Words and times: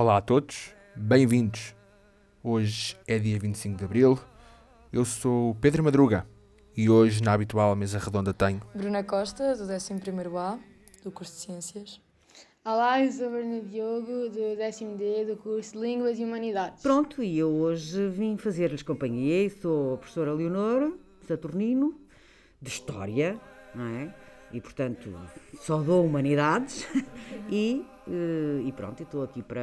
Olá 0.00 0.16
a 0.16 0.20
todos, 0.22 0.74
bem-vindos. 0.96 1.76
Hoje 2.42 2.96
é 3.06 3.18
dia 3.18 3.38
25 3.38 3.76
de 3.76 3.84
Abril. 3.84 4.18
Eu 4.90 5.04
sou 5.04 5.54
Pedro 5.56 5.84
Madruga 5.84 6.26
e 6.74 6.88
hoje, 6.88 7.22
na 7.22 7.34
habitual 7.34 7.76
mesa 7.76 7.98
redonda, 7.98 8.32
tenho 8.32 8.62
Bruna 8.74 9.04
Costa, 9.04 9.54
do 9.54 9.64
11º 9.64 10.38
A, 10.38 10.58
do 11.04 11.10
curso 11.10 11.34
de 11.34 11.40
Ciências. 11.40 12.00
Olá, 12.64 13.04
eu 13.04 13.12
sou 13.12 13.26
a 13.26 13.28
Bruna 13.28 13.60
Diogo, 13.60 14.30
do 14.30 14.56
décimo 14.56 14.96
D, 14.96 15.26
do 15.26 15.36
curso 15.36 15.72
de 15.72 15.80
Línguas 15.80 16.18
e 16.18 16.24
Humanidades. 16.24 16.82
Pronto, 16.82 17.22
e 17.22 17.38
eu 17.38 17.50
hoje 17.50 18.08
vim 18.08 18.38
fazer-lhes 18.38 18.82
companhia 18.82 19.44
e 19.44 19.50
sou 19.50 19.96
a 19.96 19.98
professora 19.98 20.32
Leonor 20.32 20.94
Saturnino, 21.28 21.94
de 22.58 22.70
História, 22.70 23.38
não 23.74 23.84
é? 23.84 24.14
E, 24.50 24.62
portanto, 24.62 25.14
só 25.60 25.82
dou 25.82 26.06
Humanidades 26.06 26.88
e, 27.50 27.84
e 28.64 28.72
pronto, 28.72 29.02
estou 29.02 29.22
aqui 29.22 29.42
para, 29.42 29.62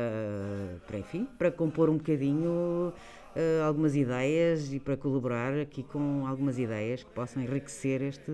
para, 0.86 0.98
enfim, 0.98 1.28
para 1.38 1.52
compor 1.52 1.90
um 1.90 1.98
bocadinho 1.98 2.94
eh, 3.36 3.62
algumas 3.62 3.96
ideias 3.96 4.74
e 4.74 4.80
para 4.80 4.98
colaborar 4.98 5.54
aqui 5.54 5.84
com 5.84 6.26
algumas 6.26 6.58
ideias 6.58 7.04
que 7.04 7.12
possam 7.12 7.44
enriquecer 7.44 8.02
este, 8.02 8.32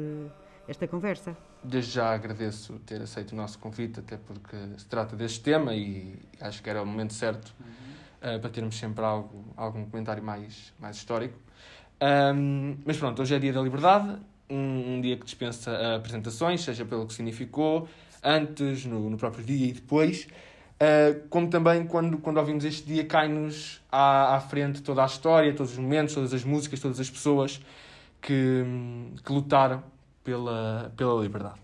esta 0.66 0.88
conversa. 0.88 1.36
Desde 1.62 1.91
já 1.91 2.13
agradeço 2.13 2.80
ter 2.86 3.02
aceito 3.02 3.34
o 3.34 3.36
nosso 3.36 3.59
convite, 3.59 3.99
até 3.99 4.16
porque 4.16 4.55
se 4.77 4.86
trata 4.86 5.13
deste 5.17 5.41
tema 5.41 5.76
e 5.76 6.17
acho 6.39 6.64
que 6.64 6.70
era 6.70 6.81
o 6.81 6.86
momento 6.86 7.14
certo 7.14 7.53
uh, 7.59 8.39
para 8.39 8.50
termos 8.50 8.77
sempre 8.77 9.03
algo, 9.03 9.44
algum 9.58 9.86
comentário 9.86 10.23
mais, 10.23 10.73
mais 10.80 10.95
histórico. 10.95 11.38
Um, 12.02 12.77
mas 12.86 12.95
pronto, 12.95 13.22
hoje 13.22 13.36
é 13.36 13.39
dia 13.39 13.52
da 13.52 13.61
liberdade, 13.61 14.17
um, 14.50 14.95
um, 14.95 15.02
dia 15.02 15.17
que 15.17 15.25
dispensa 15.25 15.95
apresentações, 15.98 16.61
seja 16.61 16.86
pelo 16.86 17.05
que 17.08 17.14
significou, 17.14 17.89
antes, 18.23 18.85
no, 18.85 19.09
no 19.09 19.17
próprio 19.17 19.43
dia 19.43 19.67
e 19.67 19.71
depois. 19.73 20.27
Uh, 20.73 21.27
como 21.29 21.49
também 21.49 21.85
quando, 21.85 22.17
quando 22.17 22.38
ouvimos 22.38 22.66
este 22.66 22.83
dia 22.85 23.05
cai-nos 23.05 23.81
à, 23.91 24.35
à 24.35 24.39
frente 24.39 24.81
toda 24.81 25.03
a 25.03 25.05
história, 25.05 25.53
todos 25.53 25.73
os 25.73 25.77
momentos, 25.77 26.13
todas 26.13 26.33
as 26.33 26.44
músicas, 26.44 26.79
todas 26.79 26.99
as 26.99 27.09
pessoas 27.09 27.61
que, 28.21 28.63
que 29.23 29.31
lutaram 29.31 29.83
pela, 30.23 30.91
pela 30.97 31.21
liberdade. 31.21 31.59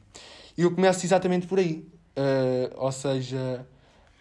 E 0.57 0.61
eu 0.61 0.71
começo 0.73 1.05
exatamente 1.05 1.47
por 1.47 1.59
aí. 1.59 1.87
Uh, 2.17 2.75
ou 2.75 2.91
seja. 2.91 3.65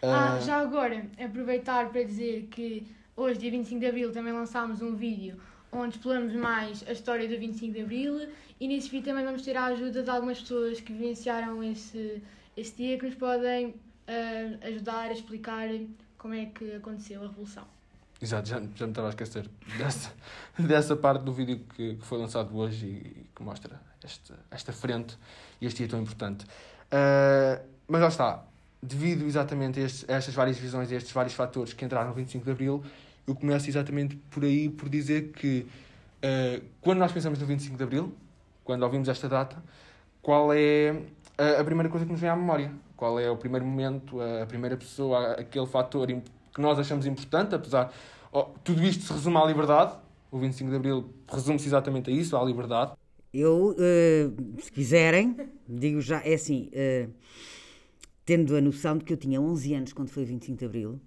Uh... 0.01 0.07
Ah, 0.07 0.39
já 0.39 0.57
agora, 0.57 1.05
aproveitar 1.21 1.89
para 1.89 2.03
dizer 2.03 2.47
que 2.49 2.87
hoje, 3.15 3.39
dia 3.39 3.51
25 3.51 3.79
de 3.79 3.85
Abril, 3.85 4.11
também 4.11 4.31
lançámos 4.31 4.81
um 4.81 4.95
vídeo 4.95 5.37
onde 5.71 5.95
exploramos 5.95 6.33
mais 6.33 6.83
a 6.87 6.91
história 6.91 7.27
do 7.27 7.37
25 7.37 7.73
de 7.73 7.81
Abril 7.81 8.29
e 8.59 8.67
nesse 8.67 8.89
vídeo 8.89 9.05
também 9.05 9.23
vamos 9.23 9.41
ter 9.41 9.55
a 9.55 9.65
ajuda 9.65 10.03
de 10.03 10.09
algumas 10.09 10.39
pessoas 10.39 10.79
que 10.79 10.91
vivenciaram 10.91 11.63
esse, 11.63 12.21
esse 12.57 12.75
dia 12.75 12.97
que 12.97 13.05
nos 13.05 13.15
podem 13.15 13.67
uh, 13.67 14.67
ajudar 14.67 15.09
a 15.09 15.13
explicar 15.13 15.69
como 16.17 16.33
é 16.33 16.47
que 16.47 16.73
aconteceu 16.73 17.23
a 17.23 17.27
Revolução. 17.27 17.63
Exato, 18.21 18.49
já, 18.49 18.59
já 18.75 18.85
me 18.85 18.91
estava 18.91 19.07
a 19.07 19.09
esquecer 19.11 19.49
dessa, 19.77 20.11
dessa 20.59 20.95
parte 20.95 21.23
do 21.23 21.31
vídeo 21.31 21.61
que, 21.75 21.95
que 21.95 22.05
foi 22.05 22.17
lançado 22.17 22.55
hoje 22.57 22.85
e 22.85 23.25
que 23.33 23.41
mostra 23.41 23.79
esta, 24.03 24.37
esta 24.51 24.73
frente 24.73 25.17
e 25.61 25.65
este 25.65 25.77
dia 25.77 25.87
tão 25.87 26.01
importante. 26.01 26.43
Uh, 26.43 27.63
mas 27.87 28.01
lá 28.01 28.07
está, 28.07 28.45
devido 28.81 29.25
exatamente 29.25 29.79
a, 29.79 29.83
estes, 29.83 30.09
a 30.09 30.13
estas 30.13 30.33
várias 30.33 30.57
visões 30.57 30.91
e 30.91 30.95
a 30.95 30.97
estes 30.97 31.13
vários 31.13 31.33
fatores 31.33 31.71
que 31.71 31.85
entraram 31.85 32.09
no 32.09 32.15
25 32.15 32.43
de 32.43 32.51
Abril, 32.51 32.83
eu 33.29 33.35
começo 33.35 33.69
exatamente 33.69 34.15
por 34.31 34.43
aí, 34.43 34.69
por 34.69 34.89
dizer 34.89 35.31
que 35.31 35.67
uh, 36.23 36.63
quando 36.81 36.97
nós 36.97 37.11
pensamos 37.11 37.39
no 37.39 37.45
25 37.45 37.77
de 37.77 37.83
Abril, 37.83 38.13
quando 38.63 38.81
ouvimos 38.81 39.07
esta 39.07 39.29
data, 39.29 39.63
qual 40.19 40.51
é 40.51 40.99
a, 41.37 41.61
a, 41.61 41.63
primeira 41.63 41.89
coisa 41.89 42.05
que 42.05 42.11
nos 42.11 42.19
vem 42.19 42.29
à 42.29 42.35
memória? 42.35 42.71
Qual 42.97 43.19
é 43.19 43.29
o 43.29 43.37
primeiro 43.37 43.65
momento, 43.65 44.19
a, 44.19 44.43
a 44.43 44.45
primeira 44.47 44.75
pessoa, 44.75 45.33
aquele 45.33 45.67
fator 45.67 46.07
que 46.07 46.59
nós 46.59 46.79
achamos 46.79 47.05
importante, 47.05 47.53
apesar... 47.53 47.93
Oh, 48.31 48.43
tudo 48.63 48.83
isto 48.83 49.03
se 49.03 49.13
resume 49.13 49.37
à 49.37 49.45
liberdade, 49.45 49.93
o 50.31 50.37
25 50.37 50.69
de 50.69 50.75
Abril 50.75 51.13
resume-se 51.27 51.67
exatamente 51.67 52.09
a 52.09 52.13
isso, 52.13 52.37
à 52.37 52.43
liberdade. 52.43 52.93
Eu, 53.33 53.75
uh, 53.75 54.61
se 54.61 54.71
quiserem, 54.71 55.35
digo 55.67 56.01
já, 56.01 56.21
é 56.23 56.33
assim, 56.33 56.69
uh, 56.73 57.11
tendo 58.25 58.55
a 58.55 58.61
noção 58.61 58.97
de 58.97 59.05
que 59.05 59.13
eu 59.13 59.17
tinha 59.17 59.39
11 59.39 59.73
anos 59.73 59.93
quando 59.93 60.09
foi 60.09 60.25
25 60.25 60.57
de 60.59 60.65
Abril, 60.65 60.99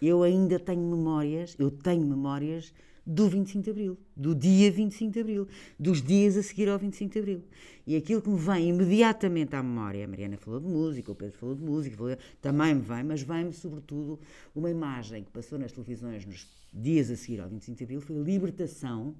eu 0.00 0.22
ainda 0.22 0.58
tenho 0.58 0.82
memórias, 0.82 1.56
eu 1.58 1.70
tenho 1.70 2.06
memórias 2.06 2.72
do 3.06 3.28
25 3.28 3.62
de 3.62 3.70
Abril, 3.70 3.98
do 4.16 4.34
dia 4.34 4.70
25 4.70 5.12
de 5.12 5.20
Abril, 5.20 5.48
dos 5.78 6.02
dias 6.02 6.36
a 6.36 6.42
seguir 6.42 6.68
ao 6.68 6.76
25 6.76 7.12
de 7.12 7.18
Abril. 7.20 7.44
E 7.86 7.94
aquilo 7.94 8.20
que 8.20 8.28
me 8.28 8.38
vem 8.38 8.70
imediatamente 8.70 9.54
à 9.54 9.62
memória, 9.62 10.04
a 10.04 10.08
Mariana 10.08 10.36
falou 10.36 10.58
de 10.58 10.66
música, 10.66 11.12
o 11.12 11.14
Pedro 11.14 11.38
falou 11.38 11.54
de 11.54 11.62
música, 11.62 11.96
falou, 11.96 12.16
também 12.42 12.74
me 12.74 12.80
vem, 12.80 13.04
mas 13.04 13.22
vem-me 13.22 13.52
sobretudo 13.52 14.18
uma 14.54 14.68
imagem 14.68 15.22
que 15.22 15.30
passou 15.30 15.56
nas 15.56 15.70
televisões 15.70 16.26
nos 16.26 16.48
dias 16.72 17.08
a 17.08 17.16
seguir 17.16 17.40
ao 17.40 17.48
25 17.48 17.78
de 17.78 17.84
Abril, 17.84 18.00
foi 18.00 18.16
a 18.16 18.20
libertação 18.20 19.14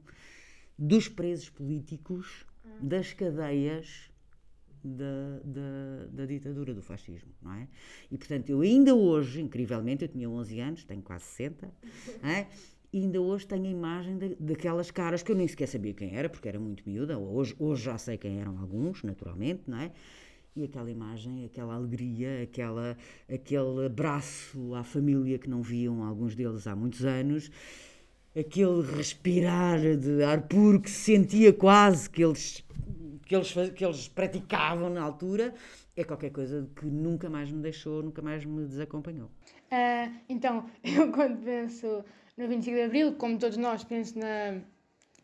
dos 0.76 1.06
presos 1.06 1.48
políticos 1.48 2.44
das 2.80 3.12
cadeias 3.12 4.10
da, 4.86 5.40
da, 5.44 6.06
da, 6.10 6.26
ditadura 6.26 6.72
do 6.72 6.82
fascismo, 6.82 7.30
não 7.42 7.52
é? 7.52 7.68
E 8.10 8.16
portanto, 8.16 8.50
eu 8.50 8.60
ainda 8.60 8.94
hoje, 8.94 9.40
incrivelmente, 9.40 10.04
eu 10.04 10.08
tinha 10.08 10.28
11 10.28 10.60
anos, 10.60 10.84
tenho 10.84 11.02
quase 11.02 11.24
60, 11.24 11.70
é? 12.22 12.46
e 12.92 13.00
ainda 13.00 13.20
hoje 13.20 13.46
tenho 13.46 13.66
a 13.66 13.70
imagem 13.70 14.18
daquelas 14.38 14.90
caras 14.90 15.22
que 15.22 15.30
eu 15.30 15.36
nem 15.36 15.46
sequer 15.46 15.66
sabia 15.66 15.92
quem 15.92 16.14
era, 16.14 16.28
porque 16.28 16.48
era 16.48 16.58
muito 16.58 16.82
miúda, 16.86 17.18
hoje, 17.18 17.54
hoje 17.58 17.84
já 17.84 17.98
sei 17.98 18.16
quem 18.16 18.40
eram 18.40 18.58
alguns, 18.58 19.02
naturalmente, 19.02 19.62
não 19.66 19.78
é? 19.78 19.92
E 20.54 20.64
aquela 20.64 20.90
imagem, 20.90 21.44
aquela 21.44 21.74
alegria, 21.74 22.42
aquela, 22.42 22.96
aquele 23.30 23.84
abraço 23.84 24.74
à 24.74 24.82
família 24.82 25.38
que 25.38 25.50
não 25.50 25.60
viam 25.60 26.02
alguns 26.02 26.34
deles 26.34 26.66
há 26.66 26.74
muitos 26.74 27.04
anos, 27.04 27.50
aquele 28.34 28.80
respirar 28.80 29.78
de 29.96 30.22
ar 30.22 30.48
puro 30.48 30.80
que 30.80 30.90
se 30.90 31.12
sentia 31.12 31.52
quase 31.52 32.08
que 32.08 32.24
eles, 32.24 32.64
que 33.26 33.34
eles, 33.34 33.52
que 33.74 33.84
eles 33.84 34.08
praticavam 34.08 34.88
na 34.88 35.02
altura, 35.02 35.52
é 35.96 36.04
qualquer 36.04 36.30
coisa 36.30 36.68
que 36.76 36.86
nunca 36.86 37.28
mais 37.28 37.50
me 37.50 37.60
deixou, 37.60 38.02
nunca 38.02 38.22
mais 38.22 38.44
me 38.44 38.64
desacompanhou. 38.64 39.26
Uh, 39.26 40.14
então, 40.28 40.70
eu 40.82 41.10
quando 41.10 41.44
penso 41.44 42.04
no 42.36 42.48
25 42.48 42.76
de 42.76 42.82
Abril, 42.82 43.14
como 43.14 43.38
todos 43.38 43.56
nós, 43.56 43.82
penso 43.82 44.18
na, 44.18 44.60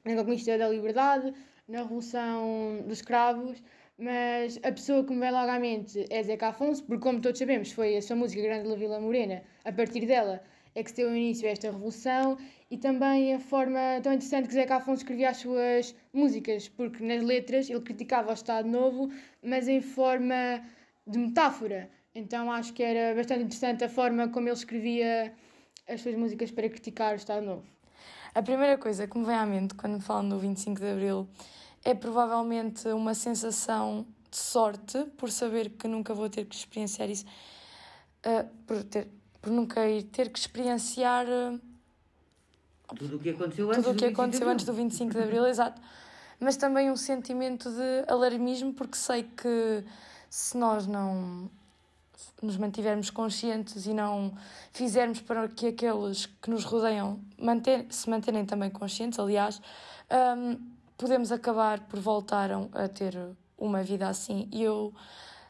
na 0.05 0.17
conquista 0.17 0.59
da 0.59 0.69
liberdade, 0.69 1.33
na 1.69 1.83
Revolução 1.83 2.83
dos 2.87 2.99
Escravos, 2.99 3.63
mas 3.97 4.59
a 4.65 4.73
pessoa 4.73 5.05
que 5.05 5.13
me 5.13 5.21
vem 5.21 5.31
logo 5.31 5.51
à 5.51 5.61
mente 5.61 6.05
é 6.11 6.23
Zeca 6.25 6.49
Afonso, 6.49 6.83
porque 6.85 7.03
como 7.03 7.21
todos 7.21 7.39
sabemos, 7.39 7.71
foi 7.71 7.97
a 7.97 8.03
sua 8.03 8.17
música 8.17 8.43
Grande 8.43 8.69
La 8.69 8.75
Vila 8.75 8.99
Morena, 8.99 9.45
a 9.65 9.71
partir 9.71 10.07
dela 10.07 10.43
é 10.75 10.83
que 10.83 10.91
se 10.91 10.97
deu 10.97 11.15
início 11.15 11.47
a 11.47 11.51
esta 11.51 11.71
revolução 11.71 12.39
e 12.71 12.77
também 12.79 13.35
a 13.35 13.41
forma 13.41 13.79
tão 14.03 14.13
interessante 14.13 14.49
que 14.49 14.55
Zeca 14.55 14.77
Afonso 14.77 15.03
escrevia 15.03 15.31
as 15.31 15.37
suas 15.37 15.95
músicas, 16.13 16.69
porque 16.69 17.05
nas 17.05 17.23
letras 17.23 17.69
ele 17.69 17.81
criticava 17.81 18.31
o 18.31 18.35
Estado 18.35 18.69
Novo, 18.69 19.11
mas 19.43 19.69
em 19.69 19.81
forma 19.81 20.63
de 21.07 21.19
metáfora. 21.19 21.91
Então 22.15 22.51
acho 22.51 22.73
que 22.73 22.83
era 22.83 23.15
bastante 23.15 23.45
interessante 23.45 23.85
a 23.85 23.89
forma 23.89 24.29
como 24.29 24.49
ele 24.49 24.57
escrevia 24.57 25.35
as 25.89 26.01
suas 26.01 26.15
músicas 26.15 26.51
para 26.51 26.69
criticar 26.69 27.13
o 27.13 27.17
Estado 27.17 27.45
Novo. 27.45 27.65
A 28.35 28.43
primeira 28.43 28.79
coisa 28.79 29.07
que 29.07 29.19
me 29.19 29.27
vem 29.27 29.35
à 29.35 29.45
mente 29.45 29.75
quando 29.75 29.95
me 29.95 30.01
falam 30.01 30.27
do 30.29 30.39
25 30.39 30.81
de 30.81 30.91
Abril 30.91 31.29
é 31.85 31.95
provavelmente 31.95 32.89
uma 32.89 33.15
sensação 33.15 34.07
de 34.31 34.39
sorte 34.39 35.05
por 35.19 35.31
saber 35.31 35.71
que 35.71 35.87
nunca 35.87 36.15
vou 36.15 36.31
ter 36.31 36.47
que 36.47 36.55
experienciar 36.55 37.11
isso, 37.11 37.27
uh, 38.25 38.49
por 38.67 38.83
ter 38.85 39.09
por 39.43 39.51
nunca 39.51 39.87
ir 39.89 40.05
ter 40.05 40.31
que 40.31 40.39
experienciar 40.39 41.27
uh, 41.27 41.61
tudo 42.95 43.17
o 43.17 43.19
que 43.19 43.31
aconteceu 43.31 43.69
antes, 43.71 43.85
tudo 43.85 43.95
o 43.95 43.99
que 43.99 44.05
aconteceu 44.05 44.49
antes 44.49 44.65
do 44.65 44.73
25 44.73 45.13
de 45.13 45.23
Abril, 45.23 45.47
exato. 45.49 45.81
Mas 46.39 46.57
também 46.57 46.91
um 46.91 46.97
sentimento 46.97 47.71
de 47.71 48.05
alarmismo, 48.09 48.73
porque 48.73 48.97
sei 48.97 49.25
que 49.25 49.85
se 50.31 50.57
nós 50.57 50.87
não 50.87 51.51
nos 52.41 52.57
mantivermos 52.57 53.11
conscientes 53.11 53.87
e 53.87 53.95
não 53.95 54.33
fizermos 54.73 55.21
para 55.21 55.49
que 55.49 55.69
aqueles 55.69 56.27
que 56.27 56.51
nos 56.51 56.65
rodeiam 56.65 57.21
manter, 57.39 57.87
se 57.91 58.09
manterem 58.09 58.45
também 58.45 58.71
conscientes, 58.71 59.19
aliás, 59.19 59.61
um, 60.37 60.59
podemos 60.97 61.33
acabar 61.33 61.81
por 61.81 62.01
voltar 62.01 62.51
a 62.53 62.89
ter 62.89 63.17
uma 63.57 63.83
vida 63.83 64.09
assim. 64.09 64.49
E 64.53 64.63
eu 64.63 64.93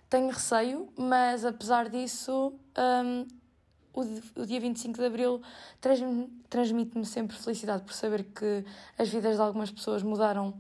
tenho 0.09 0.29
receio, 0.29 0.89
mas 0.97 1.45
apesar 1.45 1.89
disso, 1.89 2.53
um, 3.05 3.27
o, 3.95 4.01
o 4.41 4.47
dia 4.47 4.61
25 4.61 4.99
de 4.99 5.05
Abril 5.05 5.43
transmite-me 6.49 7.05
sempre 7.05 7.37
felicidade 7.37 7.83
por 7.83 7.93
saber 7.93 8.25
que 8.25 8.65
as 8.99 9.09
vidas 9.09 9.37
de 9.37 9.43
algumas 9.43 9.71
pessoas 9.71 10.03
mudaram 10.03 10.55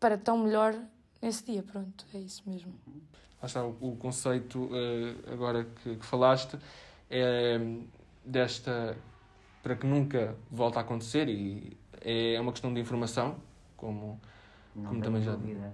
para 0.00 0.18
tão 0.18 0.38
melhor 0.38 0.76
nesse 1.20 1.44
dia. 1.44 1.62
Pronto, 1.62 2.04
é 2.12 2.18
isso 2.18 2.42
mesmo. 2.46 2.72
Lá 3.40 3.46
está 3.46 3.64
o, 3.64 3.76
o 3.80 3.96
conceito, 3.96 4.64
uh, 4.64 5.32
agora 5.32 5.64
que, 5.64 5.96
que, 5.96 6.04
falaste, 6.04 6.58
é 7.10 7.60
desta. 8.24 8.96
para 9.62 9.76
que 9.76 9.86
nunca 9.86 10.36
volte 10.50 10.78
a 10.78 10.80
acontecer 10.80 11.28
e 11.28 11.76
é 12.00 12.40
uma 12.40 12.52
questão 12.52 12.72
de 12.74 12.80
informação, 12.80 13.36
como, 13.76 14.20
como 14.74 15.00
também 15.00 15.22
já. 15.22 15.32
Dúvida. 15.32 15.72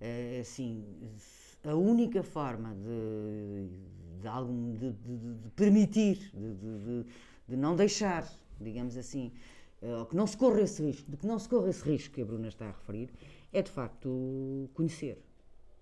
É, 0.00 0.40
assim, 0.40 0.84
a 1.64 1.74
única 1.74 2.22
forma 2.22 2.74
de, 2.74 3.68
de, 4.24 4.28
algum, 4.28 4.72
de, 4.72 4.92
de, 4.92 5.34
de 5.34 5.50
permitir, 5.50 6.32
de, 7.46 7.56
não 7.56 7.76
deixar, 7.76 8.26
digamos 8.58 8.96
assim, 8.96 9.30
uh, 9.82 10.06
que 10.06 10.16
não 10.16 10.26
se 10.26 10.34
corra 10.34 10.62
esse 10.62 10.82
risco, 10.82 11.10
de 11.10 11.18
que 11.18 11.26
não 11.26 11.38
se 11.38 11.46
corra 11.46 11.68
esse 11.68 11.84
risco 11.84 12.14
que 12.14 12.22
a 12.22 12.24
Bruna 12.24 12.48
está 12.48 12.64
a 12.64 12.70
referir, 12.70 13.10
é 13.52 13.60
de 13.60 13.70
facto 13.70 14.70
conhecer. 14.72 15.22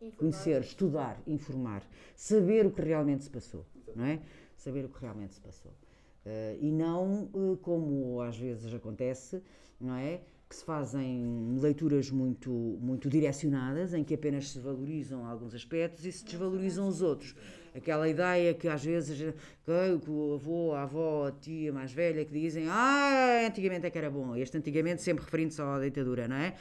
Informar. 0.01 0.19
Conhecer, 0.19 0.61
estudar, 0.63 1.23
informar, 1.29 1.89
saber 2.17 2.67
o 2.67 2.73
que 2.73 2.83
realmente 2.83 3.23
se 3.23 3.31
passou, 3.31 3.65
não 3.95 4.05
é? 4.05 4.21
Saber 4.57 4.85
o 4.85 4.89
que 4.89 5.01
realmente 5.01 5.35
se 5.35 5.41
passou. 5.41 5.71
Uh, 5.71 6.59
e 6.61 6.73
não, 6.73 7.31
uh, 7.33 7.57
como 7.63 8.21
às 8.21 8.37
vezes 8.37 8.75
acontece, 8.75 9.41
não 9.81 9.95
é? 9.95 10.21
que 10.49 10.57
se 10.57 10.65
fazem 10.67 11.57
leituras 11.59 12.11
muito, 12.11 12.51
muito 12.51 13.09
direcionadas, 13.09 13.95
em 13.95 14.05
que 14.05 14.13
apenas 14.13 14.51
se 14.51 14.59
valorizam 14.59 15.25
alguns 15.25 15.55
aspectos 15.55 16.05
e 16.05 16.13
se 16.13 16.23
desvalorizam 16.23 16.87
os 16.87 17.01
outros. 17.01 17.35
Aquela 17.75 18.09
ideia 18.09 18.55
que 18.55 18.69
às 18.69 18.85
vezes 18.85 19.35
que 19.65 20.11
o 20.11 20.35
avô, 20.35 20.75
a 20.75 20.83
avó, 20.83 21.29
a 21.29 21.33
tia 21.33 21.73
mais 21.73 21.93
velha 21.93 22.25
que 22.25 22.33
dizem 22.33 22.67
ah, 22.69 23.47
antigamente 23.47 23.87
é 23.87 23.91
que 23.91 23.99
era 23.99 24.11
bom. 24.11 24.37
Este 24.37 24.57
antigamente 24.59 25.03
sempre 25.03 25.25
referindo-se 25.25 25.61
à 25.63 25.79
ditadura, 25.79 26.29
não 26.29 26.37
é? 26.37 26.55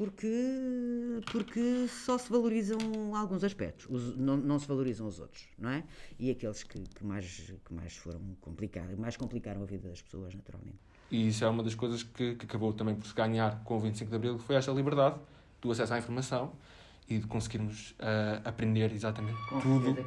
porque, 0.00 1.20
porque 1.30 1.86
só 1.86 2.16
se 2.16 2.30
valorizam 2.30 2.78
alguns 3.14 3.44
aspectos, 3.44 3.86
os, 3.90 4.16
não, 4.16 4.34
não 4.34 4.58
se 4.58 4.66
valorizam 4.66 5.06
os 5.06 5.20
outros, 5.20 5.46
não 5.58 5.68
é? 5.68 5.84
E 6.18 6.30
aqueles 6.30 6.62
que, 6.62 6.80
que, 6.80 7.04
mais, 7.04 7.52
que 7.62 7.74
mais 7.74 7.94
foram 7.96 8.18
complicar, 8.40 8.96
mais 8.96 9.18
complicaram 9.18 9.62
a 9.62 9.66
vida 9.66 9.90
das 9.90 10.00
pessoas, 10.00 10.34
naturalmente. 10.34 10.78
E 11.10 11.28
isso 11.28 11.44
é 11.44 11.48
uma 11.50 11.62
das 11.62 11.74
coisas 11.74 12.02
que, 12.02 12.34
que 12.34 12.46
acabou 12.46 12.72
também 12.72 12.94
por 12.94 13.06
se 13.06 13.14
ganhar 13.14 13.62
com 13.62 13.76
o 13.76 13.78
25 13.78 14.08
de 14.08 14.16
Abril, 14.16 14.38
que 14.38 14.42
foi 14.42 14.56
esta 14.56 14.72
liberdade 14.72 15.20
do 15.60 15.70
acesso 15.70 15.92
à 15.92 15.98
informação 15.98 16.52
e 17.10 17.18
de 17.18 17.26
conseguirmos 17.26 17.90
uh, 17.92 18.40
aprender 18.44 18.92
exatamente 18.92 19.38
com 19.48 19.60
tudo 19.60 19.94
que 19.94 20.04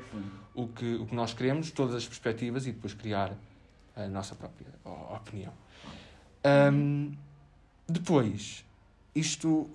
o, 0.55 0.67
que, 0.67 0.95
o 0.95 1.05
que 1.05 1.15
nós 1.15 1.33
queremos, 1.33 1.69
todas 1.71 1.95
as 1.95 2.07
perspectivas 2.07 2.65
e 2.65 2.71
depois 2.71 2.93
criar 2.93 3.33
a 3.95 4.07
nossa 4.07 4.33
própria 4.35 4.67
opinião. 4.85 5.53
Um, 6.73 7.11
depois, 7.87 8.65
isto, 9.13 9.69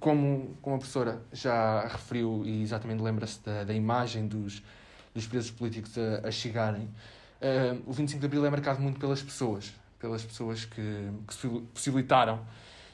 como, 0.00 0.56
como 0.60 0.76
a 0.76 0.78
professora 0.78 1.22
já 1.32 1.86
referiu 1.86 2.42
e 2.44 2.62
exatamente 2.62 3.02
lembra-se 3.02 3.42
da, 3.44 3.64
da 3.64 3.72
imagem 3.72 4.26
dos, 4.26 4.62
dos 5.14 5.26
presos 5.26 5.50
políticos 5.50 5.96
a, 5.96 6.28
a 6.28 6.30
chegarem, 6.30 6.84
uh, 6.84 7.82
o 7.86 7.92
25 7.92 8.20
de 8.20 8.26
Abril 8.26 8.44
é 8.44 8.50
marcado 8.50 8.80
muito 8.80 8.98
pelas 8.98 9.22
pessoas 9.22 9.72
pelas 10.02 10.24
pessoas 10.24 10.64
que, 10.64 11.10
que 11.28 11.60
possibilitaram 11.72 12.44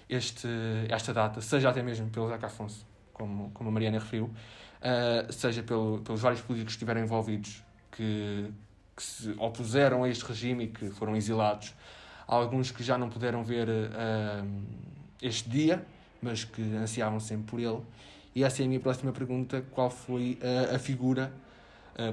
este, 0.08 0.46
esta 0.90 1.14
data, 1.14 1.40
seja 1.40 1.70
até 1.70 1.82
mesmo 1.82 2.10
pelo 2.10 2.28
Jacques 2.28 2.44
Afonso, 2.44 2.86
como, 3.18 3.50
como 3.50 3.68
a 3.68 3.72
Mariana 3.72 3.98
referiu, 3.98 4.26
uh, 4.26 5.32
seja 5.32 5.62
pelo, 5.62 6.00
pelos 6.00 6.20
vários 6.20 6.40
políticos 6.40 6.74
que 6.74 6.76
estiveram 6.76 7.02
envolvidos, 7.02 7.62
que, 7.90 8.50
que 8.96 9.02
se 9.02 9.34
opuseram 9.38 10.04
a 10.04 10.08
este 10.08 10.24
regime 10.24 10.64
e 10.64 10.68
que 10.68 10.90
foram 10.90 11.16
exilados, 11.16 11.74
alguns 12.26 12.70
que 12.70 12.82
já 12.82 12.96
não 12.96 13.10
puderam 13.10 13.42
ver 13.42 13.68
uh, 13.68 14.46
este 15.20 15.50
dia, 15.50 15.84
mas 16.22 16.44
que 16.44 16.62
ansiavam 16.76 17.18
sempre 17.18 17.50
por 17.50 17.60
ele. 17.60 17.82
E 18.34 18.44
essa 18.44 18.62
é 18.62 18.64
a 18.64 18.68
minha 18.68 18.80
próxima 18.80 19.10
pergunta: 19.12 19.64
qual 19.72 19.90
foi 19.90 20.38
a, 20.72 20.78
figura 20.78 21.32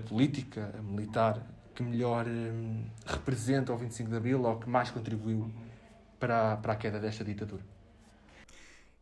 política, 0.08 0.74
militar, 0.82 1.40
que 1.76 1.84
melhor 1.84 2.26
hum, 2.26 2.86
representa 3.06 3.74
o 3.74 3.78
25 3.78 4.10
de 4.10 4.16
Abril 4.16 4.44
ou 4.44 4.58
que 4.58 4.68
mais 4.68 4.90
contribuiu 4.90 5.52
para, 6.20 6.58
para 6.58 6.74
a 6.74 6.76
queda 6.76 7.00
desta 7.00 7.24
ditadura? 7.24 7.75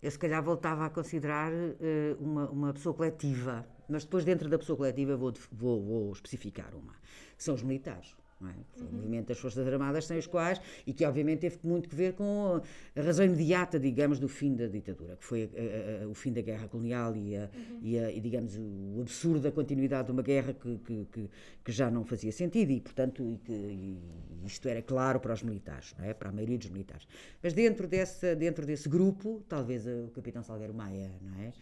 Eu, 0.04 0.12
se 0.12 0.20
calhar, 0.20 0.44
voltava 0.44 0.86
a 0.86 0.90
considerar 0.90 1.52
uh, 1.52 1.78
uma, 2.20 2.50
uma 2.50 2.74
pessoa 2.74 2.94
coletiva, 2.94 3.66
mas 3.88 4.04
depois, 4.04 4.26
dentro 4.26 4.50
da 4.50 4.60
pessoa 4.60 4.76
coletiva, 4.78 5.16
vou, 5.16 5.34
vou, 5.52 5.82
vou 5.82 6.12
especificar 6.12 6.76
uma, 6.76 6.94
que 7.38 7.44
são 7.44 7.56
os 7.56 7.64
militares 7.64 8.14
não 8.44 8.50
é? 8.50 8.54
Foi 8.74 8.86
o 8.86 8.90
uhum. 8.90 8.96
movimento 8.98 9.28
das 9.28 9.40
Forças 9.40 9.66
Armadas, 9.66 10.06
sem 10.06 10.18
os 10.18 10.28
quais, 10.28 10.60
e 10.86 10.94
que 10.94 11.06
obviamente 11.06 11.40
teve 11.40 11.58
muito 11.64 11.88
que 11.88 11.96
ver 11.96 12.14
com 12.14 12.62
a 12.96 13.02
razão 13.02 13.26
imediata, 13.26 13.80
digamos, 13.80 14.20
do 14.20 14.28
fim 14.28 14.54
da 14.54 14.68
ditadura, 14.68 15.16
que 15.16 15.24
foi 15.24 15.44
a, 15.44 16.02
a, 16.02 16.04
a, 16.04 16.08
o 16.08 16.14
fim 16.14 16.34
da 16.34 16.42
guerra 16.42 16.68
colonial 16.68 17.16
e, 17.16 17.38
uhum. 17.38 17.80
e, 17.82 17.98
e, 17.98 18.20
digamos, 18.20 18.58
o 18.58 19.02
absurdo 19.02 19.40
da 19.40 19.52
continuidade 19.52 20.08
de 20.08 20.12
uma 20.12 20.22
guerra 20.22 20.54
que, 20.54 20.78
que, 20.80 21.08
que, 21.12 21.30
que 21.64 21.72
já 21.72 21.90
não 21.90 22.04
fazia 22.04 22.32
sentido 22.32 22.72
e, 22.72 22.82
portanto, 22.82 23.24
e 23.24 23.38
que, 23.38 23.54
e 23.54 23.98
isto 24.46 24.68
era 24.68 24.82
claro 24.82 25.20
para 25.20 25.34
os 25.34 25.44
militares, 25.44 25.94
não 25.98 26.06
é? 26.06 26.14
para 26.14 26.30
a 26.30 26.32
maioria 26.32 26.58
dos 26.58 26.70
militares. 26.70 27.08
Mas 27.42 27.54
dentro, 27.54 27.88
desse, 27.88 28.36
dentro 28.36 28.66
desse 28.66 28.88
grupo, 28.90 29.44
talvez 29.48 29.86
o 29.86 30.12
capitão 30.14 30.44
Salgueiro 30.44 30.74
Maia, 30.74 31.12
não 31.22 31.42
é? 31.42 31.54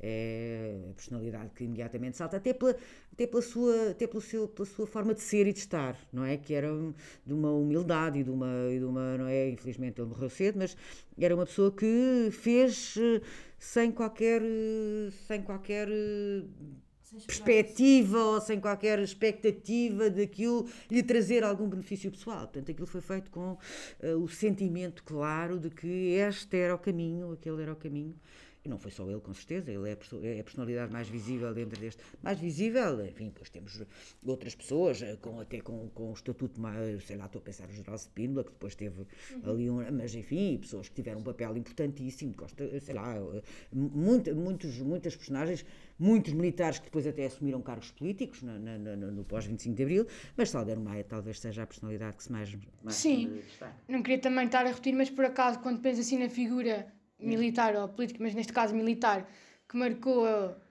É 0.00 0.90
a 0.90 0.94
personalidade 0.94 1.50
que 1.56 1.64
imediatamente 1.64 2.16
salta, 2.16 2.36
até 2.36 2.52
pela, 2.52 2.76
até 3.12 3.26
pela, 3.26 3.42
sua, 3.42 3.90
até 3.90 4.06
pelo 4.06 4.20
seu, 4.20 4.46
pela 4.46 4.64
sua 4.64 4.86
forma 4.86 5.12
de 5.12 5.20
ser 5.20 5.44
e 5.48 5.52
de 5.52 5.58
estar, 5.58 5.98
não 6.12 6.24
é? 6.24 6.36
Que 6.36 6.54
era 6.54 6.68
de 7.26 7.32
uma 7.32 7.50
humildade 7.50 8.20
e 8.20 8.22
de 8.22 8.30
uma, 8.30 8.70
e 8.70 8.78
de 8.78 8.84
uma 8.84 9.18
não 9.18 9.26
é? 9.26 9.48
Infelizmente 9.48 10.00
ele 10.00 10.08
morreu 10.08 10.30
cedo, 10.30 10.56
mas 10.56 10.76
era 11.18 11.34
uma 11.34 11.44
pessoa 11.44 11.72
que 11.72 12.28
fez 12.30 12.96
eh, 12.96 13.20
sem 13.58 13.90
qualquer, 13.90 14.40
sem 15.26 15.42
qualquer 15.42 15.88
perspectiva 17.26 18.18
ou 18.18 18.40
sem 18.40 18.60
qualquer 18.60 18.98
expectativa 18.98 20.10
daquilo 20.10 20.68
lhe 20.90 21.02
trazer 21.02 21.44
algum 21.44 21.68
benefício 21.68 22.10
pessoal. 22.10 22.40
Portanto, 22.40 22.70
aquilo 22.70 22.86
foi 22.86 23.00
feito 23.00 23.30
com 23.30 23.52
uh, 23.52 24.16
o 24.22 24.28
sentimento 24.28 25.02
claro 25.04 25.58
de 25.58 25.70
que 25.70 25.86
este 25.86 26.56
era 26.56 26.74
o 26.74 26.78
caminho, 26.78 27.32
aquele 27.32 27.62
era 27.62 27.72
o 27.72 27.76
caminho 27.76 28.14
e 28.64 28.68
não 28.68 28.78
foi 28.78 28.90
só 28.90 29.08
ele, 29.08 29.20
com 29.20 29.32
certeza, 29.32 29.70
ele 29.70 29.88
é 29.88 29.92
a, 29.92 30.26
é 30.26 30.40
a 30.40 30.44
personalidade 30.44 30.92
mais 30.92 31.08
visível 31.08 31.54
dentro 31.54 31.80
deste. 31.80 32.02
Mais 32.22 32.38
visível, 32.38 33.04
enfim, 33.06 33.26
depois 33.26 33.48
temos 33.50 33.82
outras 34.24 34.54
pessoas, 34.54 35.00
eh, 35.00 35.16
com, 35.16 35.40
até 35.40 35.60
com, 35.60 35.88
com 35.90 36.10
o 36.10 36.12
estatuto 36.12 36.60
mais, 36.60 37.04
sei 37.04 37.16
lá, 37.16 37.26
estou 37.26 37.40
a 37.40 37.42
pensar 37.42 37.66
no 37.68 37.72
General 37.72 37.96
Spínola, 37.96 38.44
que 38.44 38.50
depois 38.50 38.74
teve 38.74 39.00
uhum. 39.00 39.50
ali 39.50 39.70
um. 39.70 39.92
Mas 39.92 40.14
enfim, 40.14 40.58
pessoas 40.58 40.88
que 40.88 40.96
tiveram 40.96 41.20
um 41.20 41.22
papel 41.22 41.56
importantíssimo, 41.56 42.34
sei 42.82 42.94
lá, 42.94 43.16
eh, 43.16 43.42
muita, 43.72 44.34
muitos, 44.34 44.78
muitas 44.78 45.16
personagens, 45.16 45.64
muitos 45.98 46.32
militares 46.32 46.78
que 46.78 46.84
depois 46.84 47.06
até 47.06 47.26
assumiram 47.26 47.60
cargos 47.60 47.90
políticos 47.90 48.42
no, 48.42 48.58
no, 48.58 48.96
no, 48.96 49.10
no 49.10 49.24
pós-25 49.24 49.74
de 49.74 49.82
Abril, 49.82 50.06
mas 50.36 50.50
Salgueiro 50.50 50.80
Maia 50.80 51.04
talvez 51.04 51.40
seja 51.40 51.62
a 51.62 51.66
personalidade 51.66 52.16
que 52.16 52.22
se 52.22 52.32
mais. 52.32 52.56
mais 52.82 52.96
Sim, 52.96 53.40
não 53.88 54.02
queria 54.02 54.18
também 54.18 54.46
estar 54.46 54.64
a 54.64 54.68
repetir, 54.68 54.94
mas 54.94 55.10
por 55.10 55.24
acaso, 55.24 55.58
quando 55.60 55.80
penso 55.80 56.00
assim 56.00 56.18
na 56.18 56.28
figura 56.28 56.86
militar 57.18 57.74
ou 57.74 57.88
político, 57.88 58.22
mas 58.22 58.34
neste 58.34 58.52
caso 58.52 58.74
militar, 58.74 59.28
que 59.68 59.76
marcou 59.76 60.24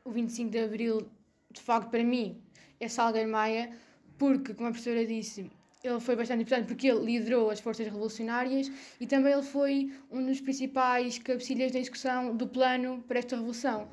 o 0.06 0.12
25 0.12 0.50
de 0.50 0.60
Abril, 0.60 1.08
de 1.52 1.62
facto, 1.62 1.90
para 1.90 2.04
mim, 2.04 2.42
é 2.80 2.88
Salgueiro 2.88 3.30
Maia, 3.30 3.72
porque, 4.18 4.54
como 4.54 4.70
a 4.70 4.72
professora 4.72 5.06
disse, 5.06 5.52
ele 5.84 6.00
foi 6.00 6.16
bastante 6.16 6.42
importante 6.44 6.68
porque 6.68 6.88
ele 6.88 7.06
liderou 7.06 7.50
as 7.50 7.60
forças 7.60 7.86
revolucionárias 7.86 8.72
e 9.00 9.06
também 9.06 9.34
ele 9.34 9.44
foi 9.44 9.92
um 10.12 10.26
dos 10.26 10.42
principais 10.42 11.18
cabecilhas 11.20 11.72
da 11.72 11.80
execução 11.80 12.36
do 12.36 12.48
plano 12.48 13.04
para 13.08 13.20
esta 13.20 13.36
revolução. 13.36 13.88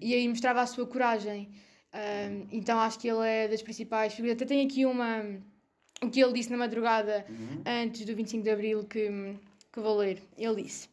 E 0.00 0.14
aí 0.14 0.28
mostrava 0.28 0.60
a 0.60 0.66
sua 0.66 0.86
coragem. 0.86 1.48
Um, 1.92 2.46
então 2.52 2.78
acho 2.78 2.98
que 2.98 3.08
ele 3.08 3.26
é 3.26 3.48
das 3.48 3.62
principais 3.62 4.14
figuras. 4.14 4.36
Até 4.36 4.44
tem 4.44 4.64
aqui 4.64 4.84
uma. 4.86 5.24
O 6.02 6.08
que 6.08 6.22
ele 6.22 6.32
disse 6.32 6.50
na 6.50 6.56
madrugada 6.56 7.26
uhum. 7.28 7.62
antes 7.66 8.04
do 8.04 8.14
25 8.14 8.42
de 8.42 8.50
Abril 8.50 8.84
que, 8.84 9.36
que 9.72 9.80
vou 9.80 9.96
ler. 9.96 10.22
Ele 10.36 10.62
disse. 10.62 10.88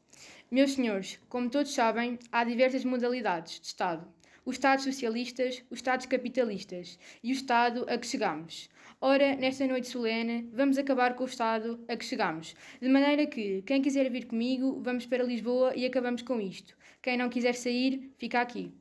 Meus 0.50 0.74
senhores, 0.74 1.20
como 1.28 1.50
todos 1.50 1.74
sabem, 1.74 2.18
há 2.32 2.44
diversas 2.44 2.86
modalidades 2.86 3.60
de 3.60 3.68
Estado. 3.68 4.08
Os 4.46 4.56
Estados 4.56 4.86
socialistas, 4.86 5.62
os 5.70 5.80
Estados 5.80 6.06
capitalistas 6.06 6.98
e 7.22 7.32
o 7.32 7.34
Estado 7.34 7.86
a 7.90 7.98
que 7.98 8.08
chegamos. 8.08 8.70
Ora, 9.02 9.36
nesta 9.36 9.66
noite 9.68 9.88
solene, 9.88 10.50
vamos 10.54 10.78
acabar 10.78 11.16
com 11.16 11.24
o 11.24 11.28
Estado 11.28 11.84
a 11.88 11.96
que 11.96 12.06
chegamos. 12.06 12.56
De 12.82 12.88
maneira 12.90 13.26
que, 13.28 13.62
quem 13.64 13.82
quiser 13.82 14.10
vir 14.12 14.26
comigo, 14.28 14.82
vamos 14.84 15.06
para 15.06 15.24
Lisboa 15.24 15.76
e 15.76 15.86
acabamos 15.86 16.22
com 16.24 16.40
isto. 16.42 16.76
Quem 17.02 17.18
não 17.18 17.30
quiser 17.30 17.54
sair, 17.56 18.14
fica 18.18 18.40
aqui. 18.42 18.74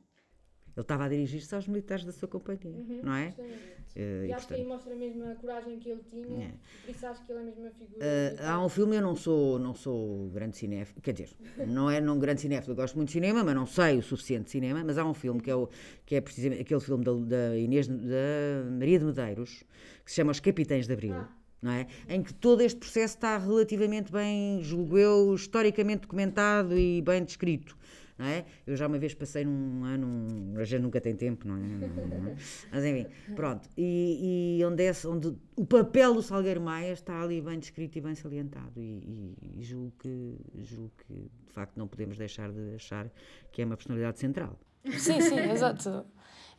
Ele 0.77 0.83
estava 0.83 1.05
a 1.05 1.09
dirigir-se 1.09 1.55
aos 1.55 1.67
militares 1.67 2.05
da 2.05 2.11
sua 2.11 2.27
companhia, 2.27 2.69
uhum, 2.69 2.99
não 3.01 3.15
é? 3.15 3.33
Uh, 3.39 4.25
e, 4.25 4.27
e 4.27 4.31
acho 4.31 4.45
portanto, 4.45 4.47
que 4.47 4.53
aí 4.53 4.63
mostra 4.63 4.95
mesmo 4.95 5.25
a 5.25 5.33
coragem 5.33 5.79
que 5.79 5.89
ele 5.89 6.03
tinha, 6.07 6.49
é. 6.49 6.53
por 6.85 6.91
isso 6.91 7.07
acho 7.07 7.25
que 7.25 7.31
ele 7.31 7.39
é 7.39 7.43
mesmo 7.45 7.65
a 7.65 7.71
figura. 7.71 7.97
Uh, 7.99 8.45
há 8.45 8.63
um 8.63 8.69
filme, 8.69 8.95
eu 8.95 9.01
não 9.01 9.15
sou, 9.15 9.57
não 9.57 9.73
sou 9.73 10.29
grande 10.29 10.55
cinéfilo, 10.55 11.01
quer 11.01 11.13
dizer, 11.13 11.35
não 11.67 11.89
é 11.89 11.99
não 11.99 12.19
grande 12.19 12.41
cinéfilo, 12.41 12.73
eu 12.73 12.75
gosto 12.75 12.95
muito 12.95 13.07
de 13.07 13.13
cinema, 13.13 13.43
mas 13.43 13.55
não 13.55 13.65
sei 13.65 13.97
o 13.97 14.03
suficiente 14.03 14.45
de 14.45 14.51
cinema, 14.51 14.83
mas 14.85 14.99
há 14.99 15.03
um 15.03 15.15
filme 15.15 15.41
que 15.41 15.49
é, 15.49 15.55
o, 15.55 15.67
que 16.05 16.13
é 16.13 16.21
precisamente 16.21 16.61
aquele 16.61 16.79
filme 16.79 17.03
da, 17.03 17.13
da 17.13 17.57
Inês, 17.57 17.87
da 17.87 18.69
Maria 18.69 18.99
de 18.99 19.05
Medeiros, 19.05 19.63
que 20.05 20.11
se 20.11 20.17
chama 20.17 20.31
Os 20.31 20.39
Capitães 20.39 20.85
de 20.85 20.93
Abril. 20.93 21.15
Ah. 21.15 21.29
Não 21.59 21.71
é? 21.71 21.87
Em 22.07 22.21
que 22.21 22.31
todo 22.35 22.61
este 22.61 22.77
processo 22.77 23.15
está 23.15 23.35
relativamente 23.35 24.11
bem, 24.11 24.61
julgo 24.61 24.95
eu, 24.95 25.33
historicamente 25.33 26.01
documentado 26.01 26.77
e 26.77 27.01
bem 27.01 27.23
descrito 27.23 27.75
não 28.17 28.25
é? 28.25 28.45
Eu 28.65 28.75
já 28.75 28.87
uma 28.87 28.97
vez 28.97 29.13
passei 29.13 29.45
num 29.45 29.83
ano, 29.83 30.59
a 30.59 30.63
gente 30.63 30.81
nunca 30.81 30.99
tem 30.99 31.15
tempo, 31.15 31.47
não 31.47 31.55
é? 31.55 31.59
É? 31.59 32.35
Mas 32.71 32.85
enfim, 32.85 33.07
pronto. 33.35 33.69
E, 33.77 34.57
e 34.59 34.65
onde, 34.65 34.83
é, 34.83 34.91
onde 35.05 35.35
o 35.55 35.65
papel 35.65 36.15
do 36.15 36.21
Salgueiro 36.21 36.59
Maia 36.59 36.93
está 36.93 37.21
ali 37.21 37.41
bem 37.41 37.59
descrito 37.59 37.97
e 37.97 38.01
bem 38.01 38.15
salientado. 38.15 38.71
E, 38.75 38.79
e, 38.81 39.59
e 39.59 39.63
julgo, 39.63 39.93
que, 39.99 40.35
julgo 40.63 40.91
que, 41.05 41.13
de 41.13 41.53
facto, 41.53 41.77
não 41.77 41.87
podemos 41.87 42.17
deixar 42.17 42.51
de 42.51 42.75
achar 42.75 43.09
que 43.51 43.61
é 43.61 43.65
uma 43.65 43.77
personalidade 43.77 44.19
central. 44.19 44.57
Sim, 44.97 45.21
sim, 45.21 45.39
exato. 45.51 46.05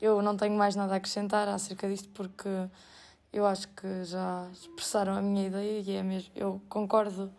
eu 0.00 0.22
não 0.22 0.36
tenho 0.36 0.56
mais 0.56 0.76
nada 0.76 0.94
a 0.94 0.96
acrescentar 0.96 1.48
acerca 1.48 1.88
disto 1.88 2.08
porque 2.10 2.48
eu 3.32 3.46
acho 3.46 3.68
que 3.68 4.04
já 4.04 4.48
expressaram 4.52 5.14
a 5.14 5.22
minha 5.22 5.46
ideia 5.46 5.80
e 5.80 5.90
é 5.92 6.02
mesmo. 6.02 6.30
Eu 6.34 6.60
concordo 6.68 7.32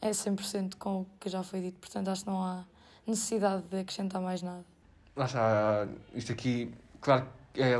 é 0.00 0.10
100% 0.10 0.76
com 0.76 1.00
o 1.00 1.06
que 1.18 1.28
já 1.28 1.42
foi 1.42 1.60
dito, 1.60 1.78
portanto 1.80 2.08
acho 2.08 2.24
que 2.24 2.30
não 2.30 2.42
há 2.42 2.64
necessidade 3.08 3.62
de 3.70 3.78
acrescentar 3.78 4.20
mais 4.20 4.42
nada. 4.42 4.64
Lá 5.16 5.24
está, 5.24 5.88
isto 6.14 6.32
aqui, 6.32 6.72
claro 7.00 7.26
que 7.52 7.62
é, 7.62 7.74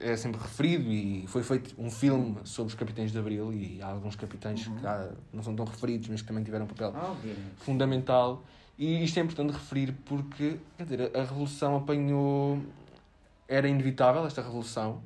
é 0.00 0.16
sempre 0.16 0.40
referido 0.40 0.90
e 0.90 1.26
foi 1.26 1.42
feito 1.42 1.74
um 1.78 1.90
filme 1.90 2.36
sobre 2.44 2.72
os 2.72 2.78
capitães 2.78 3.12
de 3.12 3.18
Abril 3.18 3.52
e 3.52 3.80
há 3.80 3.86
alguns 3.86 4.16
capitães 4.16 4.66
uhum. 4.66 4.76
que 4.76 4.86
há, 4.86 5.08
não 5.32 5.42
são 5.42 5.56
tão 5.56 5.64
referidos, 5.64 6.08
mas 6.08 6.20
que 6.20 6.28
também 6.28 6.44
tiveram 6.44 6.66
um 6.66 6.68
papel 6.68 6.92
fundamental. 7.56 8.42
E 8.78 9.04
isto 9.04 9.18
é 9.18 9.22
importante 9.22 9.52
referir 9.52 9.94
porque, 10.04 10.58
quer 10.76 10.84
dizer, 10.84 11.16
a 11.16 11.20
Revolução 11.20 11.76
apanhou. 11.76 12.60
Era 13.48 13.68
inevitável 13.68 14.24
esta 14.26 14.42
Revolução, 14.42 15.02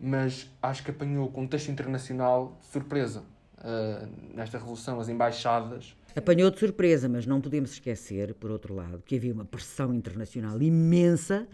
mas 0.00 0.48
acho 0.62 0.82
que 0.82 0.90
apanhou 0.90 1.26
o 1.26 1.30
contexto 1.30 1.70
internacional 1.70 2.56
surpresa. 2.72 3.22
Uh, 3.58 4.34
nesta 4.34 4.58
Revolução, 4.58 4.98
as 5.00 5.08
embaixadas 5.08 5.94
Apanhou 6.14 6.50
de 6.50 6.58
surpresa, 6.58 7.08
mas 7.08 7.26
não 7.26 7.40
podemos 7.40 7.72
esquecer, 7.72 8.34
por 8.34 8.50
outro 8.50 8.74
lado, 8.74 9.02
que 9.04 9.16
havia 9.16 9.32
uma 9.32 9.44
pressão 9.44 9.94
internacional 9.94 10.60
imensa, 10.60 11.46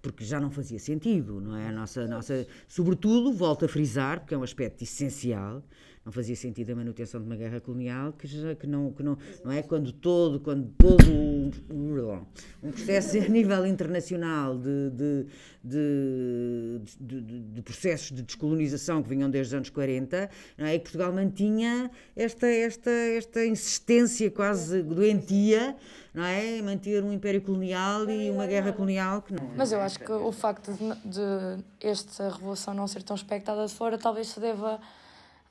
porque 0.00 0.24
já 0.24 0.40
não 0.40 0.50
fazia 0.50 0.78
sentido, 0.78 1.40
não 1.40 1.56
é? 1.56 1.68
A 1.68 1.72
nossa, 1.72 2.06
nossa, 2.06 2.46
sobretudo, 2.68 3.32
volto 3.32 3.64
a 3.64 3.68
frisar, 3.68 4.20
porque 4.20 4.34
é 4.34 4.38
um 4.38 4.42
aspecto 4.42 4.82
essencial, 4.84 5.62
não 6.04 6.12
fazia 6.12 6.36
sentido 6.36 6.70
a 6.72 6.76
manutenção 6.76 7.20
de 7.20 7.26
uma 7.26 7.36
guerra 7.36 7.60
colonial 7.60 8.12
que, 8.12 8.26
já, 8.26 8.54
que, 8.54 8.66
não, 8.66 8.92
que 8.92 9.02
não, 9.02 9.18
não 9.44 9.52
é 9.52 9.62
quando 9.62 9.92
todo, 9.92 10.40
quando 10.40 10.68
todo 10.78 11.10
um, 11.10 11.50
um 12.62 12.70
processo 12.70 13.18
a 13.18 13.28
nível 13.28 13.66
internacional 13.66 14.56
de, 14.56 14.90
de, 14.90 15.26
de, 15.62 16.80
de, 17.00 17.40
de 17.40 17.62
processos 17.62 18.16
de 18.16 18.22
descolonização 18.22 19.02
que 19.02 19.08
vinham 19.08 19.30
desde 19.30 19.54
os 19.54 19.56
anos 19.56 19.70
40, 19.70 20.30
não 20.56 20.66
é? 20.66 20.74
e 20.74 20.78
Portugal 20.78 21.12
mantinha 21.12 21.90
esta, 22.16 22.46
esta, 22.46 22.90
esta 22.90 23.44
insistência 23.44 24.30
quase 24.30 24.82
doentia 24.82 25.76
não 26.14 26.24
é? 26.24 26.60
manter 26.62 27.02
um 27.04 27.12
império 27.12 27.40
colonial 27.40 28.08
e 28.10 28.30
uma 28.30 28.46
guerra 28.46 28.72
colonial 28.72 29.22
que 29.22 29.32
não. 29.32 29.50
Mas 29.56 29.72
eu 29.72 29.80
acho 29.80 29.98
que 29.98 30.10
o 30.10 30.32
facto 30.32 30.72
de, 30.72 31.10
de 31.10 31.64
esta 31.80 32.28
revolução 32.28 32.74
não 32.74 32.86
ser 32.86 33.02
tão 33.02 33.14
expectada 33.14 33.66
de 33.66 33.72
fora 33.72 33.98
talvez 33.98 34.28
se 34.28 34.40
deva 34.40 34.80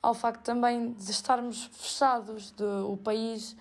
ao 0.02 0.14
facto 0.14 0.42
também 0.42 0.92
de 0.92 1.10
estarmos 1.10 1.64
fechados, 1.66 2.52
de 2.52 2.64
o 2.64 2.96
país 2.96 3.56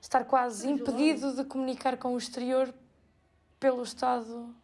estar 0.00 0.24
quase 0.24 0.68
impedido 0.68 1.34
de 1.34 1.44
comunicar 1.44 1.96
com 1.96 2.14
o 2.14 2.18
exterior 2.18 2.72
pelo 3.58 3.82
Estado. 3.82 4.54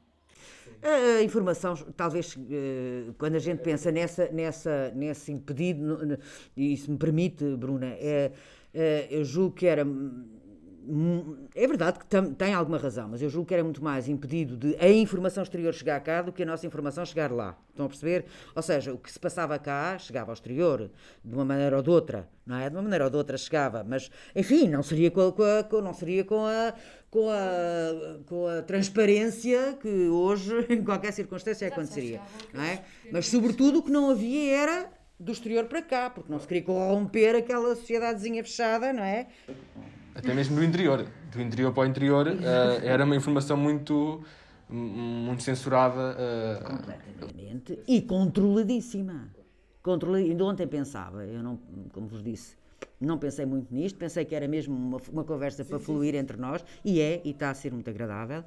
A 0.83 1.23
informação, 1.23 1.75
talvez, 1.97 2.37
eh, 2.51 3.13
quando 3.19 3.37
a 3.37 3.39
gente 3.39 3.63
pensa 3.63 3.91
nessa, 3.91 4.29
nessa, 4.31 4.93
nesse 4.95 5.33
impedido, 5.33 6.19
e 6.57 6.75
isso 6.75 6.91
me 6.91 6.99
permite, 6.99 7.57
Bruna, 7.57 7.87
é, 7.87 8.33
é, 8.73 9.09
eu 9.11 9.25
julgo 9.25 9.55
que 9.55 9.67
era 9.67 9.85
é 11.55 11.67
verdade 11.67 11.99
que 11.99 12.07
tem 12.37 12.53
alguma 12.53 12.79
razão, 12.79 13.09
mas 13.09 13.23
eu 13.23 13.31
julgo 13.31 13.49
que 13.49 13.55
era 13.55 13.65
muito 13.65 13.83
mais 13.83 14.09
impedido 14.09 14.57
de 14.57 14.77
a 14.79 14.89
informação 14.89 15.43
exterior 15.43 15.73
chegar 15.73 15.99
cá 16.01 16.23
do 16.23 16.33
que 16.33 16.43
a 16.43 16.47
nossa 16.47 16.67
informação 16.67 17.05
chegar 17.05 17.33
lá. 17.33 17.57
Estão 17.71 17.87
a 17.87 17.89
perceber? 17.89 18.27
Ou 18.55 18.63
seja, 18.63 18.93
o 18.93 18.99
que 18.99 19.11
se 19.11 19.19
passava 19.19 19.59
cá 19.59 19.99
chegava 19.99 20.31
ao 20.31 20.35
exterior, 20.35 20.91
de 21.25 21.35
uma 21.35 21.45
maneira 21.45 21.77
ou 21.77 21.83
de 21.83 21.91
outra, 21.91 22.29
não 22.47 22.57
é? 22.57 22.69
De 22.69 22.77
uma 22.77 22.83
maneira 22.83 23.05
ou 23.05 23.11
de 23.11 23.17
outra 23.17 23.37
chegava, 23.37 23.83
mas, 23.83 24.11
enfim, 24.35 24.69
não 24.69 24.83
seria 24.83 25.11
com 25.11 25.21
a, 25.23 25.33
com 25.65 25.77
a, 25.77 25.83
não 25.83 25.95
seria 25.95 26.25
com 26.25 26.45
a, 26.45 26.75
com 27.11 27.31
a, 27.31 28.19
com 28.27 28.47
a 28.47 28.63
transparência 28.63 29.79
que 29.81 30.09
hoje, 30.09 30.53
em 30.69 30.85
qualquer 30.85 31.13
circunstância, 31.13 31.67
aconteceria. 31.67 32.21
Não 32.53 32.63
é? 32.63 32.83
Mas, 33.11 33.29
sobretudo, 33.29 33.79
o 33.79 33.83
que 33.83 33.91
não 33.91 34.11
havia 34.11 34.57
era 34.57 34.91
do 35.19 35.33
exterior 35.33 35.65
para 35.65 35.81
cá, 35.81 36.11
porque 36.11 36.31
não 36.31 36.39
se 36.39 36.47
queria 36.47 36.63
corromper 36.63 37.37
aquela 37.37 37.75
sociedadezinha 37.77 38.43
fechada, 38.43 38.93
não 38.93 39.03
é? 39.03 39.29
Até 40.15 40.33
mesmo 40.33 40.57
do 40.57 40.65
interior. 40.65 41.07
Do 41.33 41.43
interior 41.43 41.73
para 41.73 41.83
o 41.83 41.87
interior, 41.87 42.27
uh, 42.29 42.85
era 42.85 43.05
uma 43.05 43.17
informação 43.17 43.57
muito, 43.57 44.23
muito 44.69 45.43
censurada. 45.43 46.17
Uh... 46.17 46.65
Completamente. 46.65 47.79
E 47.87 48.03
controladíssima. 48.03 49.31
Controla... 49.83 50.19
Ainda 50.19 50.45
ontem 50.45 50.67
pensava, 50.67 51.25
eu 51.25 51.43
não, 51.43 51.59
como 51.93 52.07
vos 52.07 52.23
disse, 52.23 52.57
não 53.01 53.19
pensei 53.19 53.45
muito 53.45 53.75
nisto, 53.75 53.99
pensei 53.99 54.25
que 54.25 54.35
era 54.35 54.49
mesmo 54.49 54.75
uma, 54.75 54.99
uma 55.13 55.25
conversa 55.25 55.63
sim, 55.63 55.69
para 55.69 55.79
sim, 55.79 55.85
fluir 55.85 56.15
sim. 56.15 56.21
entre 56.21 56.37
nós, 56.37 56.65
e 56.85 57.01
é, 57.01 57.21
e 57.25 57.31
está 57.31 57.51
a 57.51 57.55
ser 57.55 57.73
muito 57.73 57.91
agradável, 57.91 58.41
uh, 58.41 58.45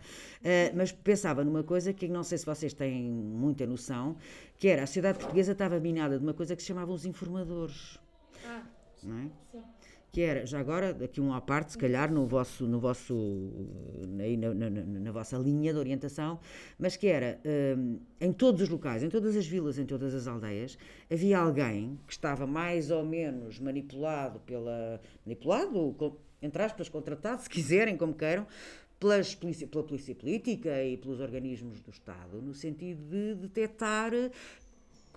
mas 0.76 0.92
pensava 0.92 1.44
numa 1.44 1.64
coisa 1.64 1.94
que 1.94 2.08
não 2.08 2.24
sei 2.24 2.38
se 2.38 2.46
vocês 2.46 2.74
têm 2.74 3.04
muita 3.04 3.68
noção, 3.68 4.16
que 4.58 4.68
era 4.68 4.84
a 4.84 4.88
sociedade 4.88 5.20
portuguesa 5.20 5.52
estava 5.52 5.80
minada 5.80 6.18
de 6.18 6.24
uma 6.24 6.34
coisa 6.34 6.56
que 6.56 6.62
se 6.62 6.70
chamava 6.70 6.92
os 6.92 7.06
informadores. 7.06 8.00
Ah, 8.46 8.64
não 9.04 9.18
é? 9.20 9.30
Sim 9.52 9.62
que 10.12 10.22
era, 10.22 10.46
já 10.46 10.60
agora, 10.60 10.98
aqui 11.04 11.22
um 11.22 11.34
à 11.34 11.42
parte, 11.42 11.74
se 11.74 11.78
calhar, 11.78 12.12
no 12.12 12.26
vosso, 12.26 12.66
no 12.66 12.80
vosso, 12.80 13.52
na, 14.08 14.54
na, 14.54 14.70
na, 14.70 14.84
na 15.00 15.12
vossa 15.12 15.38
linha 15.38 15.74
de 15.74 15.80
orientação, 15.80 16.40
mas 16.80 16.96
que 16.96 17.08
era, 17.08 17.40
um, 17.78 18.00
em 18.20 18.32
todos 18.32 18.62
os 18.62 18.70
locais, 18.70 19.04
em 19.04 19.10
todas 19.10 19.36
as 19.36 19.46
vilas, 19.46 19.78
em 19.78 19.86
todas 19.86 20.14
as 20.14 20.28
aldeias, 20.28 20.78
havia 21.12 21.40
alguém 21.40 22.00
que 22.08 22.14
estava 22.14 22.48
mais 22.48 22.90
ou 22.90 23.06
menos 23.06 23.60
manipulado 23.60 24.40
pela, 24.40 25.00
manipulado, 25.26 26.18
entre 26.42 26.64
aspas, 26.64 26.90
contratado, 26.90 27.42
se 27.44 27.50
quiserem, 27.50 27.98
como 27.98 28.14
queiram, 28.14 28.48
pelas 29.00 29.36
pela 29.36 29.84
polícia 29.84 30.16
política 30.16 30.84
e 30.84 30.98
pelos 30.98 31.20
organismos 31.20 31.80
do 31.82 31.92
Estado, 31.92 32.42
no 32.42 32.54
sentido 32.54 33.04
de 33.08 33.36
detectar 33.36 34.12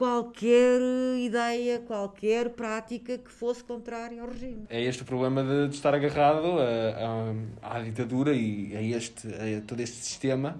qualquer 0.00 0.80
ideia, 1.18 1.78
qualquer 1.80 2.48
prática 2.48 3.18
que 3.18 3.30
fosse 3.30 3.62
contrária 3.62 4.22
ao 4.22 4.28
regime. 4.30 4.64
É 4.70 4.82
este 4.82 5.02
o 5.02 5.04
problema 5.04 5.44
de, 5.44 5.68
de 5.68 5.74
estar 5.74 5.94
agarrado 5.94 6.56
a, 6.58 7.76
à 7.76 7.80
ditadura 7.80 8.32
e 8.32 8.74
a, 8.74 8.80
este, 8.80 9.28
a 9.28 9.60
todo 9.66 9.78
este 9.78 9.96
sistema, 9.96 10.58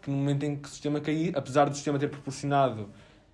que 0.00 0.08
no 0.08 0.16
momento 0.16 0.44
em 0.44 0.54
que 0.54 0.68
o 0.68 0.70
sistema 0.70 1.00
cair, 1.00 1.36
apesar 1.36 1.68
do 1.68 1.74
sistema 1.74 1.98
ter 1.98 2.08
proporcionado 2.08 2.88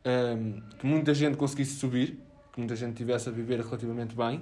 um, 0.06 0.62
que 0.78 0.86
muita 0.86 1.12
gente 1.12 1.36
conseguisse 1.36 1.76
subir, 1.76 2.18
que 2.50 2.58
muita 2.58 2.74
gente 2.74 2.94
tivesse 2.94 3.28
a 3.28 3.32
viver 3.32 3.60
relativamente 3.60 4.16
bem, 4.16 4.40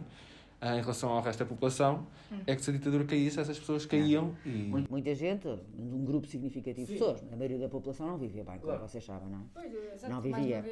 em 0.63 0.81
relação 0.81 1.11
ao 1.11 1.21
resto 1.21 1.41
da 1.41 1.47
população, 1.47 2.07
hum. 2.31 2.39
é 2.47 2.55
que 2.55 2.63
se 2.63 2.71
a 2.71 2.73
ditadura 2.73 3.05
caísse, 3.05 3.41
essas 3.41 3.59
pessoas 3.59 3.85
caíam 3.85 4.37
e... 4.47 4.71
Muita 4.89 5.13
gente, 5.15 5.49
um 5.77 6.05
grupo 6.05 6.27
significativo 6.29 6.87
de 6.87 6.93
pessoas, 6.93 7.23
a 7.33 7.37
maioria 7.37 7.59
da 7.59 7.69
população 7.69 8.07
não 8.07 8.17
vivia 8.17 8.45
bem, 8.45 8.59
claro. 8.61 8.79
como 8.79 8.89
vocês 8.89 9.05
sabem, 9.05 9.29
não? 9.29 9.45
Pois, 9.53 9.73
exato, 9.75 10.13
não 10.13 10.21
vivia. 10.21 10.65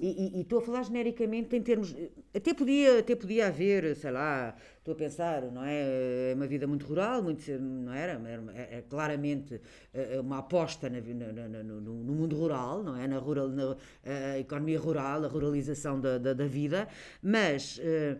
E, 0.00 0.38
e, 0.38 0.40
estou 0.40 0.60
a 0.60 0.62
falar 0.62 0.82
genericamente 0.82 1.54
em 1.54 1.62
termos... 1.62 1.94
Até 2.34 2.54
podia, 2.54 3.00
até 3.00 3.14
podia 3.14 3.48
haver, 3.48 3.94
sei 3.96 4.10
lá, 4.10 4.56
estou 4.84 4.92
a 4.92 4.96
pensar, 4.96 5.42
não 5.50 5.64
é? 5.64 6.30
É 6.30 6.34
uma 6.34 6.46
vida 6.46 6.66
muito 6.66 6.84
rural, 6.84 7.22
muito, 7.22 7.50
não 7.58 7.92
era? 7.92 8.20
é, 8.54 8.82
claramente 8.82 9.58
é, 9.94 10.16
é 10.16 10.20
uma 10.20 10.38
aposta 10.38 10.90
na, 10.90 11.00
na, 11.00 11.48
na, 11.48 11.62
no, 11.62 11.80
no, 11.80 12.14
mundo 12.14 12.36
rural, 12.36 12.82
não 12.82 12.94
é? 12.94 13.08
Na, 13.08 13.18
rural, 13.18 13.48
na 13.48 14.38
economia 14.38 14.78
rural, 14.78 15.24
a 15.24 15.28
ruralização 15.28 15.98
da, 15.98 16.18
da, 16.18 16.34
da 16.34 16.46
vida, 16.46 16.86
mas, 17.22 17.80
eh, 17.82 18.18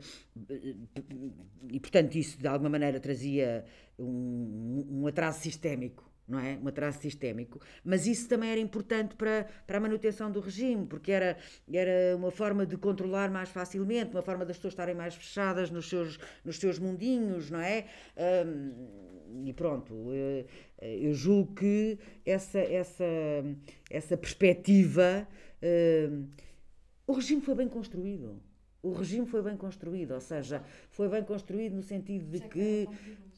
e 1.70 1.78
portanto 1.78 2.14
isso 2.14 2.38
de 2.38 2.48
alguma 2.48 2.70
maneira 2.70 2.98
trazia 2.98 3.66
um, 3.98 4.86
um 4.90 5.06
atraso 5.06 5.40
sistémico 5.40 6.13
não 6.26 6.38
é? 6.38 6.58
Um 6.62 6.68
atraso 6.68 7.00
sistémico. 7.00 7.60
Mas 7.84 8.06
isso 8.06 8.28
também 8.28 8.50
era 8.50 8.60
importante 8.60 9.14
para, 9.14 9.46
para 9.66 9.78
a 9.78 9.80
manutenção 9.80 10.30
do 10.30 10.40
regime, 10.40 10.86
porque 10.86 11.12
era, 11.12 11.36
era 11.72 12.16
uma 12.16 12.30
forma 12.30 12.66
de 12.66 12.76
controlar 12.76 13.30
mais 13.30 13.48
facilmente, 13.48 14.10
uma 14.10 14.22
forma 14.22 14.44
das 14.44 14.56
pessoas 14.56 14.72
estarem 14.72 14.94
mais 14.94 15.14
fechadas 15.14 15.70
nos 15.70 15.88
seus, 15.88 16.18
nos 16.44 16.58
seus 16.58 16.78
mundinhos, 16.78 17.50
não 17.50 17.60
é? 17.60 17.86
Um, 18.46 19.44
e 19.44 19.52
pronto, 19.52 19.94
eu, 20.12 20.46
eu 20.80 21.14
julgo 21.14 21.54
que 21.54 21.98
essa, 22.24 22.58
essa, 22.58 23.04
essa 23.90 24.16
perspectiva. 24.16 25.26
Um, 25.62 26.28
o 27.06 27.12
regime 27.12 27.42
foi 27.42 27.54
bem 27.54 27.68
construído 27.68 28.40
o 28.84 28.92
regime 28.92 29.26
foi 29.26 29.42
bem 29.42 29.56
construído, 29.56 30.12
ou 30.12 30.20
seja, 30.20 30.62
foi 30.90 31.08
bem 31.08 31.22
construído 31.24 31.74
no 31.74 31.82
sentido 31.82 32.30
de 32.30 32.40
que. 32.40 32.86